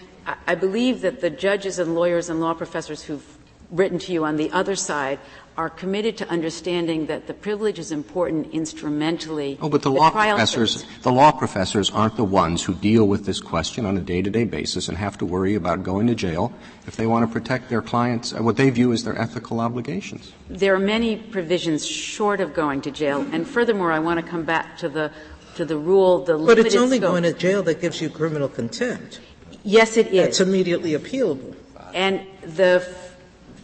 I 0.47 0.55
believe 0.55 1.01
that 1.01 1.21
the 1.21 1.31
judges 1.31 1.79
and 1.79 1.95
lawyers 1.95 2.29
and 2.29 2.41
law 2.41 2.55
professors 2.55 3.03
who've 3.03 3.39
written 3.71 3.99
to 3.99 4.13
you 4.13 4.25
on 4.25 4.37
the 4.37 4.51
other 4.53 4.77
side 4.77 5.19
are 5.59 5.69
committed 5.69 6.17
to 6.17 6.29
understanding 6.31 7.07
that 7.07 7.27
the 7.27 7.35
privilege 7.35 7.81
is 7.81 7.91
important 7.91 8.55
instrumentally. 8.55 9.59
Oh, 9.61 9.69
but 9.69 9.83
the, 9.83 9.91
law 9.91 10.09
professors, 10.09 10.87
the 11.03 11.11
law 11.11 11.33
professors 11.33 11.91
aren't 11.91 12.17
the 12.17 12.23
ones 12.23 12.63
who 12.63 12.75
deal 12.75 13.09
with 13.09 13.27
this 13.27 13.41
question 13.41 13.85
on 13.85 13.97
a 13.97 14.01
day-to-day 14.01 14.45
basis 14.45 14.89
and 14.89 14.97
have 14.97 15.19
to 15.19 15.27
worry 15.27 15.57
about 15.57 15.83
going 15.83 16.07
to 16.07 16.15
jail 16.15 16.53
if 16.87 16.95
they 16.95 17.09
want 17.09 17.29
to 17.29 17.33
protect 17.33 17.71
their 17.71 17.83
clients, 17.83 18.33
what 18.33 18.57
they 18.57 18.71
view 18.71 18.93
as 18.93 19.03
their 19.03 19.21
ethical 19.21 19.59
obligations. 19.59 20.33
There 20.49 20.77
are 20.77 20.79
many 20.79 21.17
provisions 21.17 21.85
short 21.85 22.39
of 22.39 22.55
going 22.55 22.81
to 22.83 22.93
jail, 22.93 23.27
and 23.33 23.47
furthermore, 23.47 23.91
I 23.91 23.99
want 23.99 24.25
to 24.25 24.27
come 24.27 24.45
back 24.45 24.79
to 24.79 24.89
the 24.89 25.11
to 25.57 25.65
the 25.65 25.77
rule, 25.77 26.25
the 26.25 26.39
but 26.39 26.61
it's 26.61 26.77
only 26.77 26.99
scope. 26.99 27.11
going 27.11 27.25
to 27.25 27.33
jail 27.33 27.65
that 27.65 27.81
gives 27.81 28.01
you 28.01 28.09
criminal 28.09 28.49
contempt. 28.49 29.19
Yes, 29.65 29.97
it 29.97 30.07
is. 30.07 30.29
It's 30.29 30.41
immediately 30.41 30.93
appealable. 30.93 31.57
And 31.93 32.25
the 32.43 32.79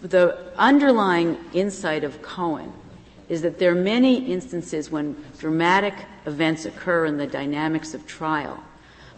the 0.04 0.36
underlying 0.58 1.38
insight 1.54 2.04
of 2.04 2.20
Cohen 2.20 2.72
is 3.30 3.40
that 3.40 3.58
there 3.58 3.72
are 3.72 3.74
many 3.74 4.30
instances 4.30 4.90
when 4.90 5.16
dramatic 5.38 5.94
events 6.26 6.66
occur 6.66 7.06
in 7.06 7.16
the 7.16 7.26
dynamics 7.26 7.94
of 7.94 8.06
trial, 8.06 8.62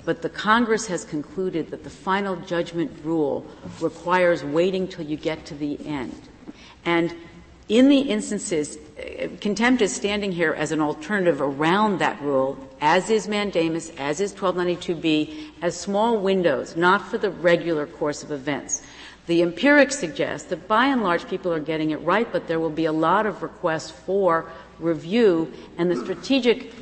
but 0.04 0.22
the 0.22 0.28
Congress 0.28 0.86
has 0.86 1.04
concluded 1.04 1.70
that 1.72 1.82
the 1.82 1.90
final 1.90 2.36
judgment 2.36 2.92
rule 3.02 3.44
requires 3.80 4.44
waiting 4.44 4.86
till 4.86 5.04
you 5.04 5.16
get 5.16 5.44
to 5.46 5.54
the 5.56 5.84
end. 5.84 6.28
And 6.84 7.12
in 7.68 7.88
the 7.88 7.98
instances, 7.98 8.78
contempt 9.40 9.82
is 9.82 9.92
standing 9.92 10.30
here 10.30 10.54
as 10.54 10.70
an 10.70 10.80
alternative 10.80 11.40
around 11.40 11.98
that 11.98 12.22
rule, 12.22 12.56
as 12.80 13.10
is 13.10 13.26
mandamus, 13.26 13.90
as 13.98 14.20
is 14.20 14.32
1292b, 14.32 15.50
as 15.62 15.78
small 15.78 16.20
windows, 16.20 16.76
not 16.76 17.08
for 17.08 17.18
the 17.18 17.30
regular 17.30 17.86
course 17.86 18.22
of 18.22 18.30
events. 18.30 18.82
The 19.26 19.42
empirics 19.42 19.98
suggest 19.98 20.50
that 20.50 20.68
by 20.68 20.86
and 20.86 21.02
large 21.02 21.28
people 21.28 21.52
are 21.52 21.60
getting 21.60 21.90
it 21.90 21.96
right, 21.96 22.30
but 22.30 22.46
there 22.46 22.60
will 22.60 22.70
be 22.70 22.84
a 22.84 22.92
lot 22.92 23.26
of 23.26 23.42
requests 23.42 23.90
for 23.90 24.50
review, 24.78 25.52
and 25.78 25.90
the 25.90 25.96
strategic 25.96 26.72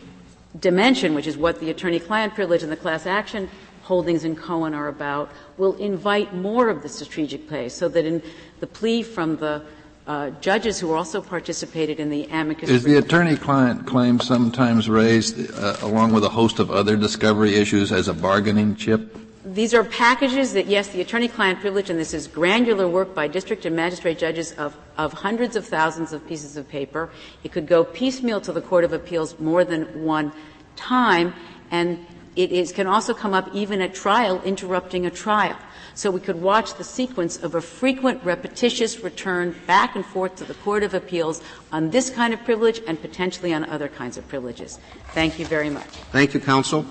dimension, 0.60 1.14
which 1.14 1.26
is 1.26 1.36
what 1.36 1.58
the 1.60 1.70
attorney-client 1.70 2.34
privilege 2.34 2.62
and 2.62 2.70
the 2.70 2.76
class 2.76 3.06
action 3.06 3.48
holdings 3.82 4.24
in 4.24 4.34
Cohen 4.34 4.74
are 4.74 4.88
about, 4.88 5.30
will 5.58 5.76
invite 5.76 6.34
more 6.34 6.68
of 6.68 6.82
the 6.82 6.88
strategic 6.88 7.48
play, 7.48 7.68
so 7.68 7.88
that 7.88 8.04
in 8.04 8.22
the 8.60 8.66
plea 8.66 9.02
from 9.02 9.36
the 9.36 9.62
uh, 10.06 10.30
judges 10.40 10.78
who 10.78 10.92
also 10.92 11.20
participated 11.22 11.98
in 11.98 12.10
the 12.10 12.24
amicus. 12.26 12.68
Is 12.68 12.84
the 12.84 12.98
attorney-client 12.98 13.86
claim 13.86 14.20
sometimes 14.20 14.88
raised 14.88 15.50
uh, 15.54 15.76
along 15.80 16.12
with 16.12 16.24
a 16.24 16.28
host 16.28 16.58
of 16.58 16.70
other 16.70 16.96
discovery 16.96 17.54
issues 17.54 17.90
as 17.90 18.08
a 18.08 18.14
bargaining 18.14 18.76
chip? 18.76 19.16
These 19.44 19.74
are 19.74 19.84
packages 19.84 20.54
that, 20.54 20.66
yes, 20.66 20.88
the 20.88 21.02
attorney-client 21.02 21.60
privilege, 21.60 21.90
and 21.90 21.98
this 21.98 22.14
is 22.14 22.26
granular 22.26 22.88
work 22.88 23.14
by 23.14 23.28
district 23.28 23.66
and 23.66 23.76
magistrate 23.76 24.18
judges 24.18 24.52
of, 24.52 24.74
of 24.96 25.12
hundreds 25.12 25.54
of 25.54 25.66
thousands 25.66 26.14
of 26.14 26.26
pieces 26.26 26.56
of 26.56 26.66
paper. 26.66 27.10
It 27.42 27.52
could 27.52 27.66
go 27.66 27.84
piecemeal 27.84 28.40
to 28.40 28.52
the 28.52 28.62
Court 28.62 28.84
of 28.84 28.94
Appeals 28.94 29.38
more 29.38 29.62
than 29.62 30.02
one 30.02 30.32
time, 30.76 31.34
and 31.70 32.06
it 32.36 32.52
is, 32.52 32.72
can 32.72 32.86
also 32.86 33.12
come 33.12 33.34
up 33.34 33.54
even 33.54 33.82
at 33.82 33.94
trial, 33.94 34.40
interrupting 34.44 35.04
a 35.04 35.10
trial. 35.10 35.58
So 35.94 36.10
we 36.10 36.20
could 36.20 36.40
watch 36.40 36.74
the 36.74 36.84
sequence 36.84 37.36
of 37.36 37.54
a 37.54 37.60
frequent, 37.60 38.24
repetitious 38.24 39.00
return 39.00 39.54
back 39.66 39.94
and 39.94 40.06
forth 40.06 40.36
to 40.36 40.44
the 40.44 40.54
Court 40.54 40.82
of 40.82 40.94
Appeals 40.94 41.42
on 41.70 41.90
this 41.90 42.08
kind 42.08 42.32
of 42.32 42.42
privilege 42.44 42.80
and 42.86 42.98
potentially 42.98 43.52
on 43.52 43.64
other 43.66 43.88
kinds 43.88 44.16
of 44.16 44.26
privileges. 44.26 44.78
Thank 45.08 45.38
you 45.38 45.44
very 45.44 45.68
much. 45.68 45.86
Thank 46.12 46.32
you, 46.32 46.40
counsel. 46.40 46.86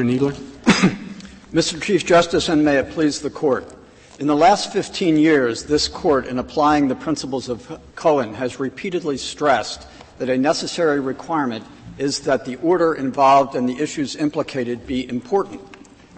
Mr. 0.00 0.18
Kneedler? 0.18 0.32
Mr. 1.52 1.82
Chief 1.82 2.06
Justice, 2.06 2.48
and 2.48 2.64
may 2.64 2.78
it 2.78 2.90
please 2.90 3.20
the 3.20 3.28
Court. 3.28 3.70
In 4.18 4.26
the 4.26 4.36
last 4.36 4.72
15 4.72 5.18
years, 5.18 5.64
this 5.64 5.88
Court, 5.88 6.26
in 6.26 6.38
applying 6.38 6.88
the 6.88 6.94
principles 6.94 7.48
of 7.48 7.78
Cohen, 7.96 8.32
has 8.34 8.58
repeatedly 8.58 9.18
stressed 9.18 9.86
that 10.18 10.30
a 10.30 10.38
necessary 10.38 11.00
requirement 11.00 11.66
is 11.98 12.20
that 12.20 12.46
the 12.46 12.56
order 12.56 12.94
involved 12.94 13.54
and 13.54 13.68
the 13.68 13.78
issues 13.78 14.16
implicated 14.16 14.86
be 14.86 15.06
important, 15.08 15.60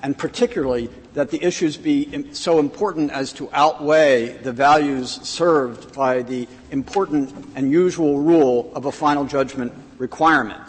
and 0.03 0.17
particularly 0.17 0.89
that 1.15 1.31
the 1.31 1.43
issues 1.45 1.77
be 1.77 2.33
so 2.33 2.61
important 2.61 3.11
as 3.11 3.33
to 3.33 3.51
outweigh 3.53 4.29
the 4.39 4.53
values 4.53 5.11
served 5.29 5.93
by 5.93 6.23
the 6.23 6.47
important 6.71 7.35
and 7.57 7.73
usual 7.73 8.21
rule 8.21 8.71
of 8.77 8.85
a 8.85 8.93
final 8.93 9.25
judgment 9.25 9.73
requirement. 9.99 10.63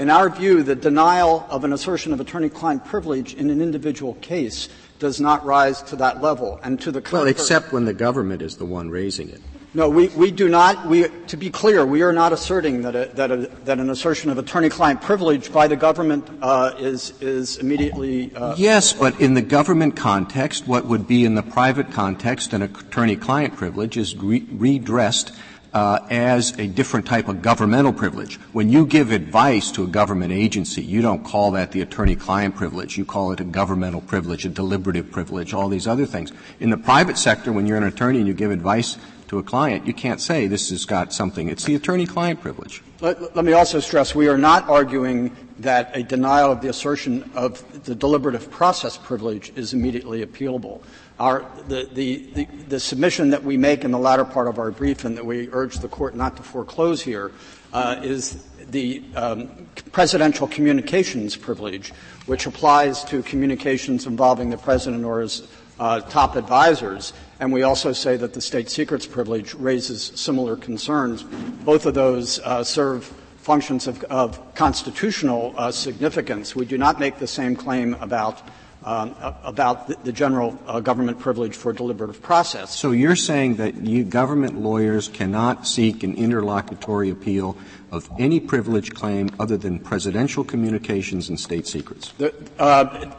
In 0.00 0.08
our 0.08 0.30
view, 0.30 0.62
the 0.62 0.74
denial 0.74 1.46
of 1.50 1.62
an 1.62 1.74
assertion 1.74 2.14
of 2.14 2.20
attorney-client 2.20 2.86
privilege 2.86 3.34
in 3.34 3.50
an 3.50 3.60
individual 3.60 4.14
case 4.22 4.70
does 4.98 5.20
not 5.20 5.44
rise 5.44 5.82
to 5.82 5.96
that 5.96 6.22
level. 6.22 6.58
And 6.62 6.80
to 6.80 6.90
the 6.90 7.02
contrary, 7.02 7.24
well, 7.24 7.30
except 7.30 7.70
when 7.70 7.84
the 7.84 7.92
government 7.92 8.40
is 8.40 8.56
the 8.56 8.64
one 8.64 8.88
raising 8.88 9.28
it. 9.28 9.42
No, 9.74 9.90
we, 9.90 10.08
we 10.08 10.30
do 10.30 10.48
not. 10.48 10.86
We, 10.86 11.08
to 11.26 11.36
be 11.36 11.50
clear, 11.50 11.84
we 11.84 12.00
are 12.00 12.14
not 12.14 12.32
asserting 12.32 12.80
that, 12.80 12.96
a, 12.96 13.10
that, 13.16 13.30
a, 13.30 13.36
that 13.66 13.78
an 13.78 13.90
assertion 13.90 14.30
of 14.30 14.38
attorney-client 14.38 15.02
privilege 15.02 15.52
by 15.52 15.68
the 15.68 15.76
government 15.76 16.26
uh, 16.40 16.72
is 16.78 17.12
is 17.20 17.58
immediately. 17.58 18.34
Uh, 18.34 18.54
yes, 18.56 18.94
but 18.94 19.20
in 19.20 19.34
the 19.34 19.42
government 19.42 19.96
context, 19.96 20.66
what 20.66 20.86
would 20.86 21.06
be 21.06 21.26
in 21.26 21.34
the 21.34 21.42
private 21.42 21.92
context 21.92 22.54
an 22.54 22.62
attorney-client 22.62 23.54
privilege 23.54 23.98
is 23.98 24.16
re- 24.16 24.46
redressed 24.50 25.30
uh, 25.72 26.00
as 26.10 26.58
a 26.58 26.66
different 26.66 27.06
type 27.06 27.28
of 27.28 27.42
governmental 27.42 27.92
privilege. 27.92 28.36
When 28.52 28.70
you 28.70 28.86
give 28.86 29.12
advice 29.12 29.70
to 29.72 29.84
a 29.84 29.86
government 29.86 30.32
agency, 30.32 30.82
you 30.82 31.02
don't 31.02 31.24
call 31.24 31.52
that 31.52 31.72
the 31.72 31.80
attorney-client 31.80 32.56
privilege. 32.56 32.98
You 32.98 33.04
call 33.04 33.32
it 33.32 33.40
a 33.40 33.44
governmental 33.44 34.00
privilege, 34.00 34.44
a 34.44 34.48
deliberative 34.48 35.10
privilege, 35.10 35.54
all 35.54 35.68
these 35.68 35.86
other 35.86 36.06
things. 36.06 36.32
In 36.58 36.70
the 36.70 36.76
private 36.76 37.18
sector, 37.18 37.52
when 37.52 37.66
you're 37.66 37.76
an 37.76 37.84
attorney 37.84 38.18
and 38.18 38.26
you 38.26 38.34
give 38.34 38.50
advice 38.50 38.96
to 39.28 39.38
a 39.38 39.42
client, 39.44 39.86
you 39.86 39.94
can't 39.94 40.20
say 40.20 40.48
this 40.48 40.70
has 40.70 40.84
got 40.84 41.12
something. 41.12 41.48
It's 41.48 41.64
the 41.64 41.76
attorney-client 41.76 42.40
privilege. 42.40 42.82
Let, 43.00 43.34
let, 43.36 43.44
me 43.44 43.52
also 43.52 43.78
stress 43.78 44.14
we 44.14 44.28
are 44.28 44.36
not 44.36 44.68
arguing 44.68 45.34
that 45.60 45.96
a 45.96 46.02
denial 46.02 46.50
of 46.50 46.60
the 46.60 46.68
assertion 46.68 47.30
of 47.34 47.84
the 47.84 47.94
deliberative 47.94 48.50
process 48.50 48.98
privilege 48.98 49.52
is 49.54 49.72
immediately 49.72 50.26
appealable. 50.26 50.82
Our, 51.20 51.44
the, 51.68 51.86
the, 51.92 52.46
the, 52.68 52.80
submission 52.80 53.28
that 53.28 53.44
we 53.44 53.58
make 53.58 53.84
in 53.84 53.90
the 53.90 53.98
latter 53.98 54.24
part 54.24 54.48
of 54.48 54.58
our 54.58 54.70
brief 54.70 55.04
and 55.04 55.18
that 55.18 55.26
we 55.26 55.50
urge 55.52 55.76
the 55.80 55.88
court 55.88 56.14
not 56.14 56.34
to 56.38 56.42
foreclose 56.42 57.02
here 57.02 57.30
uh, 57.74 58.00
is 58.02 58.42
the 58.70 59.04
um, 59.14 59.66
presidential 59.92 60.48
communications 60.48 61.36
privilege, 61.36 61.92
which 62.24 62.46
applies 62.46 63.04
to 63.04 63.22
communications 63.22 64.06
involving 64.06 64.48
the 64.48 64.56
president 64.56 65.04
or 65.04 65.20
his 65.20 65.46
uh, 65.78 66.00
top 66.00 66.36
advisors. 66.36 67.12
And 67.38 67.52
we 67.52 67.64
also 67.64 67.92
say 67.92 68.16
that 68.16 68.32
the 68.32 68.40
state 68.40 68.70
secrets 68.70 69.06
privilege 69.06 69.52
raises 69.52 70.12
similar 70.14 70.56
concerns. 70.56 71.22
Both 71.22 71.84
of 71.84 71.92
those 71.92 72.38
uh, 72.38 72.64
serve 72.64 73.04
functions 73.36 73.86
of, 73.86 74.02
of 74.04 74.54
constitutional 74.54 75.52
uh, 75.58 75.70
significance. 75.70 76.56
We 76.56 76.64
do 76.64 76.78
not 76.78 76.98
make 76.98 77.18
the 77.18 77.26
same 77.26 77.56
claim 77.56 77.92
about 78.00 78.40
um, 78.84 79.14
about 79.42 79.88
the, 79.88 79.96
the 80.04 80.12
general 80.12 80.58
uh, 80.66 80.80
government 80.80 81.18
privilege 81.18 81.56
for 81.56 81.72
deliberative 81.72 82.22
process. 82.22 82.74
So 82.74 82.92
you're 82.92 83.16
saying 83.16 83.56
that 83.56 83.76
you, 83.76 84.04
government 84.04 84.58
lawyers 84.58 85.08
cannot 85.08 85.66
seek 85.66 86.02
an 86.02 86.14
interlocutory 86.14 87.10
appeal 87.10 87.56
of 87.92 88.08
any 88.18 88.40
privilege 88.40 88.92
claim 88.94 89.30
other 89.38 89.56
than 89.56 89.78
presidential 89.78 90.44
communications 90.44 91.28
and 91.28 91.38
state 91.38 91.66
secrets? 91.66 92.12
The, 92.12 92.34
uh, 92.58 93.12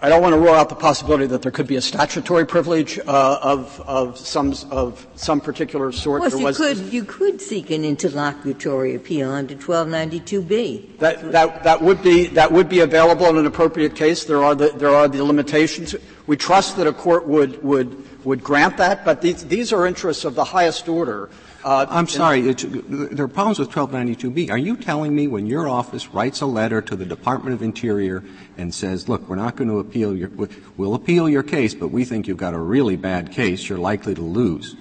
I 0.00 0.08
don't 0.08 0.22
want 0.22 0.32
to 0.32 0.38
rule 0.38 0.54
out 0.54 0.68
the 0.68 0.76
possibility 0.76 1.26
that 1.26 1.42
there 1.42 1.50
could 1.50 1.66
be 1.66 1.74
a 1.74 1.80
statutory 1.80 2.46
privilege 2.46 3.00
uh, 3.00 3.38
of, 3.42 3.80
of 3.84 4.16
some 4.16 4.54
of 4.70 5.04
some 5.16 5.40
particular 5.40 5.90
sort. 5.90 6.22
Of 6.24 6.34
course, 6.34 6.60
you 6.60 6.66
could 6.66 6.92
you 6.92 7.04
could 7.04 7.40
seek 7.40 7.70
an 7.70 7.84
interlocutory 7.84 8.94
appeal 8.94 9.32
under 9.32 9.56
1292b. 9.56 10.98
That 10.98 11.32
that 11.32 11.64
that 11.64 11.82
would 11.82 12.00
be 12.00 12.26
that 12.26 12.52
would 12.52 12.68
be 12.68 12.80
available 12.80 13.26
in 13.26 13.38
an 13.38 13.46
appropriate 13.46 13.96
case. 13.96 14.24
There 14.24 14.44
are 14.44 14.54
the 14.54 14.68
there 14.68 14.94
are 14.94 15.08
the 15.08 15.24
limitations. 15.24 15.96
We 16.28 16.36
trust 16.36 16.76
that 16.76 16.86
a 16.86 16.92
court 16.92 17.26
would 17.26 17.60
would 17.64 18.24
would 18.24 18.44
grant 18.44 18.76
that, 18.76 19.04
but 19.04 19.20
these 19.20 19.46
these 19.46 19.72
are 19.72 19.84
interests 19.84 20.24
of 20.24 20.36
the 20.36 20.44
highest 20.44 20.88
order. 20.88 21.28
Uh, 21.64 21.86
I'm 21.90 22.06
sorry. 22.06 22.52
there 22.52 23.24
are 23.24 23.28
problems 23.28 23.58
with 23.58 23.70
1292B. 23.70 24.50
Are 24.50 24.58
you 24.58 24.76
telling 24.76 25.14
me 25.14 25.26
when 25.26 25.46
your 25.46 25.68
office 25.68 26.08
writes 26.08 26.40
a 26.40 26.46
letter 26.46 26.80
to 26.82 26.94
the 26.94 27.04
Department 27.04 27.54
of 27.54 27.62
Interior 27.62 28.22
and 28.56 28.72
says, 28.72 29.08
"Look, 29.08 29.28
we're 29.28 29.36
not 29.36 29.56
going 29.56 29.68
to 29.68 29.80
appeal 29.80 30.16
your, 30.16 30.30
we'll 30.76 30.94
appeal 30.94 31.28
your 31.28 31.42
case, 31.42 31.74
but 31.74 31.88
we 31.88 32.04
think 32.04 32.28
you've 32.28 32.36
got 32.36 32.54
a 32.54 32.58
really 32.58 32.96
bad 32.96 33.32
case. 33.32 33.68
You're 33.68 33.78
likely 33.78 34.14
to 34.14 34.22
lose." 34.22 34.76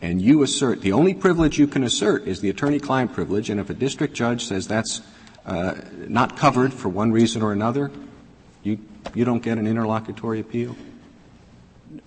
And 0.00 0.20
you 0.22 0.42
assert 0.42 0.80
the 0.80 0.92
only 0.92 1.14
privilege 1.14 1.58
you 1.58 1.66
can 1.66 1.82
assert 1.84 2.26
is 2.26 2.40
the 2.40 2.50
attorney-client 2.50 3.12
privilege, 3.12 3.48
and 3.50 3.60
if 3.60 3.70
a 3.70 3.74
district 3.74 4.14
judge 4.14 4.44
says 4.44 4.66
that's 4.66 5.02
uh, 5.46 5.74
not 6.08 6.36
covered 6.36 6.72
for 6.72 6.88
one 6.88 7.12
reason 7.12 7.42
or 7.42 7.52
another, 7.52 7.90
you 8.62 8.78
you 9.14 9.26
don't 9.26 9.42
get 9.42 9.58
an 9.58 9.66
interlocutory 9.66 10.40
appeal. 10.40 10.76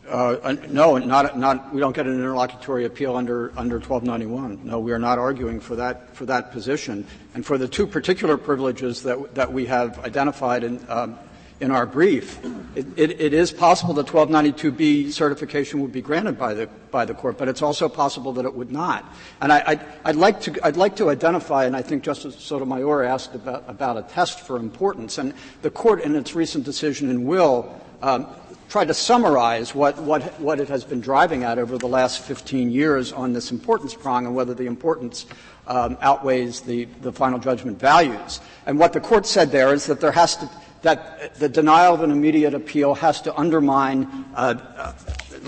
Uh, 0.08 0.56
no, 0.70 0.98
not, 0.98 1.38
not, 1.38 1.74
we 1.74 1.80
don't 1.80 1.96
get 1.96 2.06
an 2.06 2.14
interlocutory 2.14 2.86
appeal 2.86 3.16
under, 3.16 3.52
under 3.58 3.76
1291. 3.76 4.62
No, 4.64 4.80
we 4.80 4.92
are 4.92 5.00
not 5.00 5.20
arguing 5.20 5.60
for 5.60 5.76
that, 5.76 6.16
for 6.16 6.26
that 6.26 6.52
position. 6.52 7.06
And 7.34 7.46
for 7.46 7.58
the 7.58 7.68
two 7.68 7.86
particular 7.86 8.38
privileges 8.38 9.04
that, 9.04 9.36
that 9.36 9.52
we 9.52 9.66
have 9.66 10.00
identified 10.00 10.64
in, 10.64 10.84
um, 10.90 11.18
in 11.60 11.72
our 11.72 11.86
brief, 11.86 12.40
it, 12.76 12.86
it, 12.96 13.22
it 13.22 13.34
is 13.34 13.52
possible 13.52 13.94
that 13.96 14.08
1292B 14.08 15.12
certification 15.12 15.82
would 15.82 15.92
be 15.92 16.02
granted 16.02 16.38
by 16.38 16.54
the, 16.54 16.68
by 16.92 17.04
the 17.06 17.14
court, 17.14 17.38
but 17.38 17.48
it's 17.48 17.62
also 17.62 17.90
possible 17.90 18.34
that 18.34 18.46
it 18.46 18.54
would 18.54 18.72
not. 18.72 19.06
And 19.42 19.52
I, 19.52 19.64
I'd, 19.68 19.86
I'd, 20.06 20.16
like 20.16 20.42
to, 20.42 20.60
I'd 20.64 20.78
like 20.78 20.96
to 20.98 21.10
identify, 21.10 21.66
and 21.66 21.76
I 21.76 21.82
think 21.82 22.04
Justice 22.04 22.36
Sotomayor 22.38 23.04
asked 23.04 23.36
about, 23.36 23.64
about 23.68 23.98
a 23.98 24.04
test 24.04 24.42
for 24.42 24.58
importance, 24.58 25.18
and 25.18 25.34
the 25.62 25.72
court 25.72 26.02
in 26.02 26.16
its 26.16 26.36
recent 26.36 26.64
decision 26.64 27.10
in 27.10 27.26
Will 27.26 27.82
um, 28.02 28.28
tried 28.70 28.88
to 28.88 28.94
summarize 28.94 29.74
what, 29.74 29.98
what, 30.00 30.22
what 30.40 30.60
it 30.60 30.68
has 30.68 30.84
been 30.84 31.00
driving 31.00 31.44
at 31.44 31.58
over 31.58 31.78
the 31.78 31.88
last 31.88 32.22
15 32.22 32.70
years 32.70 33.14
on 33.14 33.34
this 33.34 33.52
importance 33.52 33.94
prong 33.94 34.26
and 34.26 34.36
whether 34.36 34.54
the 34.54 34.66
importance 34.66 35.26
um, 35.68 35.98
outweighs 36.02 36.62
the, 36.62 36.86
the 37.02 37.12
final 37.12 37.40
judgment 37.40 37.80
values. 37.80 38.40
And 38.66 38.78
what 38.80 38.94
the 38.94 39.00
court 39.00 39.26
said 39.26 39.52
there 39.52 39.74
is 39.74 39.86
that 39.86 40.02
there 40.02 40.12
has 40.12 40.38
to 40.38 40.50
that 40.82 41.36
the 41.36 41.50
denial 41.50 41.94
of 41.94 42.02
an 42.02 42.12
immediate 42.12 42.54
appeal 42.54 42.94
has 42.94 43.22
to 43.22 43.36
undermine 43.36 44.26
uh, 44.36 44.56
uh, 44.78 44.94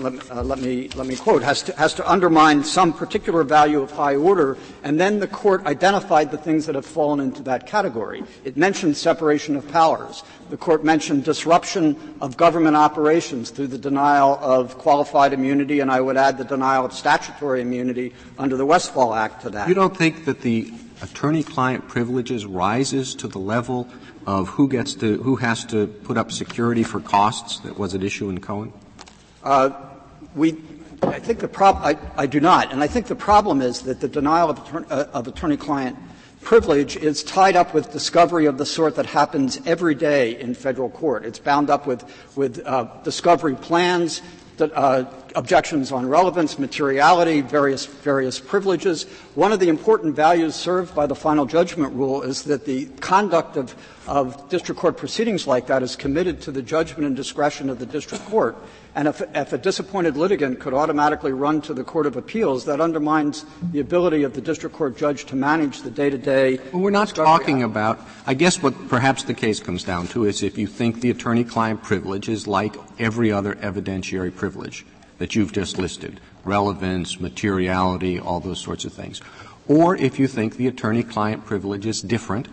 let, 0.00 0.30
uh, 0.30 0.42
let, 0.42 0.58
me, 0.58 0.88
let 0.96 1.06
me 1.06 1.16
quote, 1.16 1.42
has 1.42 1.62
to, 1.64 1.76
has 1.76 1.94
to 1.94 2.10
undermine 2.10 2.64
some 2.64 2.92
particular 2.92 3.44
value 3.44 3.80
of 3.80 3.90
high 3.90 4.16
order, 4.16 4.56
and 4.82 4.98
then 4.98 5.20
the 5.20 5.28
court 5.28 5.66
identified 5.66 6.30
the 6.30 6.38
things 6.38 6.66
that 6.66 6.74
have 6.74 6.86
fallen 6.86 7.20
into 7.20 7.42
that 7.42 7.66
category. 7.66 8.24
It 8.44 8.56
mentioned 8.56 8.96
separation 8.96 9.56
of 9.56 9.68
powers. 9.70 10.22
The 10.50 10.56
court 10.56 10.84
mentioned 10.84 11.24
disruption 11.24 12.16
of 12.20 12.36
government 12.36 12.76
operations 12.76 13.50
through 13.50 13.68
the 13.68 13.78
denial 13.78 14.38
of 14.40 14.78
qualified 14.78 15.32
immunity, 15.32 15.80
and 15.80 15.90
I 15.90 16.00
would 16.00 16.16
add 16.16 16.38
the 16.38 16.44
denial 16.44 16.84
of 16.86 16.92
statutory 16.92 17.60
immunity 17.60 18.14
under 18.38 18.56
the 18.56 18.66
Westfall 18.66 19.14
Act 19.14 19.42
to 19.42 19.50
that. 19.50 19.68
You 19.68 19.74
don't 19.74 19.96
think 19.96 20.24
that 20.24 20.40
the 20.40 20.72
attorney-client 21.02 21.88
privileges 21.88 22.44
rises 22.46 23.14
to 23.14 23.28
the 23.28 23.38
level 23.38 23.88
of 24.26 24.48
who 24.48 24.68
gets 24.68 24.94
to, 24.94 25.22
who 25.22 25.36
has 25.36 25.64
to 25.66 25.86
put 25.86 26.18
up 26.18 26.30
security 26.30 26.82
for 26.82 27.00
costs 27.00 27.60
that 27.60 27.78
was 27.78 27.94
at 27.94 28.02
issue 28.02 28.28
in 28.28 28.40
Cohen? 28.40 28.72
Uh, 29.42 29.70
we, 30.34 30.56
I 31.02 31.18
think 31.18 31.40
the 31.40 31.48
problem, 31.48 31.96
I, 32.16 32.26
do 32.26 32.40
not, 32.40 32.72
and 32.72 32.82
I 32.82 32.86
think 32.86 33.06
the 33.06 33.16
problem 33.16 33.60
is 33.62 33.82
that 33.82 34.00
the 34.00 34.08
denial 34.08 34.50
uh, 34.50 35.06
of 35.12 35.28
attorney-client 35.28 35.96
privilege 36.42 36.96
is 36.96 37.22
tied 37.22 37.56
up 37.56 37.74
with 37.74 37.92
discovery 37.92 38.46
of 38.46 38.58
the 38.58 38.66
sort 38.66 38.96
that 38.96 39.06
happens 39.06 39.60
every 39.66 39.94
day 39.94 40.40
in 40.40 40.54
federal 40.54 40.88
court. 40.88 41.24
It's 41.24 41.38
bound 41.38 41.68
up 41.68 41.86
with, 41.86 42.04
with 42.36 42.64
uh, 42.64 42.84
discovery 43.02 43.54
plans, 43.54 44.22
uh, 44.60 45.04
objections 45.36 45.92
on 45.92 46.08
relevance, 46.08 46.58
materiality, 46.58 47.40
various, 47.40 47.86
various 47.86 48.38
privileges. 48.38 49.04
One 49.34 49.52
of 49.52 49.60
the 49.60 49.68
important 49.68 50.14
values 50.14 50.54
served 50.54 50.94
by 50.94 51.06
the 51.06 51.14
final 51.14 51.46
judgment 51.46 51.94
rule 51.94 52.22
is 52.22 52.42
that 52.44 52.64
the 52.64 52.86
conduct 53.00 53.56
of, 53.56 53.74
of 54.06 54.48
district 54.48 54.80
court 54.80 54.96
proceedings 54.96 55.46
like 55.46 55.66
that 55.68 55.82
is 55.82 55.96
committed 55.96 56.42
to 56.42 56.52
the 56.52 56.62
judgment 56.62 57.06
and 57.06 57.16
discretion 57.16 57.70
of 57.70 57.78
the 57.78 57.86
district 57.86 58.24
court. 58.26 58.56
And 58.94 59.06
if, 59.06 59.22
if, 59.36 59.52
a 59.52 59.58
disappointed 59.58 60.16
litigant 60.16 60.58
could 60.58 60.74
automatically 60.74 61.32
run 61.32 61.60
to 61.62 61.74
the 61.74 61.84
Court 61.84 62.06
of 62.06 62.16
Appeals, 62.16 62.64
that 62.64 62.80
undermines 62.80 63.44
the 63.70 63.80
ability 63.80 64.24
of 64.24 64.34
the 64.34 64.40
district 64.40 64.74
court 64.74 64.96
judge 64.96 65.26
to 65.26 65.36
manage 65.36 65.82
the 65.82 65.90
day 65.90 66.10
to 66.10 66.18
day. 66.18 66.58
Well, 66.72 66.82
we're 66.82 66.90
not 66.90 67.14
talking 67.14 67.62
about, 67.62 68.00
I 68.26 68.34
guess 68.34 68.62
what 68.62 68.88
perhaps 68.88 69.22
the 69.22 69.34
case 69.34 69.60
comes 69.60 69.84
down 69.84 70.08
to 70.08 70.24
is 70.24 70.42
if 70.42 70.58
you 70.58 70.66
think 70.66 71.00
the 71.00 71.10
attorney 71.10 71.44
client 71.44 71.82
privilege 71.82 72.28
is 72.28 72.48
like 72.48 72.74
every 72.98 73.30
other 73.30 73.54
evidentiary 73.56 74.34
privilege 74.34 74.84
that 75.18 75.36
you've 75.36 75.52
just 75.52 75.78
listed 75.78 76.20
relevance, 76.44 77.20
materiality, 77.20 78.18
all 78.18 78.40
those 78.40 78.60
sorts 78.60 78.84
of 78.84 78.92
things. 78.92 79.20
Or 79.68 79.94
if 79.94 80.18
you 80.18 80.26
think 80.26 80.56
the 80.56 80.66
attorney 80.66 81.02
client 81.02 81.44
privilege 81.44 81.86
is 81.86 82.00
different, 82.00 82.48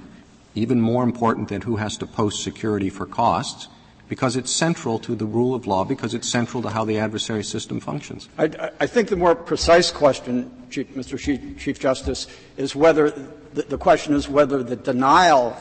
even 0.53 0.81
more 0.81 1.03
important 1.03 1.49
than 1.49 1.61
who 1.61 1.77
has 1.77 1.97
to 1.97 2.05
post 2.05 2.43
security 2.43 2.89
for 2.89 3.05
costs, 3.05 3.69
because 4.09 4.35
it's 4.35 4.51
central 4.51 4.99
to 4.99 5.15
the 5.15 5.25
rule 5.25 5.53
of 5.53 5.67
law, 5.67 5.83
because 5.83 6.13
it's 6.13 6.27
central 6.27 6.63
to 6.63 6.69
how 6.69 6.85
the 6.85 6.97
adversary 6.97 7.43
system 7.43 7.79
functions. 7.79 8.29
I, 8.37 8.71
I 8.79 8.87
think 8.87 9.09
the 9.09 9.15
more 9.15 9.35
precise 9.35 9.91
question, 9.91 10.51
Chief, 10.69 10.93
Mr. 10.95 11.19
Chief, 11.19 11.59
Chief, 11.59 11.79
Justice, 11.79 12.27
is 12.55 12.75
whether 12.75 13.09
the, 13.53 13.63
the, 13.63 13.77
question 13.77 14.13
is 14.13 14.29
whether 14.29 14.63
the 14.63 14.75
denial 14.75 15.57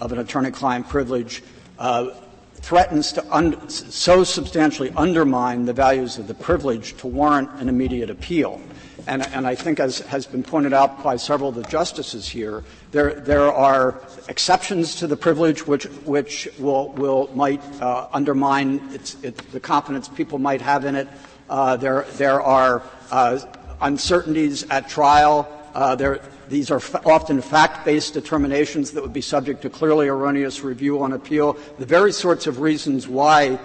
of 0.00 0.12
an 0.12 0.18
attorney-client 0.18 0.88
privilege 0.88 1.42
uh, 1.78 2.10
threatens 2.54 3.12
to 3.12 3.34
un- 3.34 3.68
so 3.68 4.24
substantially 4.24 4.90
undermine 4.96 5.64
the 5.64 5.72
values 5.72 6.18
of 6.18 6.26
the 6.26 6.34
privilege 6.34 6.96
to 6.98 7.06
warrant 7.06 7.50
an 7.60 7.68
immediate 7.68 8.10
appeal. 8.10 8.60
And, 9.06 9.26
and, 9.28 9.46
I 9.46 9.54
think, 9.54 9.80
as 9.80 9.98
has 10.00 10.26
been 10.26 10.42
pointed 10.42 10.72
out 10.72 11.02
by 11.02 11.16
several 11.16 11.50
of 11.50 11.54
the 11.54 11.62
justices 11.64 12.28
here, 12.28 12.64
there, 12.90 13.14
there 13.14 13.52
are 13.52 14.00
exceptions 14.28 14.96
to 14.96 15.06
the 15.06 15.16
privilege 15.16 15.66
which, 15.66 15.84
which 16.04 16.48
will, 16.58 16.88
will 16.90 17.30
might 17.34 17.62
uh, 17.80 18.08
undermine 18.12 18.80
its, 18.92 19.16
it, 19.22 19.36
the 19.52 19.60
confidence 19.60 20.08
people 20.08 20.38
might 20.38 20.60
have 20.60 20.84
in 20.84 20.96
it. 20.96 21.08
Uh, 21.48 21.76
there, 21.76 22.06
there 22.16 22.40
are 22.40 22.82
uh, 23.10 23.38
uncertainties 23.80 24.64
at 24.70 24.88
trial. 24.88 25.48
Uh, 25.74 25.94
there, 25.94 26.20
these 26.48 26.70
are 26.70 26.80
often 27.04 27.40
fact-based 27.40 28.14
determinations 28.14 28.90
that 28.92 29.02
would 29.02 29.12
be 29.12 29.20
subject 29.20 29.62
to 29.62 29.70
clearly 29.70 30.08
erroneous 30.08 30.62
review 30.62 31.02
on 31.02 31.12
appeal. 31.12 31.56
The 31.78 31.86
very 31.86 32.12
sorts 32.12 32.46
of 32.46 32.60
reasons 32.60 33.06
why 33.06 33.58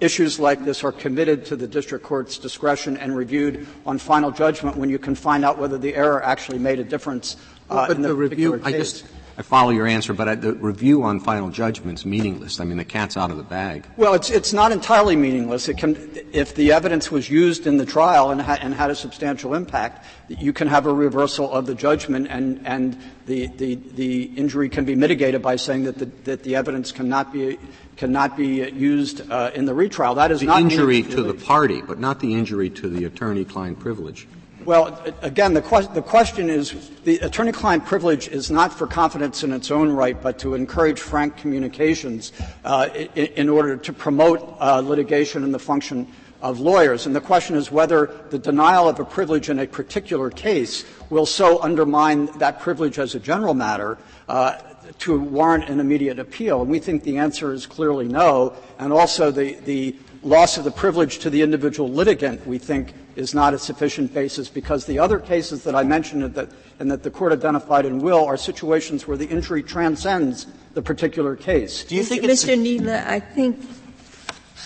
issues 0.00 0.38
like 0.38 0.64
this 0.64 0.84
are 0.84 0.92
committed 0.92 1.44
to 1.46 1.56
the 1.56 1.66
district 1.66 2.04
court's 2.04 2.38
discretion 2.38 2.96
and 2.96 3.16
reviewed 3.16 3.66
on 3.86 3.98
final 3.98 4.30
judgment 4.30 4.76
when 4.76 4.90
you 4.90 4.98
can 4.98 5.14
find 5.14 5.44
out 5.44 5.58
whether 5.58 5.78
the 5.78 5.94
error 5.94 6.22
actually 6.22 6.58
made 6.58 6.78
a 6.78 6.84
difference 6.84 7.36
uh, 7.68 7.86
but 7.88 7.96
in 7.96 8.02
the, 8.02 8.08
the 8.08 8.14
review, 8.14 8.60
I 8.62 8.72
just, 8.72 9.04
I 9.36 9.42
follow 9.42 9.70
your 9.70 9.86
answer, 9.86 10.14
but 10.14 10.28
I, 10.28 10.34
the 10.36 10.54
review 10.54 11.02
on 11.02 11.18
final 11.20 11.50
judgment 11.50 11.98
is 11.98 12.06
meaningless. 12.06 12.60
I 12.60 12.64
mean, 12.64 12.76
the 12.78 12.84
cat's 12.84 13.16
out 13.16 13.30
of 13.30 13.36
the 13.36 13.42
bag. 13.42 13.86
Well, 13.96 14.14
it's, 14.14 14.30
it's 14.30 14.52
not 14.52 14.70
entirely 14.70 15.16
meaningless. 15.16 15.68
It 15.68 15.76
can, 15.76 15.96
if 16.32 16.54
the 16.54 16.72
evidence 16.72 17.10
was 17.10 17.28
used 17.28 17.66
in 17.66 17.76
the 17.76 17.84
trial 17.84 18.30
and, 18.30 18.40
ha- 18.40 18.58
and 18.60 18.72
had 18.72 18.90
a 18.90 18.94
substantial 18.94 19.54
impact, 19.54 20.06
you 20.28 20.52
can 20.52 20.68
have 20.68 20.86
a 20.86 20.92
reversal 20.92 21.52
of 21.52 21.66
the 21.66 21.74
judgment 21.74 22.28
and, 22.30 22.64
and 22.64 22.96
the, 23.26 23.48
the, 23.48 23.74
the 23.74 24.22
injury 24.36 24.68
can 24.68 24.84
be 24.84 24.94
mitigated 24.94 25.42
by 25.42 25.56
saying 25.56 25.84
that 25.84 25.98
the, 25.98 26.06
that 26.24 26.44
the 26.44 26.54
evidence 26.54 26.92
cannot 26.92 27.32
be, 27.32 27.58
cannot 27.96 28.36
be 28.36 28.68
used 28.70 29.30
uh, 29.30 29.50
in 29.54 29.64
the 29.64 29.74
retrial. 29.74 30.14
That 30.14 30.30
is 30.30 30.40
the 30.40 30.46
not 30.46 30.60
injury 30.60 31.02
to 31.02 31.22
the 31.22 31.34
party, 31.34 31.82
but 31.82 31.98
not 31.98 32.20
the 32.20 32.34
injury 32.34 32.70
to 32.70 32.88
the 32.88 33.04
attorney-client 33.04 33.78
privilege. 33.78 34.28
Well, 34.66 35.00
again, 35.22 35.54
the, 35.54 35.62
que- 35.62 35.88
the, 35.94 36.02
question 36.02 36.50
is 36.50 36.90
the 37.04 37.18
attorney 37.18 37.52
client 37.52 37.84
privilege 37.84 38.26
is 38.26 38.50
not 38.50 38.72
for 38.72 38.88
confidence 38.88 39.44
in 39.44 39.52
its 39.52 39.70
own 39.70 39.90
right, 39.90 40.20
but 40.20 40.40
to 40.40 40.54
encourage 40.54 40.98
frank 40.98 41.36
communications 41.36 42.32
uh, 42.64 42.88
in, 43.14 43.26
in, 43.26 43.48
order 43.48 43.76
to 43.76 43.92
promote 43.92 44.56
uh, 44.58 44.80
litigation 44.80 45.44
and 45.44 45.54
the 45.54 45.58
function 45.60 46.08
of 46.42 46.58
lawyers. 46.58 47.06
And 47.06 47.14
the 47.14 47.20
question 47.20 47.54
is 47.54 47.70
whether 47.70 48.10
the 48.30 48.40
denial 48.40 48.88
of 48.88 48.98
a 48.98 49.04
privilege 49.04 49.50
in 49.50 49.60
a 49.60 49.68
particular 49.68 50.30
case 50.30 50.84
will 51.10 51.26
so 51.26 51.62
undermine 51.62 52.26
that 52.38 52.58
privilege 52.58 52.98
as 52.98 53.14
a 53.14 53.20
general 53.20 53.54
matter 53.54 53.98
uh, 54.28 54.58
to 54.98 55.18
warrant 55.20 55.68
an 55.68 55.80
immediate 55.80 56.18
appeal. 56.18 56.62
And 56.62 56.70
we 56.70 56.78
think 56.78 57.02
the 57.02 57.18
answer 57.18 57.52
is 57.52 57.66
clearly 57.66 58.08
no. 58.08 58.54
And 58.78 58.92
also 58.92 59.30
the, 59.30 59.54
the 59.64 59.96
loss 60.22 60.58
of 60.58 60.64
the 60.64 60.70
privilege 60.70 61.18
to 61.20 61.30
the 61.30 61.42
individual 61.42 61.88
litigant, 61.88 62.46
we 62.46 62.58
think, 62.58 62.94
is 63.16 63.34
not 63.34 63.54
a 63.54 63.58
sufficient 63.58 64.12
basis 64.12 64.48
because 64.48 64.84
the 64.84 64.98
other 64.98 65.18
cases 65.18 65.64
that 65.64 65.74
I 65.74 65.82
mentioned 65.82 66.24
and 66.24 66.34
that, 66.34 66.50
and 66.78 66.90
that 66.90 67.02
the 67.02 67.10
court 67.10 67.32
identified 67.32 67.86
in 67.86 67.98
Will 67.98 68.24
are 68.24 68.36
situations 68.36 69.06
where 69.06 69.16
the 69.16 69.26
injury 69.26 69.62
transcends 69.62 70.46
the 70.74 70.82
particular 70.82 71.34
case. 71.34 71.84
Do 71.84 71.96
you 71.96 72.04
think 72.04 72.22
Mr. 72.24 72.56
Kneedler, 72.56 73.06
I 73.06 73.20
think 73.20 73.64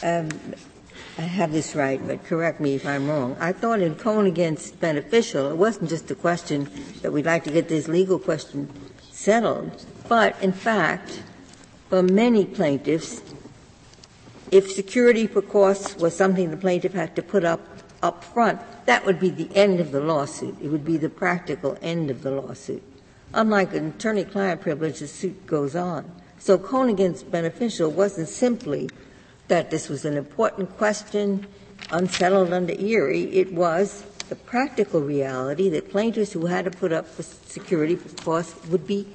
um, 0.02 0.28
I 1.18 1.22
have 1.22 1.52
this 1.52 1.76
right, 1.76 2.00
but 2.04 2.24
correct 2.24 2.60
me 2.60 2.74
if 2.74 2.86
I'm 2.86 3.08
wrong. 3.08 3.36
I 3.38 3.52
thought 3.52 3.80
in 3.80 3.94
Cohen 3.94 4.26
against 4.26 4.80
beneficial, 4.80 5.50
it 5.50 5.56
wasn't 5.56 5.90
just 5.90 6.10
a 6.10 6.14
question 6.14 6.68
that 7.02 7.12
we'd 7.12 7.26
like 7.26 7.44
to 7.44 7.50
get 7.50 7.68
this 7.68 7.86
legal 7.88 8.18
question 8.18 8.68
settled, 9.12 9.84
but 10.10 10.34
in 10.42 10.52
fact, 10.52 11.22
for 11.88 12.02
many 12.02 12.44
plaintiffs, 12.44 13.22
if 14.50 14.68
security 14.68 15.28
for 15.28 15.40
costs 15.40 15.96
was 15.98 16.16
something 16.16 16.50
the 16.50 16.56
plaintiff 16.56 16.92
had 16.92 17.14
to 17.14 17.22
put 17.22 17.44
up 17.44 17.60
up 18.02 18.24
front, 18.24 18.58
that 18.86 19.06
would 19.06 19.20
be 19.20 19.30
the 19.30 19.48
end 19.54 19.78
of 19.78 19.92
the 19.92 20.00
lawsuit. 20.00 20.56
It 20.60 20.66
would 20.66 20.84
be 20.84 20.96
the 20.96 21.08
practical 21.08 21.78
end 21.80 22.10
of 22.10 22.22
the 22.22 22.32
lawsuit. 22.32 22.82
Unlike 23.34 23.74
an 23.74 23.86
attorney-client 23.90 24.60
privilege, 24.60 24.98
the 24.98 25.06
suit 25.06 25.46
goes 25.46 25.76
on. 25.76 26.10
So 26.40 26.54
against 26.88 27.30
beneficial 27.30 27.88
wasn't 27.88 28.28
simply 28.28 28.90
that 29.46 29.70
this 29.70 29.88
was 29.88 30.04
an 30.04 30.16
important 30.16 30.76
question 30.76 31.46
unsettled 31.92 32.52
under 32.52 32.72
Erie. 32.72 33.30
It 33.32 33.52
was 33.52 34.02
the 34.28 34.34
practical 34.34 35.02
reality 35.02 35.68
that 35.68 35.88
plaintiffs 35.88 36.32
who 36.32 36.46
had 36.46 36.64
to 36.64 36.72
put 36.72 36.90
up 36.90 37.06
for 37.06 37.22
security 37.22 37.94
for 37.94 38.08
costs 38.24 38.66
would 38.66 38.88
be 38.88 39.06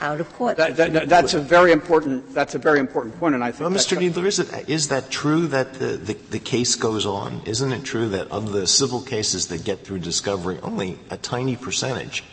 out 0.00 0.20
of 0.20 0.32
court. 0.34 0.56
That, 0.56 0.76
that, 0.76 1.08
that's 1.08 1.34
a 1.34 1.40
very 1.40 1.72
important. 1.72 2.32
That's 2.34 2.54
a 2.54 2.58
very 2.58 2.78
important 2.78 3.18
point, 3.18 3.34
and 3.34 3.44
I 3.44 3.50
think. 3.52 3.60
Well, 3.60 3.70
Mr. 3.70 3.96
Kneedler, 3.96 4.26
is, 4.26 4.38
it, 4.38 4.68
is 4.68 4.88
that 4.88 5.10
true 5.10 5.46
that 5.48 5.74
the, 5.74 5.96
the, 5.96 6.14
the 6.30 6.38
case 6.38 6.74
goes 6.74 7.06
on? 7.06 7.42
Isn't 7.44 7.72
it 7.72 7.84
true 7.84 8.08
that 8.10 8.30
of 8.30 8.52
the 8.52 8.66
civil 8.66 9.00
cases 9.00 9.48
that 9.48 9.64
get 9.64 9.84
through 9.84 10.00
discovery, 10.00 10.58
only 10.62 10.98
a 11.10 11.16
tiny 11.16 11.56
percentage 11.56 12.24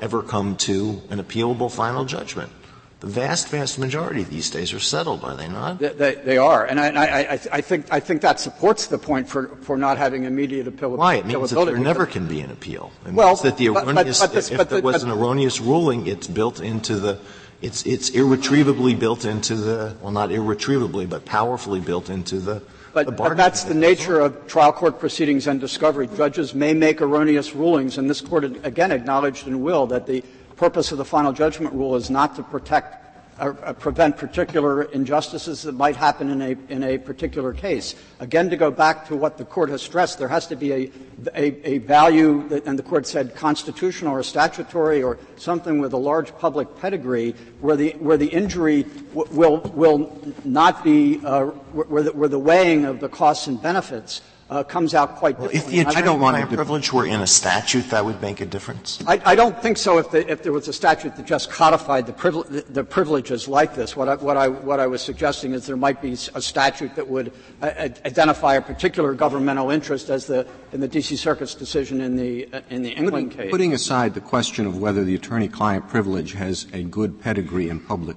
ever 0.00 0.22
come 0.22 0.56
to 0.56 1.02
an 1.10 1.22
appealable 1.22 1.70
final 1.70 2.04
judgment? 2.04 2.52
The 3.00 3.06
vast, 3.06 3.48
vast 3.48 3.78
majority 3.78 4.24
these 4.24 4.50
days 4.50 4.74
are 4.74 4.78
settled, 4.78 5.24
are 5.24 5.34
they 5.34 5.48
not? 5.48 5.78
They, 5.78 5.88
they, 5.88 6.14
they 6.16 6.36
are, 6.36 6.66
and 6.66 6.78
I, 6.78 6.88
I, 6.88 7.40
I, 7.50 7.60
think 7.62 7.86
I 7.90 7.98
think 7.98 8.20
that 8.20 8.38
supports 8.38 8.88
the 8.88 8.98
point 8.98 9.26
for, 9.26 9.48
for 9.62 9.78
not 9.78 9.96
having 9.96 10.24
immediate 10.24 10.68
appeal. 10.68 10.90
Why? 10.90 11.14
It 11.14 11.26
means 11.26 11.50
that 11.50 11.64
there 11.64 11.78
never 11.78 12.04
can 12.04 12.26
be 12.26 12.40
an 12.40 12.50
appeal. 12.50 12.92
It 13.06 13.14
well, 13.14 13.36
that 13.36 13.56
the 13.56 13.68
erroneous, 13.68 14.20
but, 14.20 14.26
but, 14.26 14.34
but 14.34 14.52
if, 14.52 14.60
if 14.60 14.68
there 14.68 14.82
was 14.82 15.02
an 15.02 15.10
erroneous 15.10 15.60
ruling, 15.60 16.06
it's 16.06 16.26
built 16.26 16.60
into 16.60 16.96
the 16.96 17.18
it's, 17.62 17.84
it's 17.84 18.10
irretrievably 18.10 18.94
built 18.94 19.24
into 19.24 19.54
the, 19.54 19.94
well, 20.00 20.12
not 20.12 20.32
irretrievably, 20.32 21.06
but 21.06 21.24
powerfully 21.24 21.80
built 21.80 22.08
into 22.08 22.38
the, 22.38 22.62
but, 22.94 23.06
the 23.06 23.12
but 23.12 23.36
that's 23.36 23.64
the 23.64 23.74
nature 23.74 24.18
of 24.20 24.46
trial 24.46 24.72
court 24.72 24.98
proceedings 24.98 25.46
and 25.46 25.60
discovery. 25.60 26.08
Judges 26.16 26.54
may 26.54 26.72
make 26.72 27.02
erroneous 27.02 27.54
rulings, 27.54 27.98
and 27.98 28.08
this 28.08 28.20
court 28.20 28.44
again 28.44 28.90
acknowledged 28.90 29.46
and 29.46 29.62
will 29.62 29.86
that 29.88 30.06
the 30.06 30.24
purpose 30.60 30.92
of 30.92 30.98
the 30.98 31.04
final 31.06 31.32
judgment 31.32 31.72
rule 31.72 31.96
is 31.96 32.10
not 32.10 32.36
to 32.36 32.42
protect 32.42 32.98
or 33.40 33.56
uh, 33.64 33.72
prevent 33.72 34.18
particular 34.18 34.82
injustices 34.82 35.62
that 35.62 35.72
might 35.72 35.96
happen 35.96 36.28
in 36.28 36.42
a, 36.42 36.50
in 36.68 36.82
a 36.82 36.98
particular 36.98 37.54
case. 37.54 37.94
Again, 38.18 38.50
to 38.50 38.58
go 38.58 38.70
back 38.70 39.08
to 39.08 39.16
what 39.16 39.38
the 39.38 39.44
court 39.46 39.70
has 39.70 39.80
stressed, 39.80 40.18
there 40.18 40.28
has 40.28 40.46
to 40.48 40.56
be 40.56 40.72
a, 40.72 40.90
a, 41.34 41.66
a 41.66 41.78
value, 41.78 42.46
that, 42.50 42.66
and 42.66 42.78
the 42.78 42.82
court 42.82 43.06
said 43.06 43.34
constitutional 43.34 44.12
or 44.12 44.22
statutory 44.22 45.02
or 45.02 45.16
something 45.36 45.80
with 45.80 45.94
a 45.94 45.96
large 45.96 46.36
public 46.36 46.68
pedigree 46.78 47.34
where 47.62 47.76
the, 47.76 47.92
where 47.92 48.18
the 48.18 48.28
injury 48.28 48.82
w- 49.14 49.32
will, 49.32 49.60
will 49.72 50.20
not 50.44 50.84
be, 50.84 51.22
uh, 51.24 51.46
where, 51.72 52.02
the, 52.02 52.12
where 52.12 52.28
the 52.28 52.38
weighing 52.38 52.84
of 52.84 53.00
the 53.00 53.08
costs 53.08 53.46
and 53.46 53.62
benefits 53.62 54.20
uh, 54.50 54.64
comes 54.64 54.94
out 54.94 55.16
quite 55.16 55.38
well, 55.38 55.48
If 55.52 55.68
the 55.68 55.86
I 55.86 56.02
don't 56.02 56.20
want 56.20 56.36
a 56.36 56.46
privilege 56.46 56.92
were 56.92 57.06
in 57.06 57.20
a 57.20 57.26
statute, 57.26 57.88
that 57.90 58.04
would 58.04 58.20
make 58.20 58.40
a 58.40 58.46
difference. 58.46 58.98
I, 59.06 59.20
I 59.24 59.34
don't 59.36 59.60
think 59.62 59.78
so. 59.78 59.98
If, 59.98 60.10
the, 60.10 60.28
if, 60.28 60.42
there 60.42 60.52
was 60.52 60.66
a 60.66 60.72
statute 60.72 61.14
that 61.16 61.24
just 61.24 61.50
codified 61.50 62.06
the, 62.06 62.12
privile- 62.12 62.44
the 62.44 62.82
privileges 62.82 63.46
like 63.46 63.76
this, 63.76 63.96
what 63.96 64.08
I, 64.08 64.16
what, 64.16 64.36
I, 64.36 64.48
what 64.48 64.80
I, 64.80 64.88
was 64.88 65.02
suggesting 65.02 65.52
is 65.52 65.66
there 65.66 65.76
might 65.76 66.02
be 66.02 66.12
a 66.12 66.42
statute 66.42 66.96
that 66.96 67.06
would 67.06 67.32
uh, 67.62 67.66
identify 68.04 68.54
a 68.54 68.60
particular 68.60 69.14
governmental 69.14 69.70
interest, 69.70 70.10
as 70.10 70.26
the 70.26 70.46
in 70.72 70.80
the 70.80 70.88
D.C. 70.88 71.14
Circuit's 71.14 71.54
decision 71.54 72.00
in 72.00 72.16
the 72.16 72.48
uh, 72.52 72.60
in 72.70 72.82
the 72.82 72.90
England 72.90 73.30
putting, 73.30 73.30
case. 73.30 73.50
Putting 73.52 73.72
aside 73.72 74.14
the 74.14 74.20
question 74.20 74.66
of 74.66 74.78
whether 74.78 75.04
the 75.04 75.14
attorney-client 75.14 75.88
privilege 75.88 76.32
has 76.32 76.66
a 76.72 76.82
good 76.82 77.20
pedigree 77.20 77.68
in 77.68 77.78
public 77.78 78.16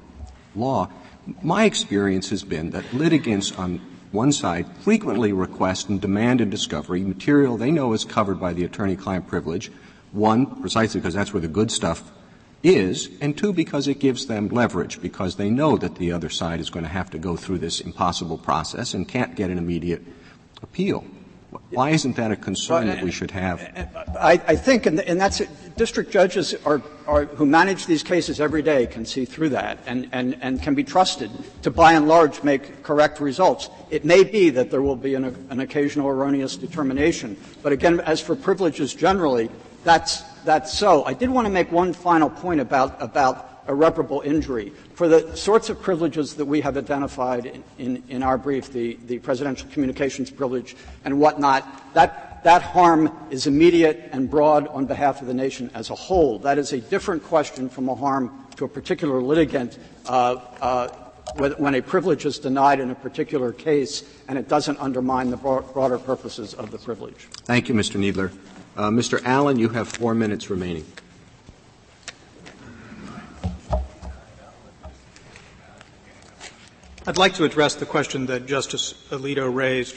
law, 0.56 0.90
my 1.44 1.66
experience 1.66 2.32
has 2.32 2.44
been 2.44 2.72
that 2.72 2.92
litigants 2.92 3.52
on 3.52 3.80
one 4.14 4.32
side 4.32 4.66
frequently 4.82 5.34
request 5.34 5.90
and 5.90 6.00
demand 6.00 6.40
in 6.40 6.50
discovery 6.50 7.02
material 7.02 7.58
they 7.58 7.72
know 7.72 7.94
is 7.94 8.06
covered 8.06 8.40
by 8.40 8.54
the 8.54 8.64
attorney-client 8.64 9.28
privilege, 9.28 9.72
one, 10.12 10.46
precisely 10.62 11.02
because 11.02 11.16
that's 11.16 11.34
where 11.34 11.42
the 11.42 11.48
good 11.48 11.72
stuff 11.72 12.12
is, 12.62 13.10
and 13.20 13.38
two, 13.38 13.52
because 13.52 13.88
it 13.88 14.00
gives 14.00 14.28
them 14.28 14.48
leverage, 14.48 15.02
because 15.02 15.36
they 15.36 15.50
know 15.50 15.78
that 15.78 15.96
the 15.96 16.12
other 16.12 16.30
side 16.30 16.60
is 16.60 16.70
going 16.70 16.86
to 16.86 16.90
have 16.90 17.10
to 17.10 17.18
go 17.18 17.36
through 17.36 17.58
this 17.58 17.82
impossible 17.82 18.38
process 18.38 18.94
and 18.94 19.08
can't 19.08 19.36
get 19.36 19.50
an 19.50 19.58
immediate 19.58 20.02
appeal. 20.62 21.04
Why 21.70 21.90
isn't 21.92 22.16
that 22.16 22.32
a 22.32 22.36
concern 22.36 22.88
that 22.88 23.04
we 23.04 23.12
should 23.12 23.32
have? 23.32 23.62
I, 24.20 24.34
I 24.48 24.56
think, 24.56 24.86
and, 24.86 25.00
and, 25.02 25.20
that's 25.20 25.42
district 25.76 26.12
judges 26.12 26.54
are, 26.66 26.82
are, 27.08 27.26
who 27.26 27.46
manage 27.46 27.86
these 27.86 28.04
cases 28.04 28.40
every 28.40 28.62
day 28.62 28.86
can 28.86 29.06
see 29.06 29.26
through 29.26 29.50
that 29.50 29.80
and, 29.86 30.08
and, 30.12 30.38
and 30.42 30.62
can 30.62 30.76
be 30.76 30.84
trusted 30.84 31.32
to, 31.64 31.72
by 31.72 31.94
and 31.94 32.08
large, 32.08 32.44
make 32.44 32.84
correct 32.84 33.20
results. 33.20 33.70
It 33.90 34.06
may 34.06 34.24
be 34.24 34.50
that 34.52 34.72
there 34.72 34.82
will 34.82 34.96
be 34.96 35.16
an, 35.16 35.26
an 35.50 35.60
occasional 35.60 36.08
erroneous 36.08 36.56
determination, 36.56 37.38
but 37.62 37.72
again, 37.72 38.00
as 38.02 38.22
for 38.22 38.36
privileges 38.36 38.94
generally, 38.94 39.50
that's 39.84 40.22
that's 40.46 40.78
so. 40.78 41.04
I 41.06 41.14
did 41.14 41.30
want 41.30 41.46
to 41.46 41.52
make 41.52 41.72
one 41.72 41.94
final 41.94 42.30
point 42.30 42.60
about 42.60 43.02
about 43.02 43.53
irreparable 43.68 44.22
injury. 44.22 44.72
For 44.96 45.08
the 45.08 45.36
sorts 45.36 45.70
of 45.70 45.82
privileges 45.82 46.36
that 46.36 46.46
we 46.46 46.62
have 46.62 46.78
identified 46.78 47.46
in, 47.46 47.64
in, 47.78 48.04
in, 48.10 48.24
our 48.24 48.38
brief, 48.38 48.72
the, 48.72 48.98
the 49.08 49.20
presidential 49.20 49.68
communications 49.70 50.30
privilege 50.30 50.76
and 51.06 51.20
whatnot, 51.20 51.94
that, 51.94 52.44
that 52.44 52.62
harm 52.62 53.12
is 53.30 53.48
immediate 53.48 54.10
and 54.12 54.30
broad 54.30 54.68
on 54.68 54.86
behalf 54.86 55.22
of 55.22 55.28
the 55.28 55.34
nation 55.34 55.70
as 55.74 55.90
a 55.90 55.96
whole. 55.96 56.40
That 56.40 56.58
is 56.58 56.74
a 56.74 56.80
different 56.80 57.24
question 57.24 57.70
from 57.70 57.90
a 57.90 57.96
harm 57.96 58.48
to 58.58 58.66
a 58.66 58.68
particular 58.68 59.22
litigant 59.22 59.78
uh, 60.06 60.36
uh, 60.62 60.88
when 61.36 61.74
a 61.74 61.82
privilege 61.82 62.26
is 62.26 62.38
denied 62.38 62.80
in 62.80 62.92
a 62.92 62.96
particular 62.96 63.54
case 63.54 64.04
and 64.28 64.38
it 64.38 64.48
doesn't 64.48 64.78
undermine 64.80 65.32
the 65.32 65.38
broader 65.38 65.98
purposes 65.98 66.54
of 66.54 66.70
the 66.70 66.78
privilege. 66.78 67.28
Thank 67.46 67.70
you, 67.70 67.76
Mr. 67.76 68.00
Kneedler. 68.00 68.32
Uh, 68.76 68.90
Mr. 68.90 69.24
Allen, 69.24 69.58
you 69.58 69.70
have 69.70 69.88
four 69.88 70.14
minutes 70.14 70.50
remaining. 70.50 70.86
I'd 77.06 77.18
like 77.18 77.34
to 77.34 77.44
address 77.44 77.76
the 77.76 77.86
question 77.86 78.28
that 78.28 78.46
Justice 78.46 78.94
Alito 79.10 79.54
raised 79.54 79.94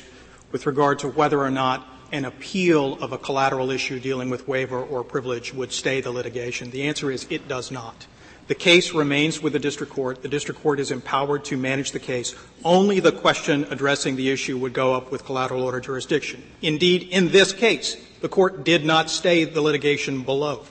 with 0.50 0.66
regard 0.66 0.98
to 1.00 1.08
whether 1.08 1.40
or 1.40 1.52
not 1.52 1.86
an 2.10 2.24
appeal 2.24 2.94
of 2.94 3.12
a 3.12 3.18
collateral 3.18 3.70
issue 3.70 4.00
dealing 4.00 4.28
with 4.28 4.48
waiver 4.48 4.82
or 4.82 5.04
privilege 5.04 5.54
would 5.54 5.70
stay 5.70 6.00
the 6.00 6.10
litigation. 6.10 6.72
The 6.72 6.82
answer 6.82 7.12
is 7.12 7.24
it 7.30 7.46
does 7.46 7.70
not. 7.70 8.08
The 8.48 8.56
case 8.56 8.92
remains 8.92 9.40
with 9.40 9.52
the 9.52 9.60
district 9.60 9.92
court. 9.92 10.22
The 10.22 10.28
district 10.28 10.60
court 10.62 10.80
is 10.80 10.90
empowered 10.90 11.44
to 11.44 11.56
manage 11.56 11.92
the 11.92 12.00
case. 12.00 12.34
Only 12.64 12.98
the 12.98 13.12
question 13.12 13.68
addressing 13.70 14.16
the 14.16 14.30
issue 14.30 14.58
would 14.58 14.72
go 14.72 14.92
up 14.92 15.12
with 15.12 15.24
collateral 15.24 15.62
order 15.62 15.78
jurisdiction. 15.78 16.42
Indeed, 16.60 17.04
in 17.12 17.30
this 17.30 17.52
case, 17.52 17.96
the 18.20 18.28
court 18.28 18.64
did 18.64 18.84
not 18.84 19.10
stay 19.10 19.44
the 19.44 19.60
litigation 19.60 20.22
below. 20.22 20.64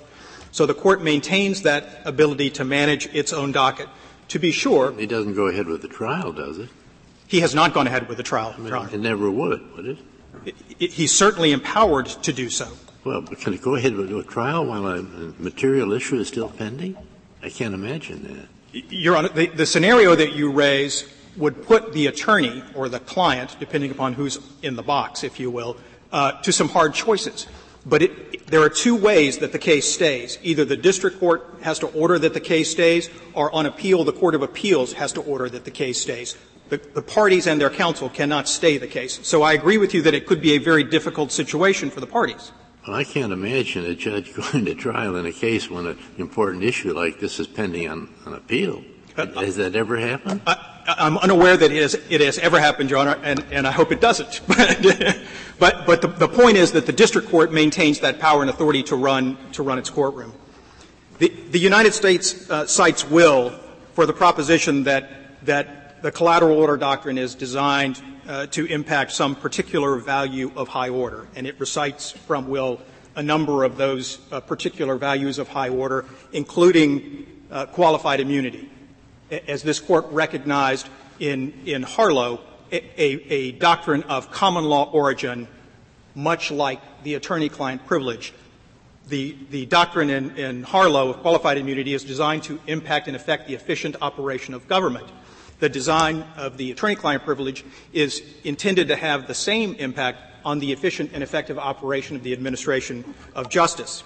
So 0.51 0.65
the 0.65 0.73
court 0.73 1.01
maintains 1.01 1.61
that 1.61 2.01
ability 2.03 2.49
to 2.51 2.65
manage 2.65 3.07
its 3.15 3.31
own 3.31 3.53
docket. 3.53 3.87
To 4.29 4.39
be 4.39 4.51
sure, 4.51 4.91
he 4.93 5.05
doesn't 5.05 5.35
go 5.35 5.47
ahead 5.47 5.67
with 5.67 5.81
the 5.81 5.87
trial, 5.87 6.31
does 6.31 6.57
it? 6.57 6.69
He 7.27 7.39
has 7.41 7.55
not 7.55 7.73
gone 7.73 7.87
ahead 7.87 8.07
with 8.07 8.17
the 8.17 8.23
trial. 8.23 8.53
I 8.57 8.59
mean, 8.59 8.73
it 8.73 8.99
never 8.99 9.29
would, 9.29 9.75
would 9.75 9.85
it? 9.85 9.97
it, 10.45 10.55
it 10.79 10.91
he's 10.91 11.15
certainly 11.15 11.51
empowered 11.51 12.07
to 12.07 12.33
do 12.33 12.49
so. 12.49 12.67
Well, 13.03 13.21
but 13.21 13.39
can 13.39 13.53
it 13.53 13.61
go 13.61 13.75
ahead 13.75 13.93
with 13.95 14.11
a 14.11 14.23
trial 14.23 14.65
while 14.65 14.87
a 14.87 15.01
material 15.37 15.93
issue 15.93 16.17
is 16.17 16.27
still 16.27 16.49
pending? 16.49 16.97
I 17.43 17.49
can't 17.49 17.73
imagine 17.73 18.23
that. 18.23 18.83
Your 18.91 19.15
Honor, 19.15 19.29
the, 19.29 19.47
the 19.47 19.65
scenario 19.65 20.15
that 20.15 20.33
you 20.33 20.51
raise 20.51 21.07
would 21.37 21.63
put 21.63 21.93
the 21.93 22.07
attorney 22.07 22.63
or 22.73 22.89
the 22.89 22.99
client, 22.99 23.55
depending 23.59 23.91
upon 23.91 24.13
who's 24.13 24.39
in 24.61 24.75
the 24.75 24.83
box, 24.83 25.23
if 25.23 25.39
you 25.39 25.51
will, 25.51 25.77
uh, 26.11 26.31
to 26.41 26.51
some 26.51 26.69
hard 26.69 26.93
choices. 26.93 27.47
But 27.85 28.01
it, 28.01 28.47
there 28.47 28.61
are 28.61 28.69
two 28.69 28.95
ways 28.95 29.37
that 29.39 29.51
the 29.51 29.59
case 29.59 29.91
stays. 29.91 30.39
Either 30.41 30.65
the 30.65 30.77
district 30.77 31.19
court 31.19 31.47
has 31.61 31.79
to 31.79 31.87
order 31.87 32.17
that 32.19 32.33
the 32.33 32.39
case 32.39 32.71
stays, 32.71 33.09
or 33.33 33.53
on 33.53 33.65
appeal, 33.65 34.03
the 34.03 34.13
court 34.13 34.33
of 34.35 34.41
appeals 34.41 34.93
has 34.93 35.13
to 35.13 35.21
order 35.21 35.49
that 35.49 35.65
the 35.65 35.71
case 35.71 36.01
stays. 36.01 36.35
The, 36.69 36.77
the, 36.77 37.01
parties 37.01 37.45
and 37.45 37.61
their 37.61 37.69
counsel 37.69 38.09
cannot 38.09 38.47
stay 38.47 38.79
the 38.79 38.87
case. 38.87 39.19
So 39.21 39.43
I 39.43 39.53
agree 39.53 39.77
with 39.77 39.93
you 39.93 40.01
that 40.01 40.15
it 40.15 40.25
could 40.25 40.41
be 40.41 40.53
a 40.53 40.57
very 40.57 40.83
difficult 40.83 41.31
situation 41.31 41.91
for 41.91 41.99
the 41.99 42.07
parties. 42.07 42.51
Well, 42.87 42.97
I 42.97 43.03
can't 43.03 43.31
imagine 43.31 43.85
a 43.85 43.93
judge 43.93 44.33
going 44.51 44.65
to 44.65 44.73
trial 44.73 45.15
in 45.15 45.27
a 45.27 45.31
case 45.31 45.69
when 45.69 45.85
an 45.85 45.99
important 46.17 46.63
issue 46.63 46.93
like 46.93 47.19
this 47.19 47.39
is 47.39 47.45
pending 47.45 47.87
on, 47.87 48.09
on 48.25 48.33
appeal. 48.33 48.83
Uh, 49.15 49.27
has 49.39 49.57
that 49.57 49.75
ever 49.75 49.97
happened? 49.97 50.41
Am 50.87 51.17
unaware 51.17 51.57
that 51.57 51.71
it 51.71 52.21
has, 52.21 52.37
ever 52.39 52.59
happened, 52.59 52.89
Your 52.89 52.99
Honor, 52.99 53.19
and, 53.23 53.67
I 53.67 53.71
hope 53.71 53.91
it 53.91 54.01
doesn't. 54.01 54.41
but, 54.47 56.01
the, 56.01 56.29
point 56.31 56.57
is 56.57 56.73
that 56.73 56.85
the 56.85 56.93
district 56.93 57.29
court 57.29 57.51
maintains 57.51 57.99
that 58.01 58.19
power 58.19 58.41
and 58.41 58.49
authority 58.49 58.83
to 58.83 58.95
run, 58.95 59.37
its 59.51 59.89
courtroom. 59.89 60.33
The, 61.17 61.59
United 61.59 61.93
States 61.93 62.49
uh, 62.49 62.67
cites 62.67 63.07
Will 63.09 63.57
for 63.93 64.05
the 64.05 64.13
proposition 64.13 64.83
that, 64.83 65.43
the 66.01 66.11
collateral 66.11 66.59
order 66.59 66.77
doctrine 66.77 67.17
is 67.17 67.33
designed 67.33 67.99
uh, 68.27 68.45
to 68.47 68.65
impact 68.65 69.11
some 69.11 69.35
particular 69.35 69.95
value 69.95 70.51
of 70.55 70.67
high 70.67 70.89
order, 70.89 71.27
and 71.35 71.47
it 71.47 71.59
recites 71.59 72.11
from 72.11 72.47
Will 72.47 72.79
a 73.15 73.23
number 73.23 73.63
of 73.63 73.77
those 73.77 74.19
uh, 74.31 74.39
particular 74.39 74.97
values 74.97 75.39
of 75.39 75.47
high 75.47 75.69
order, 75.69 76.05
including 76.31 77.25
qualified 77.71 78.19
immunity 78.19 78.69
as 79.31 79.63
this 79.63 79.79
court 79.79 80.05
recognized 80.11 80.87
in, 81.19 81.53
in 81.65 81.83
Harlow, 81.83 82.41
a, 82.71 83.01
a, 83.01 83.51
doctrine 83.53 84.03
of 84.03 84.31
common 84.31 84.65
law 84.65 84.89
origin, 84.91 85.47
much 86.13 86.51
like 86.51 86.79
the 87.03 87.13
attorney-client 87.13 87.85
privilege. 87.85 88.33
The, 89.07 89.37
the 89.51 89.65
doctrine 89.67 90.09
in, 90.09 90.35
in 90.35 90.63
Harlow 90.63 91.09
of 91.09 91.17
qualified 91.21 91.57
immunity 91.57 91.93
is 91.93 92.03
designed 92.03 92.43
to 92.43 92.59
impact 92.67 93.07
and 93.07 93.15
affect 93.15 93.47
the 93.47 93.53
efficient 93.53 93.95
operation 94.01 94.53
of 94.53 94.67
government. 94.67 95.07
The 95.59 95.69
design 95.69 96.25
of 96.35 96.57
the 96.57 96.71
attorney-client 96.71 97.23
privilege 97.23 97.63
is 97.93 98.23
intended 98.43 98.87
to 98.89 98.95
have 98.95 99.27
the 99.27 99.33
same 99.33 99.75
impact 99.75 100.19
on 100.43 100.59
the 100.59 100.71
efficient 100.71 101.11
and 101.13 101.23
effective 101.23 101.57
operation 101.57 102.15
of 102.15 102.23
the 102.23 102.33
administration 102.33 103.15
of 103.35 103.49
justice. 103.49 104.03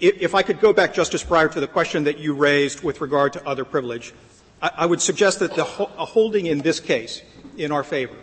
If 0.00 0.34
I 0.34 0.42
could 0.42 0.60
go 0.60 0.72
back, 0.72 0.94
Justice 0.94 1.22
Breyer, 1.22 1.50
to 1.52 1.60
the 1.60 1.66
question 1.66 2.04
that 2.04 2.18
you 2.18 2.34
raised 2.34 2.82
with 2.82 3.00
regard 3.00 3.32
to 3.34 3.46
other 3.46 3.64
privilege, 3.64 4.12
I, 4.60 4.86
would 4.86 5.00
suggest 5.00 5.40
that 5.40 5.54
the 5.54 5.64
holding 5.64 6.46
in 6.46 6.60
this 6.60 6.80
case, 6.80 7.22
in 7.56 7.72
our 7.72 7.82
favor, 7.82 8.16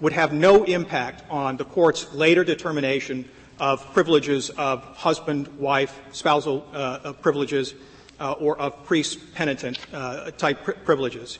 would 0.00 0.12
have 0.12 0.32
no 0.32 0.64
impact 0.64 1.22
on 1.30 1.56
the 1.56 1.64
court's 1.64 2.12
later 2.14 2.44
determination 2.44 3.28
of 3.58 3.92
privileges 3.92 4.50
of 4.50 4.82
husband, 4.96 5.48
wife, 5.58 5.98
spousal 6.12 6.66
uh, 6.72 7.12
privileges, 7.14 7.74
uh, 8.20 8.32
or 8.32 8.58
of 8.58 8.84
priest 8.84 9.34
penitent 9.34 9.78
uh, 9.92 10.30
type 10.32 10.64
pri- 10.64 10.74
privileges. 10.74 11.38